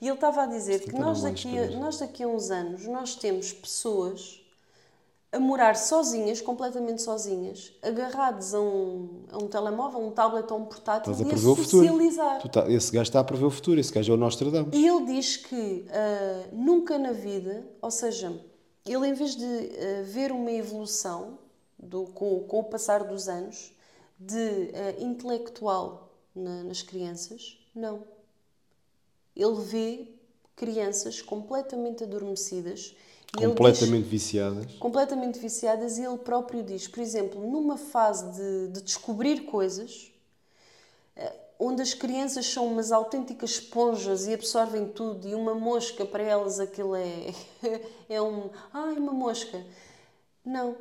E 0.00 0.06
ele 0.08 0.14
estava 0.16 0.42
a 0.42 0.46
dizer 0.46 0.80
que 0.80 0.86
70 0.86 0.98
nós 1.04 1.20
vais 1.20 1.34
daqui, 1.34 1.56
a, 1.56 1.70
nós 1.78 1.98
daqui 2.00 2.22
a 2.24 2.26
uns 2.26 2.50
anos 2.50 2.84
nós 2.88 3.14
temos 3.14 3.52
pessoas 3.52 4.40
a 5.30 5.38
morar 5.38 5.76
sozinhas, 5.76 6.40
completamente 6.40 7.00
sozinhas, 7.00 7.72
agarrados 7.80 8.54
a 8.54 8.60
um, 8.60 9.26
a 9.30 9.38
um 9.38 9.46
telemóvel, 9.46 10.00
um 10.00 10.10
tablet 10.10 10.50
ou 10.52 10.58
um 10.58 10.64
portátil 10.64 11.12
Estás 11.12 11.20
a 11.20 11.22
e 11.22 11.26
a 11.26 11.28
prever 11.30 11.48
o 11.48 11.54
futuro. 11.54 11.86
socializar. 11.86 12.42
Tá- 12.50 12.68
esse 12.68 12.90
gajo 12.90 13.02
está 13.08 13.20
a 13.20 13.24
prever 13.24 13.44
o 13.44 13.50
futuro, 13.52 13.78
esse 13.78 13.92
gajo 13.92 14.10
é 14.10 14.14
o 14.16 14.18
Nostradamus. 14.18 14.74
E 14.76 14.84
ele 14.84 15.04
diz 15.06 15.36
que 15.36 15.86
ah, 15.90 16.48
nunca 16.52 16.98
na 16.98 17.12
vida, 17.12 17.64
ou 17.80 17.92
seja, 17.92 18.36
ele 18.84 19.06
em 19.06 19.14
vez 19.14 19.36
de 19.36 19.44
ah, 19.44 20.02
ver 20.06 20.32
uma 20.32 20.50
evolução 20.50 21.38
do- 21.82 22.06
com, 22.08 22.40
com 22.44 22.60
o 22.60 22.64
passar 22.64 23.04
dos 23.04 23.28
anos 23.28 23.72
de 24.18 24.70
ah, 24.74 25.00
intelectual 25.02 26.10
na- 26.34 26.62
nas 26.64 26.82
crianças, 26.82 27.58
não. 27.74 28.04
Ele 29.34 29.60
vê 29.62 30.08
crianças 30.56 31.22
completamente 31.22 32.04
adormecidas 32.04 32.94
e 33.38 33.42
ele 33.42 33.46
diz- 33.46 33.56
Completamente 33.56 34.08
viciadas. 34.08 34.72
completamente 34.74 35.38
viciadas 35.38 35.96
e 35.98 36.02
ele 36.04 36.18
próprio 36.18 36.62
diz, 36.62 36.86
por 36.86 37.00
exemplo, 37.00 37.40
numa 37.40 37.76
fase 37.78 38.30
de, 38.36 38.68
de 38.72 38.82
descobrir 38.82 39.42
coisas, 39.46 40.12
eh, 41.16 41.32
onde 41.58 41.80
as 41.80 41.94
crianças 41.94 42.46
são 42.46 42.66
umas 42.66 42.90
autênticas 42.92 43.50
esponjas 43.50 44.26
e 44.26 44.34
absorvem 44.34 44.86
tudo, 44.88 45.26
e 45.28 45.34
uma 45.34 45.54
mosca 45.54 46.04
para 46.04 46.22
elas 46.22 46.58
aquilo 46.60 46.94
é, 46.96 47.32
é 48.08 48.20
um. 48.20 48.50
Ai, 48.72 48.94
uma 48.98 49.12
mosca. 49.12 49.64
Não. 50.44 50.76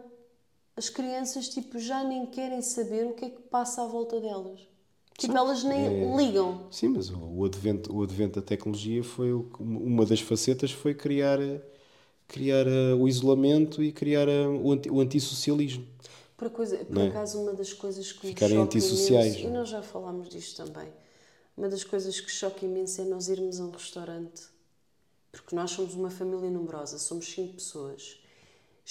As 0.80 0.88
crianças 0.88 1.49
tipo, 1.49 1.77
já 1.77 2.05
nem 2.05 2.25
querem 2.25 2.61
saber 2.61 3.05
o 3.05 3.13
que 3.13 3.25
é 3.25 3.30
que 3.30 3.41
passa 3.41 3.84
à 3.84 3.86
volta 3.86 4.17
delas. 4.17 4.61
Tipo, 5.17 5.36
elas 5.36 5.61
nem 5.61 6.15
ligam. 6.15 6.67
Sim, 6.71 6.88
mas 6.88 7.09
o, 7.09 7.43
advento, 7.43 7.93
o 7.93 8.01
advento 8.01 8.39
da 8.39 8.45
tecnologia 8.45 9.03
foi 9.03 9.34
o 9.34 9.49
uma 9.59 10.05
das 10.05 10.21
facetas 10.21 10.71
foi 10.71 10.93
criar, 10.93 11.38
criar 12.30 12.65
eh, 12.65 12.93
o 12.93 13.09
isolamento 13.09 13.84
e 13.84 13.91
criar 13.91 14.30
eh, 14.30 14.47
o, 14.47 14.71
anti, 14.71 14.89
o 14.89 15.01
antissocialismo. 15.01 15.86
Por, 16.38 16.49
coisa, 16.49 16.77
por 16.77 16.97
é? 16.97 17.07
acaso, 17.07 17.41
uma 17.41 17.51
das 17.51 17.73
coisas 17.73 18.13
que 18.13 18.27
Ficarem 18.27 18.55
me 18.55 18.63
antissociais, 18.63 19.34
imenso, 19.34 19.47
e 19.47 19.47
é? 19.47 19.49
nós 19.49 19.67
já 19.67 19.82
falámos 19.82 20.30
disto 20.30 20.63
também, 20.63 20.88
uma 21.57 21.67
das 21.67 21.84
coisas 21.84 22.21
que 22.21 22.32
choca 22.32 22.65
imenso 22.65 23.01
é 23.01 23.03
nós 23.03 23.27
irmos 23.27 23.59
a 23.59 23.65
um 23.65 23.71
restaurante, 23.71 24.43
porque 25.30 25.53
nós 25.53 25.71
somos 25.71 25.93
uma 25.93 26.09
família 26.09 26.49
numerosa, 26.49 26.97
somos 26.97 27.25
cinco 27.25 27.55
pessoas. 27.55 28.17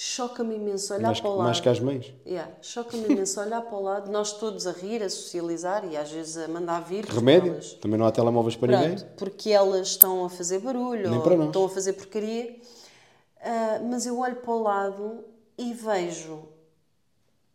Choca-me 0.01 0.55
imenso 0.55 0.93
olhar 0.93 1.07
Mais, 1.07 1.19
para 1.19 1.29
o 1.29 1.33
lado. 1.35 1.43
mais 1.43 1.59
que 1.59 1.67
as 1.67 1.77
mães. 1.81 2.13
Yeah, 2.25 2.49
choca-me 2.61 3.03
imenso 3.11 3.37
olhar 3.41 3.61
para 3.61 3.75
o 3.77 3.81
lado, 3.81 4.09
nós 4.09 4.31
todos 4.31 4.65
a 4.65 4.71
rir, 4.71 5.03
a 5.03 5.09
socializar 5.09 5.83
e 5.91 5.97
às 5.97 6.09
vezes 6.09 6.37
a 6.37 6.47
mandar 6.47 6.79
vir. 6.85 7.03
Remédio. 7.03 7.51
elas- 7.51 7.73
Também 7.73 7.99
não 7.99 8.05
há 8.05 8.11
telemóveis 8.13 8.55
para 8.55 8.69
Pronto, 8.77 8.87
ninguém. 8.91 9.05
porque 9.17 9.49
elas 9.49 9.89
estão 9.89 10.23
a 10.23 10.29
fazer 10.29 10.59
barulho 10.59 11.09
Nem 11.09 11.19
ou 11.19 11.43
estão 11.47 11.65
a 11.65 11.69
fazer 11.69 11.91
porcaria. 11.93 12.55
Ah, 13.41 13.81
mas 13.89 14.05
eu 14.05 14.17
olho 14.19 14.37
para 14.37 14.51
o 14.51 14.63
lado 14.63 15.19
e 15.57 15.73
vejo 15.73 16.43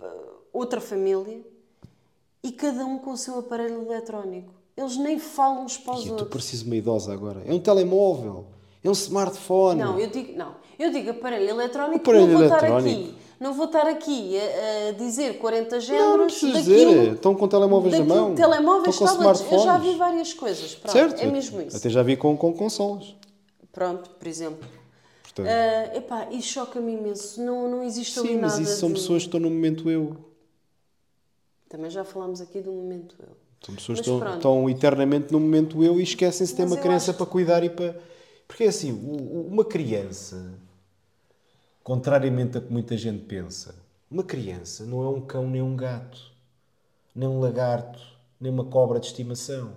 ah, 0.03 0.05
outra 0.53 0.83
família 0.83 1.41
e 2.43 2.53
cada 2.53 2.85
um 2.85 2.99
com 2.99 3.13
o 3.13 3.17
seu 3.17 3.39
aparelho 3.39 3.91
eletrónico. 3.91 4.53
Eles 4.77 4.99
nem 4.99 5.19
falam 5.19 5.65
uns 5.65 5.79
para 5.79 5.95
os 5.95 6.03
E 6.03 6.09
tu 6.09 6.11
outros. 6.11 6.29
pareces 6.29 6.61
uma 6.61 6.77
idosa 6.77 7.11
agora. 7.11 7.43
É 7.47 7.55
um 7.55 7.59
telemóvel. 7.59 8.49
É 8.85 8.89
um 8.89 8.93
smartphone. 8.93 9.81
Não, 9.81 9.99
eu 9.99 10.09
digo, 10.09 10.37
não, 10.37 10.55
eu 10.79 10.91
digo 10.93 11.11
aparelho 11.11 11.49
eletrónico, 11.49 11.97
Aparelho 11.97 12.27
não 12.29 12.35
vou 12.35 12.45
estar 12.45 12.59
eletrónico. 12.69 13.01
aqui. 13.01 13.15
Não 13.41 13.53
vou 13.53 13.65
estar 13.67 13.87
aqui 13.89 14.39
a, 14.39 14.89
a 14.91 14.93
dizer 14.93 15.39
40 15.39 15.75
Não, 15.75 15.81
géneros 15.81 16.17
não 16.19 16.27
precisas 16.27 16.67
daquilo, 16.67 16.91
dizer. 16.93 17.13
Estão 17.15 17.35
com 17.35 17.49
telemóveis 17.49 17.99
na 17.99 18.05
mão. 18.05 18.35
Telemóveis, 18.35 18.95
Estão 18.95 19.09
com 19.09 19.15
tablets. 19.17 19.41
Eu 19.43 19.49
já 19.51 19.57
smartphones. 19.65 19.93
vi 19.93 19.99
várias 19.99 20.33
coisas. 20.35 20.75
Pronto, 20.77 20.93
Certo. 20.93 21.21
é 21.21 21.27
mesmo 21.27 21.61
isso. 21.63 21.77
Até 21.77 21.89
já 21.91 22.03
vi 22.03 22.17
com, 22.17 22.37
com 22.37 22.53
consoles. 22.53 23.15
Pronto, 23.73 24.09
por 24.11 24.29
exemplo. 24.29 24.67
Portanto, 25.25 25.49
Ah, 25.49 25.97
epá, 25.97 26.29
e 26.31 26.41
choca-me 26.41 26.93
imenso. 26.93 27.43
Não, 27.43 27.69
não 27.69 27.83
existe 27.83 28.21
sim, 28.21 28.37
mas 28.39 28.57
isso 28.59 28.77
são 28.77 28.89
de- 28.91 28.95
pessoas 28.95 29.23
que 29.25 29.29
estão 29.29 29.41
no 29.41 29.51
momento 29.51 29.91
eu. 29.91 30.17
Também 31.69 31.91
já 31.91 32.05
falámos 32.05 32.41
aqui 32.41 32.61
do 32.61 32.71
momento 32.71 33.17
eu. 33.19 33.37
São 33.65 33.75
pessoas 33.75 34.01
que 34.01 34.09
estão, 34.11 34.35
estão 34.35 34.71
eternamente 34.71 35.33
no 35.33 35.41
momento 35.41 35.83
eu 35.83 35.99
e 35.99 36.03
esquecem-se 36.05 36.53
de 36.53 36.57
ter 36.59 36.67
uma 36.67 36.77
criança 36.77 37.11
acho- 37.11 37.19
para 37.19 37.27
cuidar 37.27 37.65
e 37.65 37.71
para. 37.71 37.97
Porque 38.47 38.65
é 38.65 38.69
assim, 38.69 38.93
uma 38.93 39.65
criança, 39.65 40.59
contrariamente 41.83 42.59
a 42.59 42.61
que 42.61 42.73
muita 42.73 42.97
gente 42.97 43.25
pensa, 43.25 43.75
uma 44.11 44.23
criança 44.23 44.85
não 44.85 45.03
é 45.03 45.09
um 45.09 45.21
cão 45.21 45.49
nem 45.49 45.63
um 45.63 45.75
gato, 45.75 46.33
nem 47.15 47.29
um 47.29 47.41
lagarto, 47.41 48.01
nem 48.41 48.53
uma 48.53 48.65
cobra 48.65 49.01
de 49.01 49.07
estimação. 49.07 49.75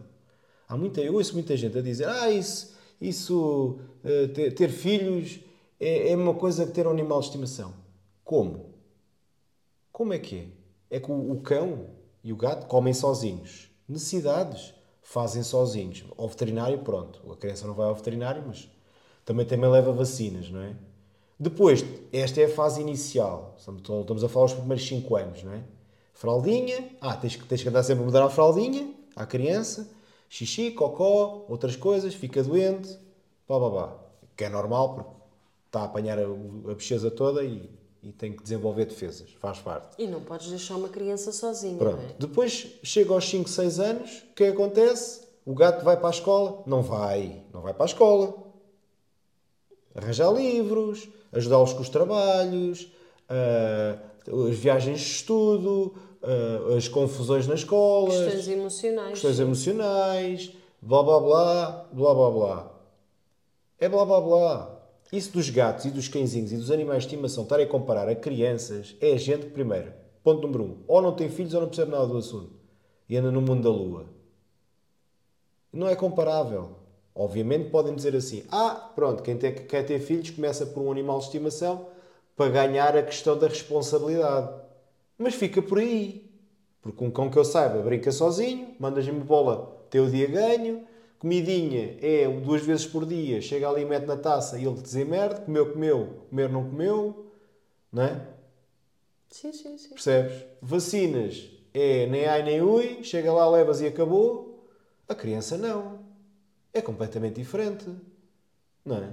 Há 0.68 0.76
muita, 0.76 1.02
eu 1.02 1.14
ouço 1.16 1.34
muita 1.34 1.56
gente 1.56 1.78
a 1.78 1.82
dizer: 1.82 2.08
Ah, 2.08 2.30
isso, 2.30 2.76
isso 3.00 3.80
eh, 4.04 4.28
ter, 4.28 4.52
ter 4.54 4.70
filhos 4.70 5.40
é, 5.80 6.12
é 6.12 6.16
uma 6.16 6.34
coisa 6.34 6.66
que 6.66 6.74
ter 6.74 6.86
um 6.86 6.92
animal 6.92 7.20
de 7.20 7.28
estimação. 7.28 7.74
Como? 8.24 8.74
Como 9.92 10.14
é 10.14 10.20
que 10.20 10.36
é? 10.90 10.98
É 10.98 11.00
que 11.00 11.12
o, 11.12 11.32
o 11.32 11.42
cão 11.42 11.90
e 12.24 12.34
o 12.34 12.36
gato 12.36 12.68
comem 12.68 12.94
sozinhos. 12.94 13.70
Necessidades 13.88 14.74
fazem 15.10 15.42
sozinhos. 15.42 16.04
Ao 16.18 16.28
veterinário, 16.28 16.80
pronto. 16.80 17.22
A 17.32 17.36
criança 17.38 17.66
não 17.66 17.74
vai 17.74 17.88
ao 17.88 17.96
veterinário, 17.96 18.44
mas 18.46 18.70
também, 19.24 19.46
também 19.46 19.70
leva 19.70 19.94
vacinas, 19.94 20.50
não 20.50 20.60
é? 20.62 20.76
Depois, 21.40 21.86
esta 22.12 22.42
é 22.42 22.46
a 22.46 22.50
fase 22.50 22.82
inicial. 22.82 23.56
Estamos 23.58 24.22
a 24.24 24.28
falar 24.28 24.48
os 24.48 24.54
primeiros 24.54 24.86
5 24.86 25.16
anos, 25.16 25.44
não 25.44 25.54
é? 25.54 25.64
Fraldinha. 26.14 26.90
Ah, 27.00 27.16
tens, 27.16 27.38
que- 27.38 27.46
tens 27.46 27.64
que 27.64 27.70
andar 27.70 27.84
sempre 27.84 28.04
a 28.04 28.06
mudar 28.06 28.24
a 28.24 28.30
fraldinha 28.30 28.94
à 29.16 29.26
criança. 29.26 29.90
Xixi, 30.28 30.72
cocó, 30.72 31.46
outras 31.48 31.76
coisas. 31.78 32.14
Fica 32.14 32.44
doente. 32.44 32.90
Pá, 33.48 33.58
pá, 33.60 33.70
pá. 33.72 33.96
Que 34.36 34.44
é 34.46 34.50
normal, 34.50 34.94
porque 34.96 35.12
está 35.68 35.82
a 35.82 35.86
apanhar 35.86 36.18
a, 36.20 36.24
a 37.08 37.12
toda 37.12 37.44
e, 37.46 37.70
e 38.04 38.12
tem 38.12 38.32
que 38.34 38.44
desenvolver 38.44 38.86
defesas. 38.86 39.30
Faz 39.40 39.60
parte. 39.60 39.96
E 39.98 40.08
não 40.08 40.22
podes 40.22 40.50
deixar 40.50 40.76
uma 40.76 40.90
criança 40.90 41.32
sozinha, 41.32 41.78
Pronto. 41.78 42.00
é? 42.02 42.16
Depois 42.20 42.68
chega 42.84 43.14
aos 43.14 43.28
5, 43.28 43.50
6 43.50 43.80
anos, 43.80 44.24
o 44.32 44.34
que 44.36 44.44
é 44.44 44.48
que 44.48 44.54
acontece? 44.54 45.22
O 45.46 45.54
gato 45.54 45.84
vai 45.84 45.98
para 45.98 46.08
a 46.08 46.12
escola? 46.12 46.64
Não 46.66 46.82
vai. 46.82 47.44
Não 47.54 47.62
vai 47.62 47.74
para 47.74 47.86
a 47.86 47.88
escola. 47.88 48.36
Arranjar 49.96 50.32
livros, 50.32 51.08
ajudá-los 51.32 51.74
com 51.74 51.82
os 51.82 51.90
trabalhos, 51.90 52.92
ah, 53.30 53.98
as 54.50 54.56
viagens 54.58 55.00
de 55.00 55.06
estudo, 55.08 55.96
ah, 56.22 56.76
as 56.78 56.88
confusões 56.88 57.48
nas 57.48 57.60
escolas, 57.62 58.16
Questões 58.16 58.48
emocionais. 58.48 59.10
questões 59.12 59.40
emocionais, 59.40 60.52
blá 60.82 61.02
blá 61.02 61.20
blá, 61.20 61.86
blá 61.92 62.14
blá 62.14 62.30
blá. 62.32 62.72
É 63.80 63.90
blá 63.90 64.06
blá 64.06 64.22
blá. 64.22 64.77
Isso 65.12 65.32
dos 65.32 65.50
gatos 65.50 65.86
e 65.86 65.92
dos 65.92 66.08
cãezinhos 66.08 66.52
e 66.52 66.58
dos 66.58 66.70
animais 66.70 67.04
de 67.04 67.08
estimação 67.08 67.44
estarem 67.44 67.66
a 67.66 67.70
comparar 67.70 68.10
a 68.10 68.16
crianças 68.16 68.96
é 69.00 69.18
gente 69.18 69.46
primeiro, 69.48 69.94
ponto 70.24 70.42
número 70.42 70.64
um, 70.64 70.78
ou 70.88 71.02
não 71.02 71.14
tem 71.16 71.30
filhos 71.30 71.54
ou 71.54 71.62
não 71.62 71.68
percebe 71.70 71.92
nada 71.92 72.08
do 72.08 72.18
assunto 72.18 72.52
e 73.08 73.16
anda 73.16 73.32
no 73.32 73.42
mundo 73.42 73.64
da 73.64 73.70
lua. 73.70 74.06
Não 75.72 75.88
é 75.88 75.96
comparável. 75.96 76.72
Obviamente 77.16 77.70
podem 77.70 77.96
dizer 77.96 78.16
assim: 78.16 78.44
ah, 78.52 78.92
pronto, 78.96 79.24
quem 79.24 79.38
tem- 79.38 79.54
quer 79.54 79.84
ter 79.84 80.00
filhos 80.00 80.30
começa 80.30 80.66
por 80.66 80.82
um 80.82 80.92
animal 80.92 81.20
de 81.20 81.26
estimação 81.26 81.88
para 82.36 82.52
ganhar 82.52 82.96
a 82.96 83.04
questão 83.04 83.38
da 83.38 83.48
responsabilidade. 83.48 84.50
Mas 85.18 85.36
fica 85.36 85.62
por 85.62 85.80
aí. 85.80 86.30
Porque 86.82 87.04
um 87.04 87.10
cão 87.12 87.30
que 87.30 87.38
eu 87.38 87.44
saiba 87.46 87.82
brinca 87.82 88.12
sozinho, 88.12 88.76
mandas-lhe 88.80 89.12
uma 89.12 89.24
bola, 89.24 89.86
teu 89.90 90.10
dia 90.10 90.28
ganho, 90.28 90.86
comidinha 91.20 91.98
é 92.02 92.28
duas 92.28 92.62
vezes 92.64 92.86
por 92.86 93.06
dia, 93.06 93.42
chega 93.42 93.68
ali 93.70 93.82
e 93.82 93.86
mete 93.86 94.06
na 94.06 94.16
taça 94.18 94.58
e 94.60 94.66
ele 94.66 94.82
dizer 94.82 95.06
merda, 95.06 95.42
comeu, 95.42 95.72
comeu, 95.74 96.26
comer 96.30 96.50
não 96.50 96.70
comeu, 96.70 97.32
não 97.92 98.04
é? 98.04 98.22
Sim, 99.30 99.52
sim, 99.54 99.78
sim. 99.78 99.90
Percebes? 99.90 100.46
Vacinas 100.62 101.50
é 101.74 102.06
nem 102.08 102.26
ai 102.26 102.44
nem 102.44 102.62
ui, 102.62 103.04
chega 103.04 103.32
lá, 103.32 103.50
levas 103.50 103.82
e 103.82 103.88
acabou. 103.88 104.66
A 105.08 105.14
criança 105.16 105.58
não. 105.58 106.00
É 106.74 106.82
completamente 106.82 107.36
diferente. 107.36 107.86
Não 108.86 108.98
é? 108.98 109.10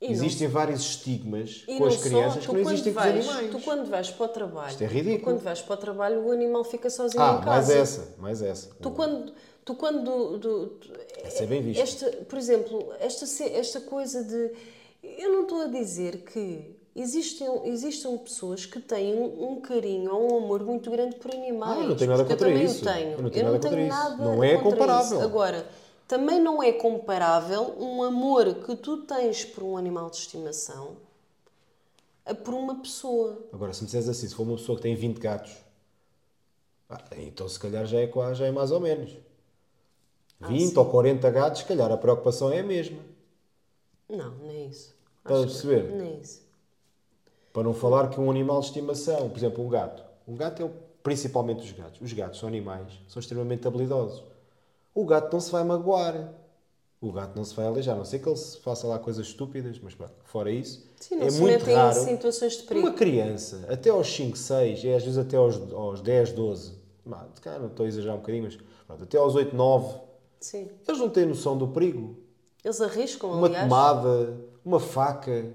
E 0.00 0.08
não 0.08 0.12
Existem 0.12 0.46
vários 0.46 0.80
estigmas 0.82 1.64
E 1.66 1.78
com 1.78 1.86
as 1.86 1.94
não 1.94 2.02
só, 2.02 2.08
crianças 2.08 2.44
tu 2.44 2.48
que 2.48 2.52
não 2.54 2.60
existem 2.70 2.92
com 2.92 2.98
os 3.00 3.04
vais- 3.06 3.28
animais. 3.28 3.50
Tu 3.50 3.60
quando 3.60 3.86
vais 3.88 4.10
para 4.10 4.26
o 4.26 4.28
trabalho, 4.28 4.70
Isto 4.70 4.84
é 4.84 4.86
ridículo. 4.86 5.18
tu 5.18 5.24
quando 5.24 5.40
vais 5.40 5.62
para 5.62 5.74
o 5.74 5.76
trabalho, 5.78 6.26
o 6.26 6.30
animal 6.32 6.64
fica 6.64 6.90
sozinho 6.90 7.22
Ah, 7.22 7.32
em 7.40 7.44
casa. 7.44 7.50
mais 7.50 7.70
essa, 7.70 8.14
mais 8.18 8.42
essa. 8.42 8.74
Tu 8.74 8.90
quando, 8.90 9.32
tu 9.66 9.74
quando, 9.74 10.38
do- 10.38 10.78
Essa 11.24 11.42
é 11.42 11.46
bem 11.46 11.72
esta, 11.76 12.10
por 12.24 12.38
exemplo, 12.38 12.94
esta, 13.00 13.26
esta 13.44 13.80
coisa 13.80 14.22
de, 14.22 14.52
eu 15.02 15.30
não 15.32 15.42
estou 15.42 15.62
a 15.62 15.66
dizer 15.66 16.18
que 16.18 16.76
existem, 16.94 17.48
existam 17.64 18.16
pessoas 18.16 18.64
que 18.64 18.80
têm 18.80 19.16
um, 19.16 19.50
um 19.50 19.60
carinho 19.60 20.14
ou 20.14 20.32
um 20.34 20.44
amor 20.44 20.64
muito 20.64 20.88
grande 20.88 21.16
por 21.16 21.34
animais. 21.34 21.78
Ah, 21.78 21.82
eu 21.82 21.88
não 21.88 21.96
tenho 21.96 22.10
nada 22.12 22.24
contra 22.24 22.48
eu 22.48 22.52
também 22.52 22.64
isso. 22.64 22.80
o 22.80 22.92
tenho. 22.92 23.10
Eu 23.10 23.22
não 23.22 23.30
tenho 23.30 23.44
nada 23.44 23.58
contra 23.58 23.80
isso. 23.82 23.98
nada 23.98 24.24
Não 24.24 24.44
é 24.44 24.56
comparável. 24.56 25.16
isso. 25.18 25.26
Agora, 25.26 25.66
também 26.06 26.40
não 26.40 26.62
é 26.62 26.72
comparável 26.72 27.74
um 27.76 28.04
amor 28.04 28.54
que 28.64 28.76
tu 28.76 28.98
tens 28.98 29.44
por 29.44 29.64
um 29.64 29.76
animal 29.76 30.08
de 30.10 30.18
estimação 30.18 30.96
a 32.24 32.32
por 32.34 32.54
uma 32.54 32.76
pessoa. 32.80 33.48
Agora, 33.52 33.72
se 33.72 33.80
me 33.82 33.86
disseres 33.86 34.08
assim, 34.08 34.28
se 34.28 34.34
for 34.34 34.44
uma 34.44 34.56
pessoa 34.56 34.76
que 34.76 34.82
tem 34.82 34.94
20 34.94 35.18
gatos, 35.18 35.52
ah, 36.88 37.02
então 37.18 37.48
se 37.48 37.58
calhar 37.58 37.84
já 37.84 37.98
é, 37.98 38.08
já 38.34 38.46
é 38.46 38.52
mais 38.52 38.70
ou 38.70 38.78
menos. 38.78 39.25
20 40.40 40.76
ou 40.78 40.84
40 40.86 41.30
gatos, 41.30 41.60
se 41.62 41.66
calhar 41.66 41.90
a 41.90 41.96
preocupação 41.96 42.50
é 42.52 42.60
a 42.60 42.62
mesma. 42.62 42.98
Não, 44.08 44.30
nem 44.38 44.68
isso. 44.68 44.94
Estás 45.18 45.40
a 45.40 45.44
Acho 45.44 45.54
que- 45.56 45.66
perceber? 45.66 45.92
Nem 45.94 46.20
isso. 46.20 46.42
Para 47.52 47.62
não 47.62 47.74
falar 47.74 48.10
que 48.10 48.20
um 48.20 48.30
animal 48.30 48.60
de 48.60 48.66
estimação, 48.66 49.28
por 49.30 49.36
exemplo, 49.38 49.64
um 49.64 49.68
gato. 49.68 50.02
Um 50.28 50.36
gato 50.36 50.62
é 50.62 50.64
o- 50.64 50.72
principalmente 51.02 51.64
os 51.64 51.72
gatos. 51.72 52.00
Os 52.00 52.12
gatos 52.12 52.38
são 52.38 52.48
animais, 52.48 52.92
são 53.08 53.18
extremamente 53.20 53.66
habilidosos. 53.66 54.22
O 54.94 55.04
gato 55.04 55.32
não 55.32 55.40
se 55.40 55.50
vai 55.50 55.64
magoar. 55.64 56.32
O 57.00 57.12
gato 57.12 57.36
não 57.36 57.44
se 57.44 57.54
vai 57.54 57.66
aleijar. 57.66 57.94
A 57.94 57.98
não 57.98 58.04
sei 58.04 58.18
que 58.18 58.28
ele 58.28 58.36
se 58.36 58.58
faça 58.58 58.86
lá 58.86 58.98
coisas 58.98 59.26
estúpidas, 59.26 59.78
mas 59.82 59.94
pá, 59.94 60.08
fora 60.24 60.50
isso, 60.50 60.86
Sim, 60.98 61.16
não 61.16 61.26
é 61.26 61.30
se 61.30 61.40
muito 61.40 61.52
metem 61.58 61.74
raro. 61.74 61.98
em 61.98 62.04
situações 62.04 62.56
de 62.56 62.62
perigo. 62.64 62.86
Uma 62.86 62.94
criança, 62.94 63.66
até 63.68 63.90
aos 63.90 64.08
5, 64.14 64.36
6, 64.36 64.82
e 64.82 64.92
às 64.92 65.02
vezes 65.02 65.18
até 65.18 65.36
aos, 65.36 65.56
aos 65.72 66.00
10, 66.00 66.32
12, 66.32 66.72
bah, 67.04 67.26
de 67.34 67.40
cá 67.40 67.58
não 67.58 67.66
estou 67.68 67.84
a 67.84 67.88
exagerar 67.88 68.16
um 68.16 68.20
bocadinho, 68.20 68.44
mas 68.44 68.56
pronto, 68.86 69.02
até 69.04 69.18
aos 69.18 69.34
8, 69.34 69.54
9, 69.54 69.94
Sim. 70.46 70.68
eles 70.86 71.00
não 71.00 71.08
têm 71.10 71.26
noção 71.26 71.58
do 71.58 71.66
perigo. 71.68 72.16
Eles 72.64 72.80
arriscam, 72.80 73.30
Uma 73.32 73.46
aliás. 73.46 73.64
tomada, 73.64 74.36
uma 74.64 74.78
faca, 74.78 75.52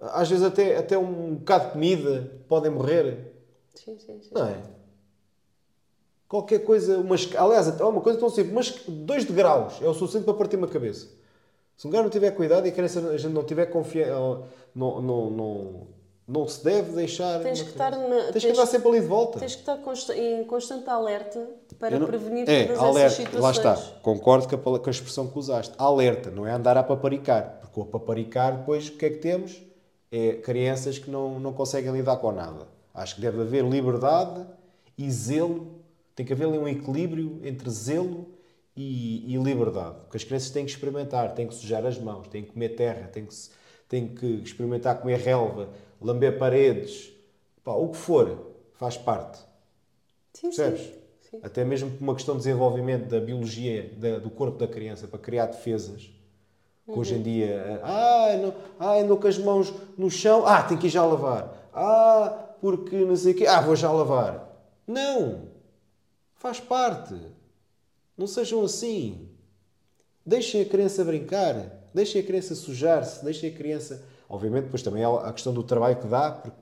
às 0.00 0.28
vezes 0.28 0.44
até, 0.44 0.76
até 0.76 0.96
um 0.96 1.34
bocado 1.34 1.66
de 1.66 1.72
comida, 1.72 2.32
podem 2.48 2.70
morrer. 2.70 3.32
Sim, 3.74 3.98
sim, 3.98 4.20
sim. 4.22 4.30
Não 4.32 4.46
é? 4.46 4.60
Qualquer 6.28 6.60
coisa, 6.60 6.98
uma, 6.98 7.14
esca- 7.14 7.42
aliás, 7.42 7.68
até 7.68 7.82
uma 7.84 8.00
coisa 8.00 8.18
tão 8.18 8.28
simples, 8.28 8.52
mas 8.54 8.70
2 8.86 9.24
degraus 9.24 9.80
é 9.80 9.88
o 9.88 9.94
suficiente 9.94 10.24
para 10.24 10.34
partir 10.34 10.56
uma 10.56 10.68
cabeça. 10.68 11.08
Se 11.76 11.86
um 11.86 11.90
gajo 11.90 12.04
não 12.04 12.10
tiver 12.10 12.32
cuidado 12.32 12.66
e 12.66 12.70
a, 12.70 12.72
criança, 12.72 13.00
a 13.10 13.16
gente 13.16 13.32
não 13.32 13.44
tiver 13.44 13.66
confiança, 13.66 14.42
não, 14.74 15.00
não, 15.00 15.30
não, 15.30 15.86
não 16.28 16.46
se 16.46 16.62
deve 16.62 16.92
deixar. 16.92 17.40
Tens 17.40 17.62
que 17.62 17.70
estar 17.70 17.90
na- 17.92 17.98
Tens 18.06 18.26
que 18.26 18.40
tens- 18.40 18.58
andar 18.58 18.66
sempre 18.66 18.88
ali 18.88 19.00
de 19.00 19.06
volta. 19.06 19.38
Tens 19.38 19.54
que 19.54 19.60
estar 19.62 19.78
consta- 19.78 20.14
em 20.16 20.44
constante 20.44 20.88
alerta 20.90 21.48
para 21.78 21.98
não- 21.98 22.06
prevenir 22.06 22.48
é, 22.48 22.64
todas 22.66 22.78
alerta, 22.82 23.00
essas 23.00 23.16
situações. 23.16 23.64
Lá 23.64 23.74
está, 23.74 23.76
concordo 24.02 24.46
com 24.46 24.74
a, 24.74 24.78
com 24.78 24.88
a 24.88 24.90
expressão 24.90 25.26
que 25.26 25.38
usaste. 25.38 25.74
Alerta, 25.78 26.30
não 26.30 26.46
é 26.46 26.52
andar 26.52 26.76
a 26.76 26.82
paparicar. 26.82 27.58
Porque 27.62 27.80
o 27.80 27.84
paparicar, 27.86 28.58
depois, 28.58 28.88
o 28.88 28.92
que 28.92 29.06
é 29.06 29.10
que 29.10 29.18
temos? 29.18 29.62
É 30.12 30.34
crianças 30.34 30.98
que 30.98 31.10
não, 31.10 31.38
não 31.40 31.52
conseguem 31.52 31.92
lidar 31.92 32.16
com 32.18 32.30
nada. 32.32 32.66
Acho 32.94 33.14
que 33.16 33.20
deve 33.20 33.40
haver 33.40 33.64
liberdade 33.64 34.44
e 34.96 35.10
zelo. 35.10 35.78
Tem 36.14 36.26
que 36.26 36.32
haver 36.32 36.46
ali 36.48 36.58
um 36.58 36.66
equilíbrio 36.68 37.40
entre 37.44 37.70
zelo 37.70 38.26
e, 38.76 39.32
e 39.34 39.36
liberdade. 39.38 39.96
Porque 40.02 40.16
as 40.16 40.24
crianças 40.24 40.50
têm 40.50 40.64
que 40.64 40.70
experimentar, 40.72 41.34
têm 41.34 41.46
que 41.46 41.54
sujar 41.54 41.84
as 41.86 41.98
mãos, 41.98 42.26
têm 42.28 42.42
que 42.42 42.52
comer 42.52 42.70
terra, 42.70 43.08
têm 43.12 43.24
que, 43.26 43.34
têm 43.88 44.08
que 44.08 44.26
experimentar 44.42 44.98
comer 45.00 45.18
relva, 45.18 45.68
lamber 46.00 46.38
paredes. 46.38 47.10
Pá, 47.64 47.72
o 47.72 47.88
que 47.88 47.96
for, 47.96 48.52
faz 48.74 48.96
parte. 48.96 49.38
Sim, 50.34 50.48
Percebes? 50.48 50.80
sim. 50.80 50.92
sim. 51.30 51.40
Até 51.42 51.64
mesmo 51.64 51.90
por 51.90 52.02
uma 52.02 52.14
questão 52.14 52.34
de 52.34 52.40
desenvolvimento 52.40 53.08
da 53.08 53.20
biologia 53.20 53.92
da- 53.96 54.18
do 54.18 54.30
corpo 54.30 54.58
da 54.58 54.66
criança 54.68 55.06
para 55.06 55.18
criar 55.18 55.46
defesas. 55.46 56.10
Que 56.86 56.98
hoje 56.98 57.14
em 57.16 57.22
dia, 57.22 57.80
ah, 57.84 58.36
não, 58.40 58.54
ah, 58.78 58.94
andou 58.94 59.18
com 59.18 59.26
as 59.28 59.36
mãos 59.36 59.74
no 59.98 60.10
chão, 60.10 60.46
ah, 60.46 60.62
tem 60.62 60.78
que 60.78 60.86
ir 60.86 60.90
já 60.90 61.04
lavar. 61.04 61.68
Ah, 61.74 62.46
porque 62.62 62.96
não 63.04 63.14
sei 63.14 63.32
o 63.32 63.36
quê, 63.36 63.46
ah, 63.46 63.60
vou 63.60 63.76
já 63.76 63.92
lavar. 63.92 64.48
Não! 64.86 65.48
Faz 66.36 66.58
parte. 66.60 67.14
Não 68.16 68.26
sejam 68.26 68.62
assim. 68.64 69.28
Deixem 70.24 70.62
a 70.62 70.64
criança 70.64 71.04
brincar, 71.04 71.87
deixem 71.94 72.20
a 72.20 72.24
criança 72.24 72.54
sujar-se, 72.54 73.24
deixem 73.24 73.50
a 73.50 73.52
criança. 73.52 74.04
Obviamente, 74.28 74.64
depois 74.64 74.82
também 74.82 75.04
há 75.04 75.08
a 75.08 75.32
questão 75.32 75.52
do 75.52 75.62
trabalho 75.62 75.96
que 75.96 76.06
dá, 76.06 76.30
porque 76.30 76.56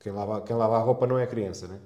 quem 0.00 0.12
lava, 0.12 0.40
quem 0.42 0.56
lava 0.56 0.76
a 0.76 0.80
roupa 0.80 1.06
não 1.06 1.18
é 1.18 1.24
a 1.24 1.26
criança, 1.26 1.66
né? 1.66 1.78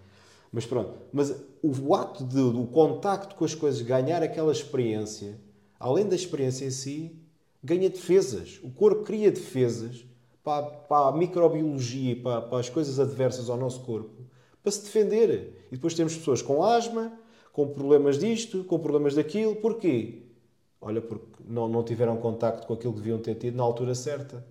Mas 0.53 0.67
pronto. 0.67 0.93
Mas 1.13 1.35
o 1.63 1.95
ato 1.95 2.25
de, 2.25 2.37
do 2.37 2.67
contacto 2.67 3.35
com 3.35 3.45
as 3.45 3.55
coisas, 3.55 3.81
ganhar 3.83 4.23
aquela 4.23 4.53
experiência, 4.53 5.39
além 5.79 6.07
da 6.07 6.15
experiência 6.15 6.65
em 6.67 6.71
si, 6.71 7.17
ganha 7.63 7.89
defesas. 7.91 8.61
O 8.63 8.71
corpo 8.71 9.03
cria 9.03 9.31
defesas 9.31 10.05
para, 10.43 10.67
para 10.67 11.09
a 11.09 11.13
microbiologia 11.13 12.13
e 12.13 12.17
para, 12.17 12.43
para 12.43 12.59
as 12.59 12.69
coisas 12.69 13.01
adversas 13.01 13.49
ao 13.51 13.57
nosso 13.57 13.81
corpo 13.81 14.25
para 14.65 14.73
se 14.73 14.83
defender. 14.83 15.67
E 15.71 15.75
depois 15.77 15.93
temos 15.93 16.17
pessoas 16.17 16.41
com 16.41 16.65
asma, 16.65 17.13
com 17.53 17.69
problemas 17.69 18.19
disto, 18.19 18.65
com 18.65 18.79
problemas 18.79 19.15
daquilo. 19.15 19.55
Porquê? 19.57 20.23
Olha, 20.85 21.01
porque 21.01 21.43
não, 21.47 21.67
não 21.67 21.83
tiveram 21.83 22.17
contacto 22.19 22.67
com 22.67 22.75
aquilo 22.75 22.93
que 22.93 22.99
deviam 22.99 23.19
ter 23.19 23.35
tido 23.37 23.57
na 23.57 23.63
altura 23.63 23.95
certa. 23.95 24.45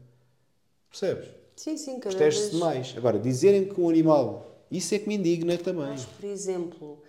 Percebes? 0.90 1.30
Sim, 1.56 1.78
sim, 1.78 2.00
cada 2.00 2.16
Protege-se 2.16 2.42
vez... 2.42 2.52
demais. 2.52 2.94
Agora, 2.98 3.20
dizerem 3.20 3.66
que 3.66 3.80
um 3.80 3.88
animal, 3.88 4.66
isso 4.72 4.96
é 4.96 5.00
que 5.00 5.08
me 5.08 5.16
indigna 5.16 5.58
também. 5.58 5.90
Nós, 5.90 6.06
por 6.06 6.26
exemplo, 6.26 7.04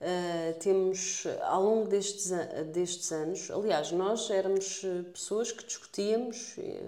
ah, 0.00 0.54
temos 0.60 1.24
ao 1.42 1.62
longo 1.62 1.88
destes, 1.88 2.30
destes 2.72 3.12
anos, 3.12 3.50
aliás, 3.50 3.92
nós 3.92 4.30
éramos 4.30 4.82
eh, 4.82 5.02
pessoas 5.12 5.52
que 5.52 5.62
discutíamos, 5.62 6.54
eh, 6.56 6.80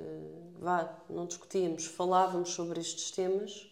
vá, 0.59 0.99
não 1.11 1.27
discutíamos, 1.27 1.85
falávamos 1.85 2.51
sobre 2.51 2.81
estes 2.81 3.11
temas 3.11 3.71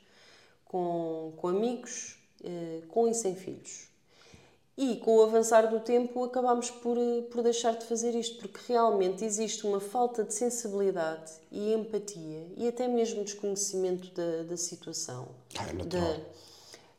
com, 0.66 1.32
com 1.38 1.48
amigos, 1.48 2.18
eh, 2.44 2.82
com 2.88 3.08
e 3.08 3.14
sem 3.14 3.34
filhos. 3.34 3.89
E 4.82 4.96
com 4.96 5.16
o 5.18 5.22
avançar 5.22 5.66
do 5.68 5.78
tempo 5.80 6.24
acabámos 6.24 6.70
por, 6.70 6.96
eh, 6.96 7.20
por 7.30 7.42
deixar 7.42 7.74
de 7.76 7.84
fazer 7.84 8.14
isto, 8.14 8.38
porque 8.38 8.60
realmente 8.72 9.22
existe 9.26 9.66
uma 9.66 9.78
falta 9.78 10.24
de 10.24 10.32
sensibilidade 10.32 11.32
e 11.52 11.74
empatia 11.74 12.46
e 12.56 12.66
até 12.66 12.88
mesmo 12.88 13.22
desconhecimento 13.22 14.10
da, 14.14 14.44
da 14.44 14.56
situação. 14.56 15.28
Ah, 15.58 15.68
é 15.68 15.72
natural. 15.74 16.14
Da- 16.14 16.20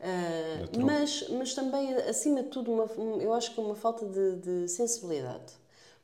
ah, 0.02 0.58
Natural. 0.62 0.86
mas, 0.86 1.28
mas 1.30 1.54
também, 1.56 1.92
acima 1.96 2.44
de 2.44 2.50
tudo, 2.50 2.72
uma, 2.72 2.86
eu 3.20 3.34
acho 3.34 3.52
que 3.52 3.60
é 3.60 3.64
uma 3.64 3.76
falta 3.76 4.06
de, 4.06 4.36
de 4.36 4.68
sensibilidade. 4.68 5.52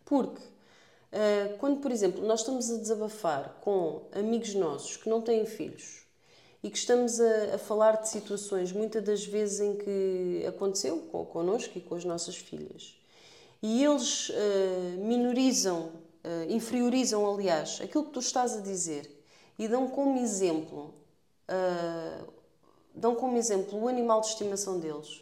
Porque 0.03 0.41
ah, 1.13 1.55
quando, 1.59 1.80
por 1.80 1.91
exemplo, 1.91 2.25
nós 2.25 2.39
estamos 2.39 2.71
a 2.71 2.78
desabafar 2.78 3.55
com 3.61 4.01
amigos 4.13 4.55
nossos 4.55 4.97
que 4.97 5.07
não 5.07 5.21
têm 5.21 5.45
filhos 5.45 6.07
e 6.64 6.70
que 6.70 6.78
estamos 6.78 7.20
a, 7.20 7.55
a 7.55 7.58
falar 7.58 8.01
de 8.01 8.10
situações, 8.10 8.72
muitas 8.72 9.03
das 9.03 9.26
vezes 9.26 9.60
em 9.60 9.76
que 9.76 10.43
aconteceu 10.47 10.97
con- 11.12 11.26
connosco 11.26 11.78
e 11.78 11.82
com 11.82 11.95
as 11.95 12.03
nossas 12.03 12.36
filhas, 12.36 12.95
e 13.62 13.84
eles 13.84 14.32
ah, 14.34 14.97
minorizam, 14.97 15.91
ah, 16.24 16.45
inferiorizam, 16.49 17.32
aliás, 17.32 17.80
aquilo 17.82 18.05
que 18.05 18.12
tu 18.12 18.20
estás 18.20 18.55
a 18.55 18.62
dizer 18.62 19.10
e 19.58 19.68
dão 19.68 19.88
como 19.88 20.18
exemplo 20.20 20.93
ah, 21.47 22.24
dão 22.93 23.14
como 23.16 23.38
exemplo 23.38 23.80
o 23.80 23.88
animal 23.88 24.22
de 24.22 24.28
estimação 24.28 24.80
deles, 24.80 25.22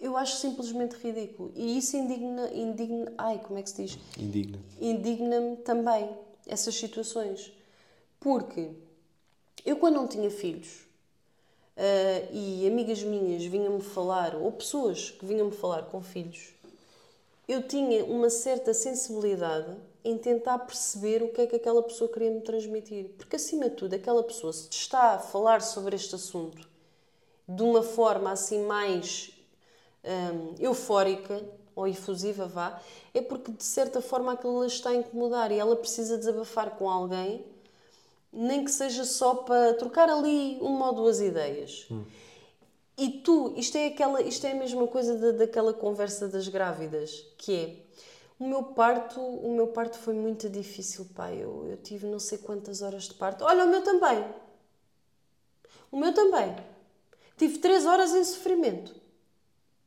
eu 0.00 0.16
acho 0.16 0.36
simplesmente 0.36 0.94
ridículo. 0.96 1.52
E 1.54 1.78
isso 1.78 1.96
indigna, 1.96 2.52
indigna 2.52 3.12
ai, 3.16 3.38
como 3.38 3.58
é 3.58 3.62
que 3.62 3.70
se 3.70 3.84
diz? 3.84 3.98
Indigna. 4.18 4.58
Indigna-me 4.80 5.56
também 5.58 6.10
essas 6.46 6.74
situações. 6.74 7.52
Porque 8.20 8.70
eu, 9.66 9.76
quando 9.76 9.96
não 9.96 10.06
tinha 10.06 10.30
filhos, 10.30 10.86
ah, 11.76 12.28
e 12.32 12.66
amigas 12.66 13.02
minhas 13.02 13.44
vinham-me 13.44 13.82
falar, 13.82 14.34
ou 14.34 14.50
pessoas 14.52 15.10
que 15.10 15.26
vinham-me 15.26 15.52
falar 15.52 15.82
com 15.86 16.00
filhos, 16.00 16.54
eu 17.46 17.62
tinha 17.62 18.04
uma 18.04 18.30
certa 18.30 18.72
sensibilidade 18.72 19.76
em 20.04 20.16
tentar 20.16 20.60
perceber 20.60 21.22
o 21.22 21.28
que 21.28 21.40
é 21.42 21.46
que 21.46 21.56
aquela 21.56 21.82
pessoa 21.82 22.10
queria 22.10 22.30
me 22.30 22.40
transmitir. 22.40 23.10
Porque, 23.18 23.36
acima 23.36 23.68
de 23.68 23.76
tudo, 23.76 23.94
aquela 23.94 24.22
pessoa, 24.22 24.52
se 24.52 24.68
está 24.70 25.14
a 25.14 25.18
falar 25.18 25.60
sobre 25.60 25.96
este 25.96 26.14
assunto 26.14 26.68
de 27.48 27.62
uma 27.62 27.82
forma 27.82 28.30
assim 28.32 28.64
mais 28.64 29.30
hum, 30.04 30.54
eufórica 30.58 31.44
ou 31.74 31.86
efusiva, 31.86 32.46
vá, 32.46 32.80
é 33.14 33.20
porque 33.20 33.52
de 33.52 33.64
certa 33.64 34.00
forma 34.00 34.32
aquilo 34.32 34.62
a 34.62 34.66
está 34.66 34.90
a 34.90 34.94
incomodar 34.94 35.52
e 35.52 35.58
ela 35.58 35.76
precisa 35.76 36.16
desabafar 36.16 36.70
com 36.76 36.88
alguém, 36.90 37.44
nem 38.32 38.64
que 38.64 38.70
seja 38.70 39.04
só 39.04 39.34
para 39.34 39.74
trocar 39.74 40.08
ali 40.08 40.58
uma 40.60 40.88
ou 40.88 40.94
duas 40.94 41.20
ideias. 41.20 41.86
E 42.98 43.10
tu, 43.10 43.52
isto 43.56 43.76
é, 43.76 43.88
aquela, 43.88 44.22
isto 44.22 44.46
é 44.46 44.52
a 44.52 44.54
mesma 44.54 44.86
coisa 44.86 45.16
da, 45.16 45.32
daquela 45.32 45.74
conversa 45.74 46.28
das 46.28 46.48
grávidas, 46.48 47.26
que 47.36 47.54
é 47.54 47.86
o 48.38 48.46
meu 48.46 48.62
parto, 48.62 49.20
o 49.20 49.54
meu 49.54 49.68
parto 49.68 49.98
foi 49.98 50.14
muito 50.14 50.48
difícil, 50.48 51.06
pai. 51.14 51.42
Eu, 51.42 51.66
eu 51.68 51.76
tive 51.78 52.06
não 52.06 52.18
sei 52.18 52.38
quantas 52.38 52.82
horas 52.82 53.04
de 53.04 53.14
parto. 53.14 53.44
Olha, 53.44 53.64
o 53.64 53.68
meu 53.68 53.82
também. 53.82 54.24
O 55.90 55.96
meu 55.98 56.12
também. 56.12 56.54
Tive 57.36 57.58
três 57.58 57.86
horas 57.86 58.14
em 58.14 58.24
sofrimento. 58.24 58.94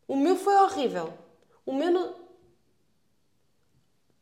O 0.07 0.15
meu 0.15 0.35
foi 0.35 0.55
horrível. 0.55 1.13
O 1.65 1.73
meu 1.73 1.91
não. 1.91 2.15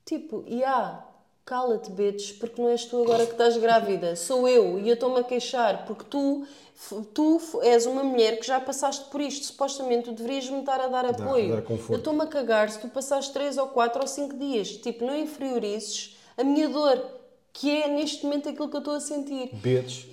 Tipo, 0.03 0.43
e 0.45 0.63
há. 0.63 1.06
Cala-te, 1.47 1.89
bitch, 1.89 2.37
porque 2.39 2.61
não 2.61 2.69
és 2.69 2.83
tu 2.83 3.01
agora 3.01 3.25
que 3.25 3.31
estás 3.31 3.55
grávida, 3.55 4.17
sou 4.17 4.47
eu 4.49 4.77
e 4.77 4.89
eu 4.89 4.95
estou-me 4.95 5.21
a 5.21 5.23
queixar 5.23 5.85
porque 5.85 6.03
tu, 6.03 6.45
tu 7.13 7.39
és 7.63 7.85
uma 7.85 8.03
mulher 8.03 8.37
que 8.37 8.45
já 8.45 8.59
passaste 8.59 9.05
por 9.05 9.21
isto, 9.21 9.45
supostamente 9.45 10.03
tu 10.03 10.11
deverias 10.11 10.49
me 10.49 10.59
estar 10.59 10.81
a 10.81 10.87
dar 10.89 11.05
apoio. 11.05 11.55
dar 11.55 11.61
conforto. 11.61 11.93
eu 11.93 11.97
estou-me 11.99 12.21
a 12.21 12.27
cagar 12.27 12.69
se 12.69 12.79
tu 12.79 12.89
passaste 12.89 13.31
3 13.31 13.57
ou 13.59 13.67
4 13.67 14.01
ou 14.01 14.07
5 14.07 14.35
dias, 14.35 14.71
tipo, 14.71 15.05
não 15.05 15.17
inferiorizes 15.17 16.17
a 16.35 16.43
minha 16.43 16.67
dor, 16.67 17.01
que 17.53 17.71
é 17.81 17.87
neste 17.87 18.25
momento 18.25 18.49
aquilo 18.49 18.67
que 18.67 18.75
eu 18.75 18.79
estou 18.79 18.95
a 18.95 18.99
sentir. 18.99 19.49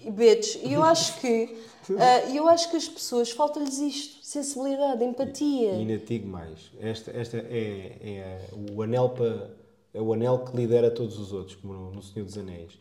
E 0.07 0.11
bitch, 0.13 0.61
e 0.63 0.73
eu 0.73 0.85
acho 0.85 1.21
que 1.21 1.59
ah, 1.99 2.31
eu 2.33 2.49
acho 2.49 2.71
que 2.71 2.77
as 2.77 2.89
pessoas 2.89 3.33
falta-lhes 3.33 3.79
isto, 3.79 4.25
sensibilidade, 4.25 5.03
empatia. 5.03 5.73
E 5.73 5.81
ainda 5.81 5.99
te 5.99 6.17
digo 6.17 6.29
mais. 6.29 6.71
Esta, 6.81 7.11
esta 7.11 7.39
é, 7.39 7.97
é 8.01 8.39
o 8.73 8.81
anel 8.81 9.09
para 9.11 9.64
é 9.95 10.01
o 10.01 10.13
anel 10.13 10.41
que 10.45 10.57
lidera 10.57 10.91
todos 10.91 11.19
os 11.19 11.33
outros, 11.33 11.57
como 11.57 11.73
no, 11.73 11.91
no 11.93 12.03
Senhor 12.03 12.25
dos 12.27 12.37
Anéis. 12.37 12.79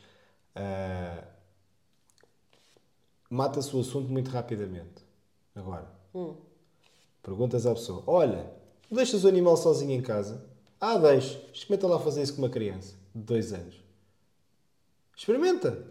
Ah, 0.56 1.24
Mata-se 3.34 3.76
o 3.76 3.80
assunto 3.80 4.12
muito 4.12 4.30
rapidamente. 4.30 5.04
Agora, 5.56 5.88
perguntas 7.24 7.66
à 7.66 7.74
pessoa: 7.74 8.04
Olha, 8.06 8.46
deixas 8.92 9.24
o 9.24 9.28
animal 9.28 9.58
sozinho 9.58 9.92
em 9.92 10.04
casa? 10.04 10.46
Ah, 10.80 11.00
deixo. 11.00 11.42
Experimenta 11.52 11.88
lá 11.88 12.00
fazer 12.00 12.22
isso 12.22 12.36
com 12.36 12.44
uma 12.44 12.50
criança 12.50 12.94
de 13.16 13.24
dois 13.24 13.52
anos. 13.52 13.84
Experimenta. 15.18 15.84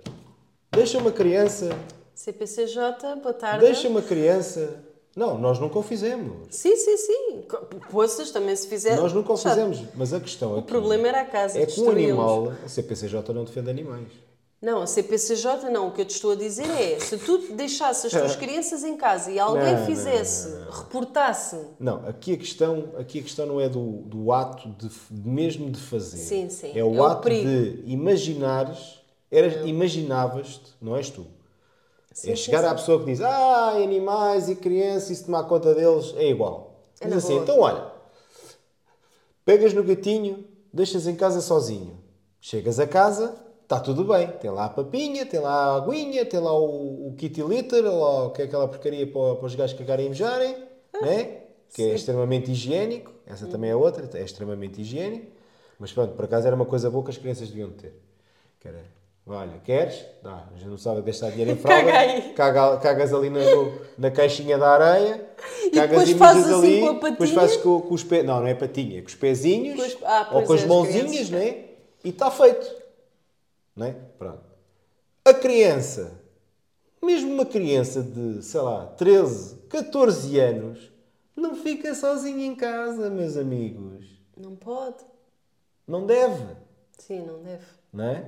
Deixa 0.70 0.98
uma 0.98 1.10
criança. 1.10 1.70
CPCJ, 2.14 3.16
boa 3.20 3.34
tarde. 3.34 3.64
Deixa 3.64 3.88
uma 3.88 4.02
criança. 4.02 4.84
Não, 5.14 5.38
nós 5.38 5.58
nunca 5.58 5.78
o 5.78 5.82
fizemos. 5.82 6.32
Sim, 6.50 6.74
sim, 6.74 6.96
sim. 6.96 7.42
Poças 7.90 8.30
também 8.30 8.56
se 8.56 8.66
fizer. 8.66 8.96
Nós 8.96 9.12
nunca 9.12 9.32
o 9.32 9.36
Sabe, 9.36 9.56
fizemos, 9.56 9.94
mas 9.94 10.12
a 10.14 10.20
questão 10.20 10.58
O 10.58 10.62
problema 10.62 11.08
era 11.08 11.20
a 11.20 11.24
casa. 11.26 11.58
é 11.58 11.66
que 11.66 11.80
um 11.80 11.90
animal, 11.90 12.52
a 12.64 12.68
CPCJ 12.68 13.32
não 13.34 13.44
defende 13.44 13.68
animais. 13.70 14.08
Não, 14.60 14.80
a 14.80 14.86
CPCJ 14.86 15.68
não. 15.70 15.88
O 15.88 15.90
que 15.90 16.00
eu 16.00 16.04
te 16.06 16.14
estou 16.14 16.30
a 16.30 16.34
dizer 16.36 16.64
é: 16.70 16.98
se 17.00 17.18
tu 17.18 17.36
deixasses 17.54 18.06
as 18.06 18.12
tuas 18.20 18.36
crianças 18.40 18.84
em 18.84 18.96
casa 18.96 19.30
e 19.30 19.38
alguém 19.38 19.74
Não, 19.74 19.84
fizesse, 19.86 20.48
não, 20.50 20.64
não, 20.66 20.70
reportasse. 20.70 21.56
Não, 21.80 22.08
aqui 22.08 22.32
a 22.34 22.36
questão, 22.38 22.90
aqui 22.96 23.18
a 23.18 23.22
questão 23.22 23.44
não 23.44 23.60
é 23.60 23.68
do, 23.68 24.02
do 24.06 24.30
ato 24.32 24.68
de, 24.78 24.88
mesmo 25.10 25.68
de 25.70 25.80
fazer. 25.80 26.16
Sim, 26.18 26.48
sim. 26.48 26.70
É 26.74 26.82
o 26.84 26.94
É 26.94 27.00
o 27.00 27.04
ato 27.04 27.22
perigo. 27.22 27.44
de 27.48 27.82
imaginares, 27.86 29.00
eras, 29.30 29.66
imaginavas-te, 29.68 30.72
não 30.80 30.96
és 30.96 31.10
tu. 31.10 31.26
Sim, 32.12 32.32
é 32.32 32.36
sim, 32.36 32.42
chegar 32.42 32.62
sim. 32.62 32.66
à 32.66 32.74
pessoa 32.74 32.98
que 33.00 33.06
diz, 33.06 33.20
ah, 33.20 33.70
animais 33.76 34.48
e 34.48 34.56
crianças, 34.56 35.10
e 35.10 35.16
se 35.16 35.24
tomar 35.24 35.44
conta 35.44 35.74
deles, 35.74 36.14
é 36.16 36.28
igual. 36.28 36.86
É 37.00 37.08
na 37.08 37.16
assim, 37.16 37.34
boa. 37.34 37.42
então 37.42 37.60
olha, 37.60 37.92
pegas 39.44 39.72
no 39.72 39.82
gatinho, 39.82 40.44
deixas 40.72 41.06
em 41.06 41.16
casa 41.16 41.40
sozinho. 41.40 41.98
Chegas 42.40 42.80
a 42.80 42.86
casa, 42.86 43.34
está 43.62 43.78
tudo 43.80 44.04
bem. 44.04 44.28
Tem 44.28 44.50
lá 44.50 44.66
a 44.66 44.68
papinha, 44.68 45.24
tem 45.24 45.40
lá 45.40 45.52
a 45.52 45.76
aguinha, 45.76 46.24
tem 46.26 46.40
lá 46.40 46.52
o, 46.52 47.08
o 47.08 47.14
kitty 47.16 47.42
litter, 47.42 47.84
lá, 47.84 48.26
o 48.26 48.30
que 48.30 48.42
é 48.42 48.44
aquela 48.44 48.68
porcaria 48.68 49.06
para, 49.06 49.36
para 49.36 49.46
os 49.46 49.54
gajos 49.54 49.78
cagarem 49.78 50.06
e 50.06 50.08
mejarem, 50.08 50.56
né? 51.00 51.42
que 51.72 51.82
é 51.82 51.94
extremamente 51.94 52.50
higiênico. 52.50 53.10
Essa 53.26 53.46
também 53.46 53.70
é 53.70 53.76
outra, 53.76 54.08
é 54.18 54.22
extremamente 54.22 54.80
higiênico. 54.80 55.32
Mas 55.78 55.92
pronto, 55.92 56.14
por 56.14 56.24
acaso 56.24 56.46
era 56.46 56.54
uma 56.54 56.66
coisa 56.66 56.90
boa 56.90 57.02
que 57.02 57.10
as 57.10 57.18
crianças 57.18 57.48
deviam 57.48 57.70
ter. 57.70 57.94
Que 58.60 58.68
era, 58.68 58.84
olha, 59.26 59.58
queres? 59.64 60.04
Dá, 60.22 60.46
já 60.56 60.66
não 60.66 60.76
sabe 60.78 61.02
gastar 61.02 61.30
dinheiro 61.30 61.52
em 61.52 61.56
fralda. 61.60 61.90
Caga 62.34 62.76
cagas 62.78 63.12
ali 63.14 63.30
na, 63.30 63.40
na 63.98 64.10
caixinha 64.10 64.58
da 64.58 64.68
areia. 64.70 65.28
cagas 65.72 65.90
depois 65.90 66.08
e 66.10 66.14
fazes 66.14 66.46
assim 66.46 66.84
ali. 66.86 66.98
com 67.00 67.06
a 67.06 67.10
Depois 67.10 67.30
fazes 67.30 67.56
com, 67.58 67.80
com 67.80 67.94
os 67.94 68.04
pés. 68.04 68.24
Não, 68.24 68.40
não 68.40 68.46
é 68.46 68.54
patinha, 68.54 68.98
é 68.98 69.02
com 69.02 69.08
os 69.08 69.14
pezinhos. 69.14 69.96
Ah, 70.04 70.28
ou 70.32 70.42
com 70.42 70.52
é, 70.52 70.56
as 70.56 70.62
as 70.62 70.68
mãozinhas, 70.68 71.28
crianças. 71.28 71.30
né? 71.30 71.64
E 72.04 72.08
está 72.08 72.30
feito. 72.30 72.82
Né? 73.76 73.94
Pronto. 74.18 74.42
A 75.24 75.32
criança, 75.32 76.20
mesmo 77.02 77.32
uma 77.32 77.46
criança 77.46 78.02
de, 78.02 78.42
sei 78.42 78.60
lá, 78.60 78.86
13, 78.86 79.56
14 79.68 80.38
anos, 80.40 80.90
não 81.36 81.54
fica 81.54 81.94
sozinha 81.94 82.44
em 82.44 82.54
casa, 82.56 83.08
meus 83.08 83.36
amigos. 83.36 84.04
Não 84.36 84.56
pode. 84.56 85.04
Não 85.86 86.04
deve, 86.06 86.44
Sim, 86.98 87.22
não 87.24 87.42
deve. 87.42 87.64
não 87.92 88.04
é? 88.04 88.24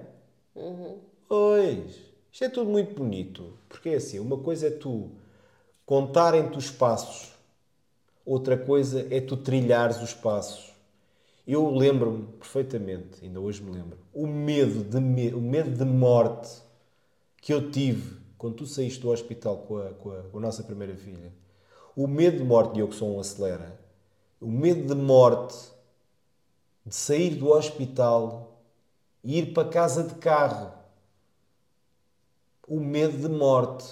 Pois. 1.29 1.97
Isto 2.33 2.45
é 2.45 2.49
tudo 2.49 2.71
muito 2.71 2.95
bonito. 2.95 3.53
Porque 3.69 3.91
é 3.91 3.95
assim, 3.97 4.19
uma 4.19 4.39
coisa 4.39 4.69
é 4.69 4.71
tu 4.71 5.11
contarem-te 5.87 6.59
os 6.59 6.71
passos, 6.71 7.33
outra 8.27 8.57
coisa 8.59 9.07
é 9.15 9.21
tu 9.21 9.37
trilhares 9.37 10.03
os 10.03 10.15
passos. 10.15 10.73
Eu 11.47 11.71
lembro-me 11.71 12.27
perfeitamente, 12.39 13.25
ainda 13.25 13.41
hoje 13.41 13.63
me 13.63 13.73
lembro, 13.73 13.99
o 14.15 14.27
medo 14.27 14.85
de, 14.85 15.01
me- 15.01 15.35
o 15.35 15.41
medo 15.41 15.71
de 15.73 15.85
morte 15.85 16.51
que 17.43 17.53
eu 17.55 17.71
tive 17.71 18.17
quando 18.39 18.57
tu 18.57 18.67
saíste 18.67 19.01
do 19.01 19.11
hospital 19.11 19.59
com 19.59 19.79
a, 19.79 19.91
com 19.91 20.13
a- 20.13 20.23
com 20.25 20.39
a 20.39 20.41
nossa 20.41 20.63
primeira 20.65 20.97
filha. 20.97 21.33
O 21.97 22.07
medo 22.09 22.39
de 22.39 22.45
morte, 22.45 22.81
eu 22.81 22.89
que 22.89 22.97
sou 22.97 23.17
um 23.17 23.21
acelera, 23.21 23.79
o 24.41 24.49
medo 24.51 24.95
de 24.95 25.01
morte 25.01 25.57
de 26.87 26.95
sair 26.95 27.35
do 27.35 27.49
hospital 27.51 28.54
e 29.25 29.39
ir 29.39 29.53
para 29.55 29.69
casa 29.69 30.05
de 30.05 30.15
carro. 30.17 30.73
O 32.69 32.81
medo 32.81 33.17
de 33.19 33.29
morte 33.29 33.85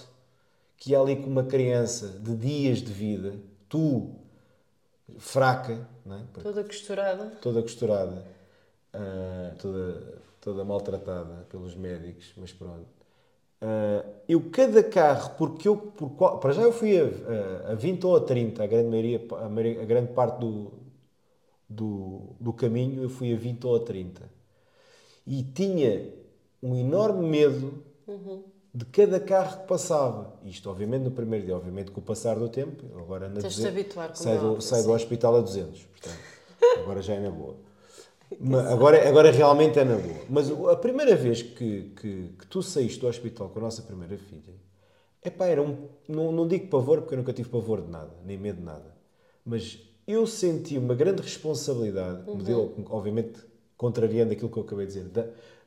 que 0.78 0.94
há 0.94 1.00
ali 1.00 1.16
com 1.16 1.28
uma 1.28 1.44
criança 1.44 2.08
de 2.20 2.34
dias 2.36 2.78
de 2.82 2.92
vida, 2.92 3.34
tu, 3.68 4.10
fraca, 5.18 5.86
é? 6.06 6.40
Toda 6.42 6.64
costurada. 6.64 7.30
toda 7.40 7.62
costurada, 7.62 8.24
ah, 8.92 9.54
toda, 9.60 10.18
toda 10.40 10.64
maltratada 10.64 11.46
pelos 11.50 11.74
médicos, 11.74 12.32
mas 12.36 12.52
pronto. 12.52 12.86
Ah, 13.60 14.04
eu, 14.28 14.50
cada 14.50 14.82
carro, 14.82 15.36
porque 15.38 15.68
eu, 15.68 15.76
por 15.76 16.10
qual- 16.12 16.38
para 16.40 16.52
já 16.52 16.62
eu 16.62 16.72
fui 16.72 16.98
a, 16.98 17.04
a, 17.68 17.72
a 17.72 17.74
20 17.74 18.04
ou 18.06 18.16
a 18.16 18.20
30, 18.20 18.64
a 18.64 18.66
grande, 18.66 18.88
maioria, 18.88 19.20
a, 19.40 19.48
maioria- 19.48 19.82
a 19.82 19.84
grande 19.86 20.12
parte 20.12 20.40
do, 20.40 20.72
do, 21.68 22.34
do 22.40 22.52
caminho 22.52 23.02
eu 23.02 23.10
fui 23.10 23.32
a 23.32 23.36
20 23.36 23.66
ou 23.66 23.76
a 23.76 23.80
30. 23.80 24.28
E 25.26 25.42
tinha 25.42 26.12
um 26.62 26.76
enorme 26.76 27.26
medo 27.28 27.82
de 28.74 28.84
cada 28.86 29.20
carro 29.20 29.60
que 29.60 29.66
passava. 29.66 30.34
Isto, 30.44 30.70
obviamente, 30.70 31.02
no 31.02 31.10
primeiro 31.10 31.44
dia. 31.44 31.56
Obviamente, 31.56 31.90
com 31.90 32.00
o 32.00 32.02
passar 32.02 32.38
do 32.38 32.48
tempo, 32.48 32.84
agora 32.98 33.26
ando 33.26 33.38
a 33.38 33.42
Tens 33.42 33.54
de 33.54 33.56
dizer, 33.56 33.72
te 33.72 33.80
habituar, 33.80 34.12
como 34.12 34.18
sai, 34.18 34.38
do, 34.38 34.60
sai 34.60 34.82
do 34.82 34.92
hospital 34.92 35.36
a 35.36 35.40
200. 35.40 35.82
Portanto, 35.84 36.18
agora 36.80 37.02
já 37.02 37.14
é 37.14 37.20
na 37.20 37.30
boa. 37.30 37.56
Mas 38.40 38.66
agora, 38.66 39.08
agora 39.08 39.30
realmente 39.30 39.78
é 39.78 39.84
na 39.84 39.96
boa. 39.96 40.20
Mas 40.28 40.50
a 40.50 40.76
primeira 40.76 41.14
vez 41.14 41.42
que, 41.42 41.92
que, 42.00 42.34
que 42.38 42.46
tu 42.46 42.62
saíste 42.62 42.98
do 42.98 43.06
hospital 43.06 43.50
com 43.50 43.58
a 43.58 43.62
nossa 43.62 43.82
primeira 43.82 44.16
filha, 44.16 44.54
epá, 45.22 45.46
era 45.46 45.62
um. 45.62 45.88
Não, 46.08 46.32
não 46.32 46.48
digo 46.48 46.68
pavor, 46.68 47.02
porque 47.02 47.14
eu 47.14 47.18
nunca 47.18 47.32
tive 47.32 47.50
pavor 47.50 47.82
de 47.82 47.90
nada, 47.90 48.12
nem 48.24 48.38
medo 48.38 48.58
de 48.58 48.64
nada. 48.64 48.96
Mas 49.44 49.80
eu 50.06 50.26
senti 50.26 50.78
uma 50.78 50.94
grande 50.94 51.20
responsabilidade, 51.20 52.28
me 52.30 52.42
deu, 52.42 52.74
obviamente, 52.88 53.38
contrariando 53.82 54.32
aquilo 54.32 54.48
que 54.48 54.56
eu 54.56 54.62
acabei 54.62 54.86
de 54.86 54.92
dizer, 54.92 55.08
da- 55.08 55.26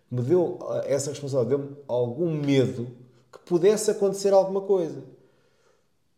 me 0.09 0.21
deu 0.21 0.57
essa 0.85 1.09
responsabilidade, 1.09 1.61
deu-me 1.61 1.75
algum 1.85 2.31
medo 2.31 2.87
que 3.29 3.39
pudesse 3.39 3.91
acontecer 3.91 4.31
alguma 4.31 4.61
coisa. 4.61 5.03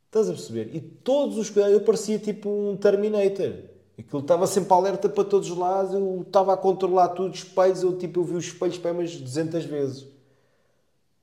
Estás 0.05 0.29
a 0.29 0.33
perceber? 0.33 0.75
E 0.75 0.79
todos 0.79 1.37
os 1.39 1.49
cuidados, 1.49 1.73
eu 1.75 1.81
parecia 1.81 2.19
tipo 2.19 2.49
um 2.49 2.77
Terminator. 2.77 3.53
Aquilo 3.97 4.21
estava 4.21 4.45
sempre 4.45 4.71
alerta 4.73 5.09
para 5.09 5.23
todos 5.23 5.49
os 5.49 5.57
lados, 5.57 5.93
eu 5.95 6.21
estava 6.21 6.53
a 6.53 6.57
controlar 6.57 7.09
tudo, 7.09 7.31
os 7.33 7.39
espelhos, 7.39 7.81
eu 7.81 7.97
tipo, 7.97 8.19
eu 8.19 8.23
vi 8.23 8.35
os 8.35 8.45
espelhos 8.45 8.77
para 8.77 8.91
umas 8.91 9.15
200 9.19 9.65
vezes. 9.65 10.05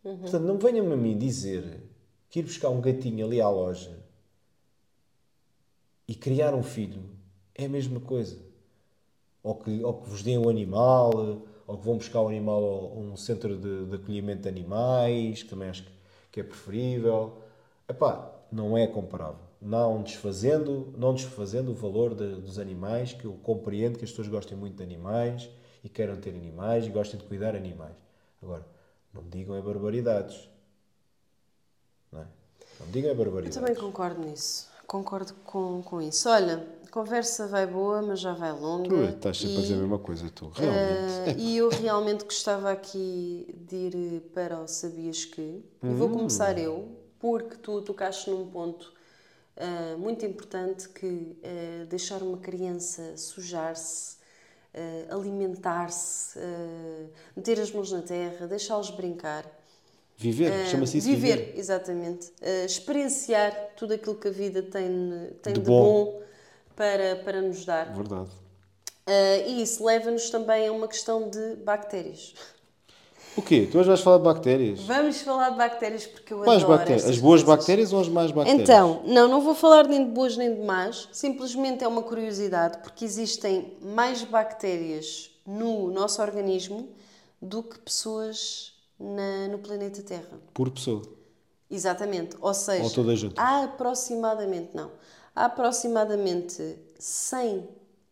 Portanto, 0.03 0.43
não 0.43 0.59
venham-me 0.59 0.93
a 0.93 0.97
mim 0.97 1.17
dizer 1.17 1.83
que 2.29 2.41
ir 2.41 2.43
buscar 2.43 2.71
um 2.71 2.81
gatinho 2.81 3.25
ali 3.25 3.41
à 3.41 3.49
loja 3.49 3.97
e 6.09 6.15
criar 6.17 6.53
um 6.53 6.63
filho 6.65 7.03
é 7.55 7.67
a 7.67 7.69
mesma 7.69 8.01
coisa. 8.01 8.37
Ou 9.45 9.57
que, 9.57 9.85
ou 9.85 9.95
que 10.03 10.11
vos 10.11 10.23
deem 10.25 10.39
um 10.39 10.49
animal, 10.51 11.13
ou 11.69 11.79
que 11.79 11.87
vão 11.87 11.99
buscar 11.99 12.23
o 12.23 12.29
animal 12.29 12.65
a 12.65 12.99
um 12.99 13.17
centro 13.17 13.57
de, 13.59 13.87
de 13.87 13.97
acolhimento 13.97 14.43
de 14.45 14.49
animais, 14.49 15.43
que 15.45 15.51
também 15.51 15.69
acho 15.71 15.85
que, 15.85 15.93
que 16.33 16.41
é 16.41 16.45
preferível. 16.45 17.39
Epá, 17.89 18.33
não 18.53 18.77
é 18.79 18.87
comparável. 18.89 19.41
Não 19.63 20.03
desfazendo, 20.03 20.93
não 20.99 21.15
desfazendo 21.15 21.73
o 21.73 21.75
valor 21.75 22.15
de- 22.15 22.37
dos 22.41 22.59
animais, 22.59 23.13
que 23.15 23.27
eu 23.27 23.35
compreendo 23.43 23.99
que 23.99 24.05
as 24.05 24.11
pessoas 24.11 24.29
gostem 24.29 24.57
muito 24.59 24.77
de 24.77 24.83
animais 24.83 25.49
e 25.85 25.89
queiram 25.89 26.17
ter 26.17 26.31
animais 26.31 26.87
e 26.87 26.91
gostem 26.91 27.19
de 27.21 27.27
cuidar 27.27 27.53
de 27.53 27.59
animais. 27.59 27.97
Agora, 28.43 28.67
não 29.13 29.23
me 29.23 29.31
digam 29.31 29.57
é 29.57 29.63
barbaridades. 29.63 30.49
Não 32.13 32.21
é? 32.23 32.27
Não 32.81 32.87
me 32.87 32.93
digam 32.93 33.11
é 33.11 33.15
Eu 33.15 33.15
barbaridades. 33.15 33.51
também 33.51 33.75
concordo 33.75 34.21
nisso. 34.21 34.69
Concordo 34.87 35.35
com, 35.45 35.83
com 35.83 36.01
isso. 36.03 36.29
Olha, 36.29 36.67
conversa 36.95 37.49
vai 37.49 37.67
boa, 37.67 38.01
mas 38.03 38.21
já 38.21 38.33
vai 38.33 38.53
longa. 38.53 38.89
Tu 38.89 39.05
estás 39.17 39.37
sempre 39.39 39.59
a 39.59 39.61
dizer 39.63 39.75
a 39.75 39.77
e, 39.77 39.81
mesma 39.81 39.99
coisa, 39.99 40.31
tu. 40.31 40.49
Realmente. 40.49 41.41
e 41.41 41.57
eu 41.57 41.69
realmente 41.69 42.25
gostava 42.25 42.71
aqui 42.71 43.53
de 43.69 43.77
ir 43.77 44.21
para 44.33 44.61
o 44.61 44.69
Sabias 44.69 45.25
Que. 45.25 45.63
E 45.83 45.95
vou 45.95 46.09
Hum. 46.09 46.13
começar 46.19 46.57
eu, 46.59 46.89
porque 47.19 47.57
tu 47.57 47.83
tocaste 47.83 48.31
num 48.31 48.49
ponto 48.49 48.93
eh, 49.57 49.97
muito 49.97 50.25
importante 50.25 50.89
que 50.89 51.37
eh, 51.43 51.85
deixar 51.89 52.23
uma 52.23 52.39
criança 52.39 53.17
sujar-se 53.17 54.17
eh, 54.73 55.07
alimentar-se, 55.11 56.39
meter 57.37 57.61
as 57.61 57.71
mãos 57.73 57.91
na 57.93 58.03
terra, 58.03 58.47
deixá-los 58.47 58.91
brincar. 58.91 59.45
Viver, 60.17 60.53
chama-se 60.67 60.99
isso 60.99 61.09
viver, 61.09 61.39
viver. 61.39 61.59
exatamente. 61.59 62.33
Experienciar 62.65 63.53
tudo 63.77 63.95
aquilo 63.95 64.15
que 64.15 64.29
a 64.29 64.31
vida 64.31 64.63
tem, 64.63 65.31
tem 65.43 65.55
De 65.55 65.61
de, 65.61 65.67
bom. 65.67 65.83
bom, 65.83 66.23
para, 66.77 67.17
para 67.25 67.41
nos 67.41 67.65
dar. 67.65 67.93
Verdade. 67.95 68.31
Eh, 69.07 69.49
e 69.49 69.63
isso 69.63 69.85
leva-nos 69.85 70.31
também 70.31 70.67
a 70.69 70.73
uma 70.73 70.89
questão 70.89 71.29
de 71.29 71.57
bactérias. 71.57 72.35
O 73.37 73.43
quê? 73.43 73.69
Tu 73.71 73.77
hoje 73.79 73.89
vais 73.89 74.01
falar 74.01 74.19
de 74.19 74.25
bactérias? 74.25 74.81
Vamos 74.83 75.21
falar 75.23 75.51
de 75.51 75.57
bactérias 75.57 76.07
porque 76.07 76.33
eu 76.33 76.39
Quais 76.39 76.63
adoro 76.63 76.79
bactérias? 76.79 77.05
As 77.09 77.19
boas 77.19 77.43
coisas. 77.43 77.59
bactérias 77.59 77.93
ou 77.93 78.01
as 78.01 78.09
más 78.09 78.31
bactérias? 78.31 78.63
Então, 78.69 79.03
não, 79.05 79.27
não 79.29 79.41
vou 79.41 79.55
falar 79.57 79.89
nem 79.89 80.05
de 80.07 80.11
boas 80.13 80.37
nem 80.37 80.55
de 80.55 80.61
más, 80.63 81.09
simplesmente 81.13 81.83
é 81.83 81.89
uma 81.89 82.03
curiosidade, 82.03 82.79
porque 82.79 83.05
existem 83.05 83.77
mais 83.83 84.23
bactérias 84.23 85.31
no 85.45 85.91
nosso 85.91 86.23
organismo 86.23 86.89
do 87.43 87.63
que 87.63 87.79
pessoas 87.81 88.73
na- 88.99 89.49
no 89.49 89.59
planeta 89.59 90.01
Terra. 90.03 90.39
Por 90.55 90.71
pessoa. 90.71 91.03
Exatamente, 91.69 92.37
ou 92.41 92.55
seja, 92.55 92.85
Ou 92.85 92.91
todas 92.91 93.19
juntas? 93.19 93.45
aproximadamente, 93.45 94.71
não, 94.75 94.93
aproximadamente 95.35 96.79
100 96.99 97.69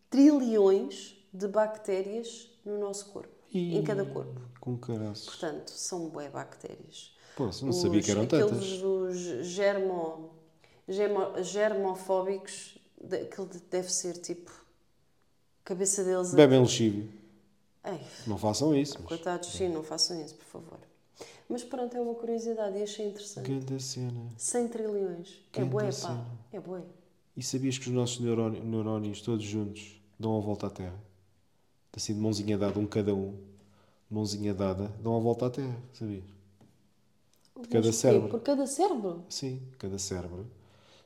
trilhões 0.09 1.15
de 1.33 1.47
bactérias 1.47 2.49
no 2.65 2.79
nosso 2.79 3.07
corpo, 3.07 3.33
em 3.53 3.81
cada 3.83 4.05
corpo. 4.05 4.41
Com 4.59 4.77
caraças. 4.77 5.25
Portanto, 5.25 5.69
são 5.69 6.09
bué 6.09 6.29
bactérias. 6.29 7.15
Pô, 7.35 7.45
não 7.45 7.73
sabia 7.73 8.01
que 8.01 8.11
eram 8.11 8.23
aqueles 8.23 8.45
tantas. 8.45 8.77
dos 8.79 9.17
germo, 9.47 10.29
germo, 10.87 11.43
germofóbicos, 11.43 12.77
aquilo 13.03 13.47
de- 13.47 13.59
deve 13.59 13.91
ser 13.91 14.13
tipo. 14.17 14.51
Cabeça 15.63 16.03
deles. 16.03 16.33
Bebem 16.33 16.59
lexívio. 16.61 17.09
Não 18.27 18.37
façam 18.37 18.75
isso. 18.75 18.97
Mas... 18.99 19.07
coitados, 19.07 19.49
sim, 19.49 19.67
não 19.69 19.83
façam 19.83 20.21
isso, 20.23 20.35
por 20.35 20.45
favor. 20.45 20.79
Mas 21.49 21.63
pronto, 21.63 21.95
é 21.95 21.99
uma 22.01 22.15
curiosidade 22.15 22.77
e 22.77 22.83
achei 22.83 23.07
interessante. 23.07 23.45
Grande 23.49 23.81
cena. 23.83 24.29
100 24.37 24.67
trilhões. 24.69 25.41
É 25.51 25.57
Grande 25.57 25.69
bué, 25.71 25.89
pá. 25.91 26.25
É 26.51 26.59
bué. 26.59 26.81
E 27.35 27.41
sabias 27.43 27.77
que 27.77 27.87
os 27.87 27.93
nossos 27.93 28.19
neuróni- 28.19 28.59
neurónios, 28.59 29.21
todos 29.21 29.43
juntos, 29.43 29.99
dão 30.19 30.37
a 30.37 30.39
volta 30.39 30.67
à 30.67 30.69
Terra? 30.69 30.99
Assim, 31.95 32.13
de 32.13 32.19
mãozinha 32.19 32.57
dada, 32.57 32.79
um 32.79 32.85
cada 32.85 33.13
um. 33.13 33.35
Mãozinha 34.09 34.53
dada, 34.53 34.91
dão 35.01 35.15
a 35.15 35.19
volta 35.19 35.47
à 35.47 35.49
Terra. 35.49 35.75
Sabias? 35.93 36.23
Mas 37.55 37.67
cada 37.67 37.91
cérebro. 37.91 38.29
Por 38.29 38.39
cada 38.41 38.67
cérebro? 38.67 39.23
Sim, 39.29 39.61
cada 39.79 39.97
cérebro. 39.97 40.45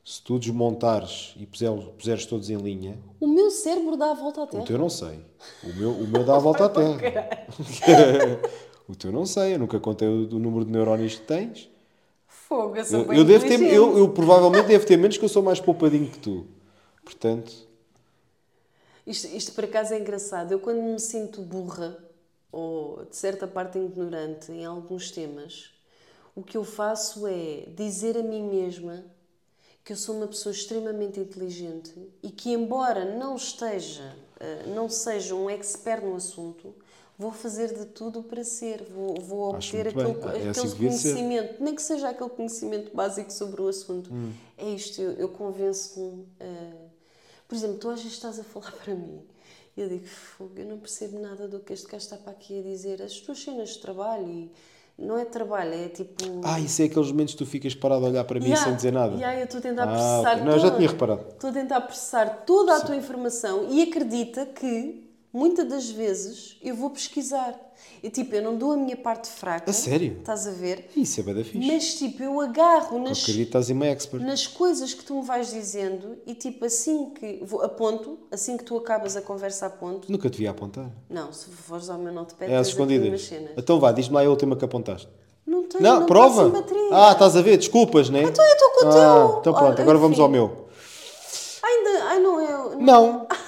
Se 0.04 0.22
tu 0.22 0.38
desmontares 0.38 1.34
e 1.36 1.44
puseres, 1.46 1.84
puseres 1.98 2.26
todos 2.26 2.48
em 2.48 2.56
linha, 2.56 2.98
O 3.20 3.26
meu 3.26 3.50
cérebro 3.50 3.96
dá 3.96 4.10
a 4.10 4.14
volta 4.14 4.40
à 4.40 4.44
o 4.44 4.46
Terra. 4.46 4.64
teu 4.64 4.78
não 4.78 4.88
sei. 4.88 5.20
O 5.62 5.72
meu, 5.74 5.90
o 5.92 6.06
meu 6.08 6.24
dá 6.24 6.36
a 6.36 6.38
volta 6.38 6.64
à 6.64 6.68
Terra. 6.70 6.98
o 8.88 8.94
teu 8.96 9.12
não 9.12 9.26
sei. 9.26 9.54
Eu 9.54 9.58
nunca 9.58 9.78
contei 9.80 10.08
o, 10.08 10.22
o 10.34 10.38
número 10.38 10.64
de 10.64 10.72
neurónios 10.72 11.16
que 11.16 11.26
tens. 11.26 11.68
Fogo, 12.48 12.76
eu 12.76 12.84
sou 12.84 13.00
Eu, 13.00 13.12
eu 13.12 13.24
devo 13.24 13.46
ter, 13.46 13.60
eu, 13.60 13.98
eu 13.98 14.08
provavelmente 14.08 14.66
devo 14.66 14.86
ter 14.86 14.96
menos 14.96 15.18
que 15.18 15.24
eu 15.24 15.28
sou 15.28 15.42
mais 15.42 15.60
poupadinho 15.60 16.08
que 16.10 16.18
tu. 16.18 16.46
Portanto, 17.04 17.52
Isto, 19.06 19.26
isto 19.28 19.52
por 19.52 19.64
acaso 19.64 19.92
é 19.92 19.98
engraçado. 19.98 20.52
Eu 20.52 20.58
quando 20.58 20.82
me 20.82 20.98
sinto 20.98 21.42
burra 21.42 21.96
ou 22.50 23.04
de 23.04 23.16
certa 23.16 23.46
parte 23.46 23.78
ignorante 23.78 24.50
em 24.50 24.64
alguns 24.64 25.10
temas, 25.10 25.70
o 26.34 26.42
que 26.42 26.56
eu 26.56 26.64
faço 26.64 27.26
é 27.26 27.64
dizer 27.76 28.16
a 28.16 28.22
mim 28.22 28.42
mesma 28.42 29.04
que 29.84 29.92
eu 29.92 29.96
sou 29.96 30.16
uma 30.16 30.26
pessoa 30.26 30.52
extremamente 30.52 31.20
inteligente 31.20 31.94
e 32.22 32.30
que 32.30 32.50
embora 32.50 33.04
não 33.04 33.36
esteja, 33.36 34.16
eh, 34.40 34.64
não 34.74 34.88
seja 34.88 35.34
um 35.34 35.48
expert 35.48 36.02
no 36.04 36.14
assunto, 36.14 36.74
vou 37.18 37.32
fazer 37.32 37.74
de 37.76 37.86
tudo 37.86 38.22
para 38.22 38.44
ser, 38.44 38.84
vou, 38.94 39.14
vou 39.20 39.50
obter 39.54 39.88
aquele. 39.88 40.10
É 40.12 40.48
assim 40.50 40.60
aquele 40.60 40.68
ser. 40.68 40.76
conhecimento, 40.76 41.62
nem 41.62 41.74
que 41.74 41.82
seja 41.82 42.08
aquele 42.10 42.30
conhecimento 42.30 42.94
básico 42.94 43.32
sobre 43.32 43.60
o 43.60 43.66
assunto. 43.68 44.12
Hum. 44.12 44.32
É 44.56 44.68
isto, 44.70 45.00
eu, 45.02 45.12
eu 45.12 45.28
convenço-me. 45.28 46.26
eh, 46.38 46.72
por 47.48 47.54
exemplo, 47.56 47.78
tu 47.78 47.88
vezes 47.88 48.04
estás 48.06 48.38
a 48.38 48.44
falar 48.44 48.70
para 48.84 48.94
mim 48.94 49.20
e 49.76 49.80
eu 49.80 49.88
digo, 49.88 50.06
fogo, 50.06 50.52
eu 50.56 50.66
não 50.66 50.78
percebo 50.78 51.18
nada 51.20 51.46
do 51.48 51.60
que 51.60 51.72
este 51.72 51.86
gajo 51.86 52.04
está 52.04 52.16
para 52.16 52.32
aqui 52.32 52.58
a 52.60 52.62
dizer. 52.62 53.00
As 53.02 53.14
tuas 53.20 53.38
cenas 53.42 53.70
de 53.70 53.78
trabalho 53.78 54.28
e 54.28 54.50
não 54.98 55.16
é 55.16 55.24
trabalho, 55.24 55.72
é 55.74 55.88
tipo. 55.88 56.24
ah, 56.44 56.58
isso 56.60 56.82
é 56.82 56.86
aqueles 56.86 57.10
momentos 57.12 57.34
que 57.34 57.38
tu 57.38 57.46
ficas 57.46 57.74
parado 57.74 58.04
a 58.04 58.08
olhar 58.08 58.24
para 58.24 58.38
mim 58.40 58.46
Yeah, 58.46 58.64
sem 58.64 58.74
dizer 58.76 58.92
nada. 58.92 59.14
yeah, 59.16 59.38
eu 59.40 59.44
estou 59.44 59.58
a 59.58 59.62
tentar 59.62 59.84
Ah, 59.84 59.86
processar 59.86 60.32
ok. 60.34 60.44
Não, 60.44 60.52
eu 60.52 60.58
já 60.58 60.64
toda- 60.66 60.76
tinha 60.78 60.88
reparado. 60.88 61.24
Estou 61.30 61.50
a 61.50 61.52
tentar 61.52 61.80
processar 61.82 62.26
toda 62.44 62.76
a 62.76 62.80
tua 62.80 62.96
informação 62.96 63.68
e 63.70 63.82
acredita 63.82 64.46
que 64.46 65.07
muitas 65.32 65.68
das 65.68 65.90
vezes 65.90 66.56
eu 66.62 66.74
vou 66.74 66.90
pesquisar. 66.90 67.54
E 68.02 68.10
tipo, 68.10 68.34
eu 68.34 68.42
não 68.42 68.56
dou 68.56 68.72
a 68.72 68.76
minha 68.76 68.96
parte 68.96 69.28
fraca. 69.28 69.70
A 69.70 69.74
sério? 69.74 70.18
Estás 70.20 70.46
a 70.46 70.50
ver? 70.50 70.88
Isso 70.96 71.20
é 71.20 71.22
bem 71.22 71.34
da 71.34 71.44
fixe. 71.44 71.66
Mas 71.66 71.94
tipo, 71.94 72.22
eu 72.22 72.40
agarro 72.40 72.98
nas, 72.98 73.28
em 73.28 73.72
uma 73.72 73.86
expert. 73.86 74.22
nas 74.24 74.46
coisas 74.46 74.94
que 74.94 75.04
tu 75.04 75.14
me 75.16 75.22
vais 75.22 75.50
dizendo 75.52 76.16
e 76.26 76.34
tipo, 76.34 76.64
assim 76.64 77.10
que 77.10 77.40
vou, 77.42 77.62
aponto, 77.62 78.18
assim 78.30 78.56
que 78.56 78.64
tu 78.64 78.76
acabas 78.76 79.16
a 79.16 79.22
conversa 79.22 79.66
aponto. 79.66 80.10
Nunca 80.10 80.30
te 80.30 80.38
vi 80.38 80.46
apontar. 80.46 80.90
Não, 81.08 81.32
se 81.32 81.46
fores 81.50 81.88
ao 81.90 81.98
meu 81.98 82.12
notepad, 82.12 82.50
É 82.50 82.56
às 82.56 82.68
escondidas. 82.68 83.22
cenas. 83.22 83.50
Então 83.56 83.80
vá, 83.80 83.90
diz-me 83.92 84.14
lá 84.14 84.22
a 84.22 84.28
última 84.28 84.56
que 84.56 84.64
apontaste. 84.64 85.08
Não 85.46 85.64
tenho, 85.64 85.82
Não, 85.82 86.00
não 86.00 86.06
prova! 86.06 86.52
Ah, 86.92 87.12
estás 87.12 87.34
a 87.36 87.40
ver? 87.42 87.56
Desculpas, 87.56 88.10
né? 88.10 88.22
Então 88.22 88.44
eu 88.44 88.52
estou 88.52 88.70
com 88.70 88.84
o 88.84 88.88
ah, 88.88 88.92
teu. 88.92 89.38
Então 89.40 89.52
pronto, 89.54 89.72
Olha, 89.72 89.82
agora 89.82 89.98
vamos 89.98 90.18
enfim. 90.18 90.22
ao 90.22 90.28
meu. 90.28 90.68
Ainda, 91.62 92.04
ai 92.04 92.20
não, 92.20 92.40
eu... 92.40 92.78
Não, 92.78 93.26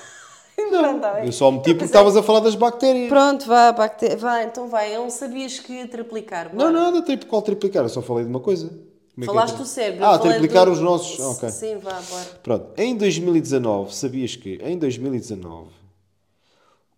Tá 1.00 1.14
bem. 1.14 1.26
eu 1.26 1.32
só 1.32 1.50
meti 1.50 1.70
porque 1.72 1.84
estavas 1.86 2.16
a 2.16 2.22
falar 2.22 2.40
das 2.40 2.54
bactérias. 2.54 3.08
Pronto, 3.08 3.46
vá, 3.46 3.72
bactéria. 3.72 4.16
Vá, 4.16 4.42
então 4.42 4.68
vai. 4.68 4.94
Eu 4.94 5.02
não 5.02 5.10
sabias 5.10 5.58
que 5.58 5.72
ia 5.72 5.86
triplicar. 5.88 6.48
Não, 6.54 6.56
bora. 6.58 6.72
nada, 6.72 7.02
tri- 7.02 7.24
qual 7.26 7.42
triplicar? 7.42 7.84
Eu 7.84 7.88
só 7.88 8.00
falei 8.02 8.24
de 8.24 8.30
uma 8.30 8.40
coisa. 8.40 8.70
É 9.18 9.22
é 9.22 9.26
Falaste 9.26 9.54
tri- 9.54 9.62
do 9.62 9.68
cérebro. 9.68 10.04
Ah, 10.04 10.18
triplicar 10.18 10.66
do- 10.66 10.72
os 10.72 10.80
nossos. 10.80 11.18
Ok. 11.20 11.48
Sim, 11.50 11.76
vá, 11.78 12.00
bora. 12.00 12.24
Pronto, 12.42 12.66
em 12.80 12.96
2019, 12.96 13.94
sabias 13.94 14.34
que 14.36 14.58
em 14.62 14.78
2019 14.78 15.68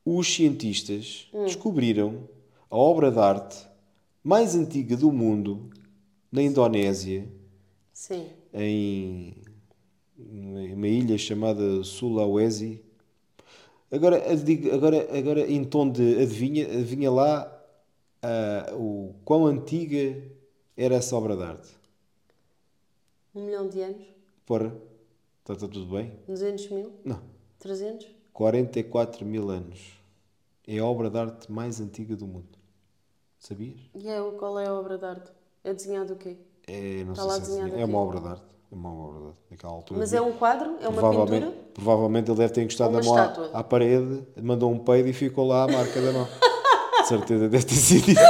os 0.04 0.32
cientistas 0.34 1.28
Hum. 1.32 1.44
descobriram 1.44 2.28
a 2.70 2.76
obra 2.76 3.10
de 3.10 3.18
arte 3.18 3.56
mais 4.22 4.54
antiga 4.54 4.96
do 4.96 5.10
mundo 5.12 5.70
na 6.30 6.42
Indonésia, 6.42 7.28
Sim. 7.92 8.26
em 8.54 9.34
uma 10.18 10.86
ilha 10.88 11.18
chamada 11.18 11.82
Sulawesi. 11.84 12.80
Agora, 13.92 14.22
agora, 14.72 15.18
agora 15.18 15.40
em 15.40 15.62
tom 15.64 15.90
de 15.90 16.22
adivinha, 16.22 16.64
adivinha 16.64 17.10
lá 17.10 17.62
ah, 18.22 18.72
o 18.74 19.14
quão 19.22 19.44
antiga 19.44 20.22
era 20.74 20.94
essa 20.94 21.14
obra 21.14 21.36
de 21.36 21.42
arte. 21.42 21.68
Um 23.34 23.44
milhão 23.44 23.68
de 23.68 23.82
anos? 23.82 24.06
Porra, 24.46 24.74
está 25.40 25.54
tudo 25.54 25.84
bem? 25.86 26.10
200 26.26 26.70
mil? 26.70 26.92
Não. 27.04 27.22
300? 27.58 28.08
44 28.32 29.26
mil 29.26 29.50
anos. 29.50 29.78
É 30.66 30.78
a 30.78 30.86
obra 30.86 31.10
de 31.10 31.18
arte 31.18 31.52
mais 31.52 31.78
antiga 31.78 32.16
do 32.16 32.26
mundo. 32.26 32.58
Sabias? 33.38 33.78
E 33.94 34.08
é, 34.08 34.18
qual 34.38 34.58
é 34.58 34.68
a 34.68 34.74
obra 34.74 34.96
de 34.96 35.04
arte? 35.04 35.30
É 35.64 35.74
desenhado 35.74 36.14
o 36.14 36.16
quê? 36.16 36.38
É, 36.66 37.04
não 37.04 37.12
Está 37.12 37.24
sei 37.24 37.30
lá 37.30 37.34
se 37.34 37.40
é, 37.40 37.44
desenhado 37.44 37.76
é 37.76 37.84
uma 37.84 37.98
obra 37.98 38.20
de 38.20 38.28
arte. 38.28 38.56
É 38.72 38.74
uma 38.74 38.90
obra. 38.90 39.32
Naquela 39.50 39.72
altura. 39.74 40.00
Mas 40.00 40.14
é 40.14 40.20
um 40.20 40.32
quadro? 40.32 40.76
É 40.80 40.88
uma 40.88 40.98
provavelmente, 40.98 41.44
pintura? 41.44 41.66
provavelmente 41.74 42.30
ele 42.30 42.38
deve 42.38 42.52
ter 42.54 42.62
encostado 42.62 42.94
Ou 42.94 43.00
a 43.00 43.02
mão 43.04 43.16
à, 43.16 43.58
à 43.58 43.62
parede, 43.62 44.22
mandou 44.42 44.72
um 44.72 44.78
peido 44.78 45.08
e 45.10 45.12
ficou 45.12 45.46
lá 45.46 45.64
a 45.64 45.68
marca 45.68 46.00
da 46.00 46.12
mão. 46.12 46.26
De 47.02 47.08
certeza 47.08 47.48
deve 47.48 47.64
ter 47.64 47.74
sido 47.74 48.10
isso. 48.12 48.22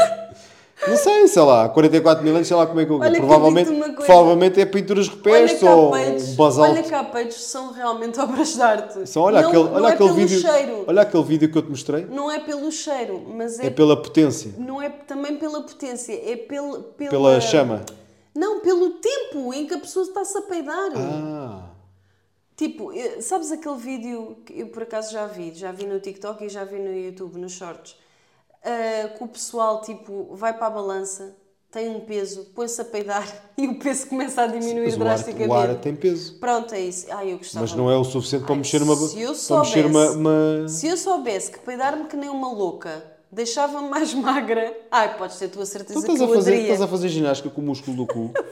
Não 0.89 0.97
sei, 0.97 1.29
sei 1.29 1.43
lá, 1.43 1.69
44 1.69 2.25
mil 2.25 2.35
anos, 2.35 2.49
sei 2.49 2.57
lá 2.57 2.67
como 2.67 2.81
é 2.81 2.85
que 2.85 2.91
eu. 2.91 2.99
Olha 2.99 3.13
que 3.13 3.19
provavelmente, 3.19 3.71
coisa. 3.71 3.93
provavelmente 3.93 4.61
é 4.61 4.65
pinturas 4.65 5.07
rupestres 5.07 5.63
ou 5.63 5.93
peitos, 5.93 6.31
um 6.31 6.35
basalto. 6.35 6.73
olha 6.73 6.83
cá, 6.83 7.05
peitos 7.05 7.41
são 7.45 7.73
realmente 7.73 8.19
obras 8.21 8.55
de 8.55 8.63
arte. 8.63 9.09
Só 9.09 9.23
olha 9.23 9.43
não, 9.43 9.49
aquele, 9.49 9.65
não 9.65 9.75
olha 9.75 9.85
é 9.85 9.93
aquele 9.93 10.09
pelo 10.09 10.15
vídeo. 10.27 10.41
cheiro. 10.41 10.85
Olha 10.89 11.03
aquele 11.03 11.23
vídeo 11.23 11.53
que 11.53 11.59
eu 11.59 11.63
te 11.63 11.71
mostrei. 11.71 12.07
Não 12.07 12.29
é 12.29 12.41
pelo 12.41 12.73
cheiro, 12.73 13.23
mas 13.33 13.61
é, 13.61 13.67
É 13.67 13.71
pela 13.71 13.97
potência, 13.97 14.53
não 14.59 14.83
é 14.83 14.89
também 14.89 15.37
pela 15.37 15.63
potência, 15.63 16.13
é 16.13 16.35
pelo, 16.35 16.83
pela, 16.83 17.11
pela 17.11 17.41
chama. 17.41 17.83
Não, 18.35 18.61
pelo 18.61 18.91
tempo 18.95 19.53
em 19.53 19.67
que 19.67 19.75
a 19.75 19.79
pessoa 19.79 20.05
está-se 20.07 20.37
a 20.39 20.43
peidar. 20.43 20.91
Ah, 20.97 21.69
Tipo, 22.57 22.93
eh, 22.93 23.21
sabes 23.21 23.51
aquele 23.51 23.77
vídeo 23.77 24.37
que 24.45 24.61
eu 24.61 24.69
por 24.69 24.83
acaso 24.85 25.11
já 25.13 25.27
vi, 25.27 25.53
já 25.55 25.73
vi 25.73 25.85
no 25.85 25.99
TikTok 25.99 26.45
e 26.45 26.49
já 26.49 26.65
vi 26.65 26.79
no 26.79 26.95
YouTube, 26.95 27.39
nos 27.39 27.53
shorts, 27.53 27.97
ah, 28.65 29.09
que 29.17 29.25
o 29.25 29.27
pessoal 29.29 29.81
tipo 29.81 30.29
vai 30.37 30.53
para 30.57 30.67
a 30.67 30.71
balança, 30.71 31.35
tem 31.71 31.89
um 31.89 32.01
peso, 32.01 32.45
põe-se 32.55 32.81
a 32.81 32.85
peidar 32.85 33.27
e 33.57 33.67
o 33.67 33.79
peso 33.79 34.07
começa 34.07 34.43
a 34.43 34.47
diminuir 34.47 34.85
mas 34.85 34.97
o 34.97 35.01
ar, 35.01 35.05
drasticamente. 35.05 35.51
o 35.51 35.55
ar 35.55 35.75
tem 35.81 35.97
peso. 35.97 36.39
Pronto, 36.39 36.75
é 36.75 36.81
isso. 36.81 37.07
Ai, 37.11 37.33
eu 37.33 37.39
gostava. 37.39 37.65
Mas 37.65 37.75
não 37.75 37.91
é 37.91 37.97
o 37.97 38.05
suficiente 38.05 38.43
para 38.45 38.53
Ai, 38.53 38.59
mexer 38.59 38.83
uma. 38.83 38.97
se 38.97 39.21
eu 39.21 39.35
Para 39.35 39.59
mexer 39.61 39.87
uma. 39.87 40.07
soubesse- 40.07 40.17
uma- 40.19 40.69
Se 40.69 40.87
eu 40.87 40.97
soubesse 40.97 41.51
que 41.51 41.59
peidar-me 41.61 42.05
que 42.05 42.17
nem 42.17 42.29
uma 42.29 42.53
louca 42.53 43.03
deixava-me 43.33 43.89
mais 43.89 44.13
magra, 44.15 44.77
ai, 44.91 45.17
podes 45.17 45.39
ter 45.39 45.49
tua 45.49 45.63
Tu 45.63 45.67
certeza 45.67 45.99
estás 45.99 46.19
que 46.19 46.25
a, 46.25 46.27
eu 46.29 46.35
fazer, 46.35 46.51
aderia. 46.51 46.63
estás 46.65 46.83
a 46.83 46.89
fazer 46.89 47.09
ginástica 47.09 47.51
com 47.51 47.61
o 47.61 47.65
músculo 47.65 47.97
do 47.97 48.07
cu. 48.07 48.31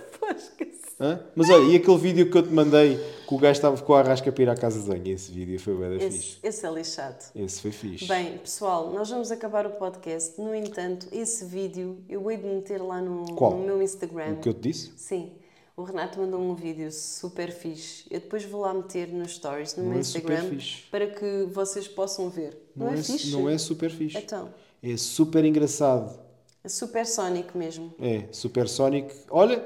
Hã? 1.02 1.18
Mas 1.34 1.48
olha, 1.48 1.62
e 1.72 1.76
aquele 1.76 1.96
vídeo 1.96 2.30
que 2.30 2.36
eu 2.36 2.42
te 2.42 2.52
mandei 2.52 2.96
que 3.26 3.34
o 3.34 3.38
gajo 3.38 3.52
estava 3.52 3.80
com 3.80 3.94
a 3.94 4.00
arrasca 4.00 4.30
para 4.30 4.42
ir 4.42 4.50
à 4.50 4.54
casa 4.54 4.80
de 4.82 4.86
banho? 4.86 5.14
Esse 5.14 5.32
vídeo 5.32 5.58
foi 5.58 5.74
bem 5.74 5.94
da 5.94 5.98
fixe. 5.98 6.18
Esse, 6.18 6.38
esse 6.42 6.66
é 6.66 6.70
lixado. 6.70 7.24
Esse 7.34 7.62
foi 7.62 7.70
fixe. 7.72 8.04
Bem, 8.06 8.36
pessoal, 8.36 8.90
nós 8.92 9.08
vamos 9.08 9.30
acabar 9.30 9.64
o 9.66 9.70
podcast. 9.70 10.38
No 10.38 10.54
entanto, 10.54 11.06
esse 11.10 11.46
vídeo 11.46 11.96
eu 12.06 12.30
hei 12.30 12.36
de 12.36 12.46
meter 12.46 12.82
lá 12.82 13.00
no, 13.00 13.24
no 13.24 13.58
meu 13.64 13.80
Instagram. 13.80 14.32
O 14.32 14.36
que 14.40 14.48
eu 14.50 14.52
te 14.52 14.60
disse? 14.60 14.92
Sim. 14.94 15.32
O 15.74 15.84
Renato 15.84 16.20
mandou 16.20 16.38
um 16.38 16.54
vídeo 16.54 16.92
super 16.92 17.50
fixe. 17.50 18.04
Eu 18.10 18.20
depois 18.20 18.44
vou 18.44 18.60
lá 18.60 18.74
meter 18.74 19.08
nos 19.08 19.32
stories 19.36 19.74
no 19.76 19.84
Não 19.84 19.90
meu 19.92 20.00
é 20.00 20.02
super 20.02 20.32
Instagram 20.32 20.50
fixe. 20.50 20.82
para 20.90 21.06
que 21.06 21.48
vocês 21.50 21.88
possam 21.88 22.28
ver. 22.28 22.70
Não, 22.76 22.88
é, 22.92 22.98
fixe? 22.98 23.30
não 23.30 23.48
é 23.48 23.56
super 23.56 23.90
fixe. 23.90 24.18
Então, 24.18 24.50
É 24.82 24.96
super 24.96 25.44
engraçado. 25.44 26.18
é 26.64 26.68
super 26.68 27.06
Sonic 27.06 27.56
mesmo. 27.56 27.92
É, 28.00 28.24
Super 28.32 28.68
Sonic. 28.68 29.14
Olha, 29.30 29.62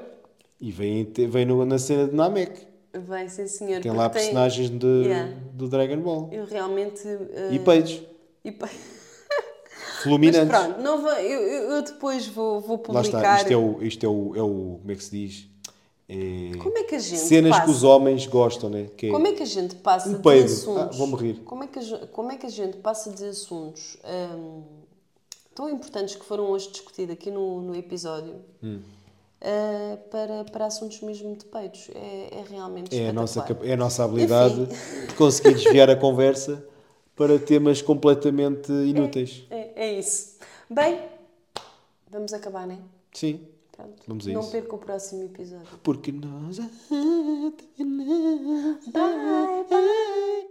e 0.59 0.71
vem, 0.71 1.05
vem 1.29 1.45
no- 1.45 1.65
na 1.65 1.77
cena 1.77 2.07
de 2.07 2.15
Namek. 2.15 2.67
Vai, 2.93 3.27
sim 3.27 3.47
senhor. 3.47 3.81
Tem 3.81 3.91
lá 3.91 4.09
personagens 4.09 4.69
de, 4.69 4.85
Yeah. 5.03 5.33
do 5.53 5.67
Dragon 5.67 5.97
Ball. 5.99 6.29
Eu 6.31 6.45
realmente... 6.45 7.05
eh, 7.07 7.49
E 7.53 7.59
peitos. 7.59 8.01
e 8.43 8.51
pe- 8.51 8.65
Mas 8.69 10.03
Fluminantes. 10.03 10.49
pronto, 10.49 10.81
não 10.81 11.01
vou, 11.01 11.11
eu, 11.13 11.41
eu- 11.71 11.81
depois 11.81 12.27
vou, 12.27 12.61
vou 12.61 12.77
Lá 12.77 13.01
publicar... 13.01 13.19
está. 13.19 13.37
Isto 13.37 13.51
é 13.51 13.57
o, 13.57 13.83
isto 13.83 14.05
é 14.05 14.09
o, 14.09 14.35
é 14.35 14.41
o. 14.41 14.79
Como 14.81 14.91
é 14.91 14.95
que 14.95 15.03
se 15.03 15.11
diz? 15.11 15.47
É, 16.07 16.57
Como 16.61 16.77
é 16.77 16.83
que 16.83 16.95
a 16.95 16.99
gente 16.99 17.17
cenas 17.19 17.51
passa? 17.51 17.63
que 17.65 17.71
os 17.71 17.83
homens 17.83 18.27
gostam, 18.27 18.69
né? 18.69 18.85
Que 18.95 19.07
é- 19.07 19.11
Como 19.11 19.25
é 19.27 19.31
que 19.33 19.41
a 19.43 19.45
gente 19.47 19.75
passa 19.75 20.07
Um 20.09 20.13
de 20.13 20.19
peido. 20.21 20.45
assuntos? 20.45 20.81
Ah, 20.83 20.97
vou-me 20.97 21.15
rir. 21.15 21.39
Como 21.43 21.63
é, 21.63 21.67
que 21.67 21.79
a, 21.79 22.07
como 22.07 22.31
é 22.31 22.37
que 22.37 22.45
a 22.45 22.49
gente 22.49 22.77
passa 22.77 23.09
de 23.11 23.25
assuntos 23.25 23.97
hum, 24.05 24.63
tão 25.55 25.69
importantes 25.69 26.15
que 26.15 26.23
foram 26.25 26.49
hoje 26.51 26.69
discutidos 26.69 27.13
aqui 27.13 27.31
no, 27.31 27.61
no 27.61 27.75
episódio 27.75 28.35
Hum. 28.61 28.81
ah, 29.41 29.97
para, 30.11 30.43
para 30.45 30.65
assuntos 30.67 31.01
mesmo 31.01 31.35
de 31.35 31.45
peitos? 31.45 31.89
É, 31.95 32.39
é 32.39 32.45
realmente 32.49 32.95
é, 32.99 33.09
a 33.09 33.13
nossa, 33.13 33.43
é 33.63 33.73
a 33.73 33.77
nossa 33.77 34.03
habilidade 34.03 34.61
Enfim. 34.61 35.07
de 35.07 35.13
conseguir 35.15 35.53
desviar 35.63 35.89
a 35.89 35.95
conversa 35.95 36.63
para 37.15 37.39
temas 37.39 37.81
completamente 37.81 38.71
inúteis. 38.71 39.45
É, 39.49 39.71
é 39.87 39.99
isso. 39.99 40.37
Bem, 40.69 40.99
vamos 42.11 42.33
acabar, 42.33 42.67
né? 42.67 42.77
Sim, 43.13 43.39
Pronto. 43.71 44.03
Vamos 44.07 44.25
a 44.27 44.31
Não 44.31 44.39
isso. 44.41 44.51
perca 44.51 44.75
o 44.75 44.77
próximo 44.77 45.23
episódio. 45.23 45.67
porque 45.83 46.11
nós. 46.11 46.59
Bye, 48.91 49.65
bye. 49.69 50.41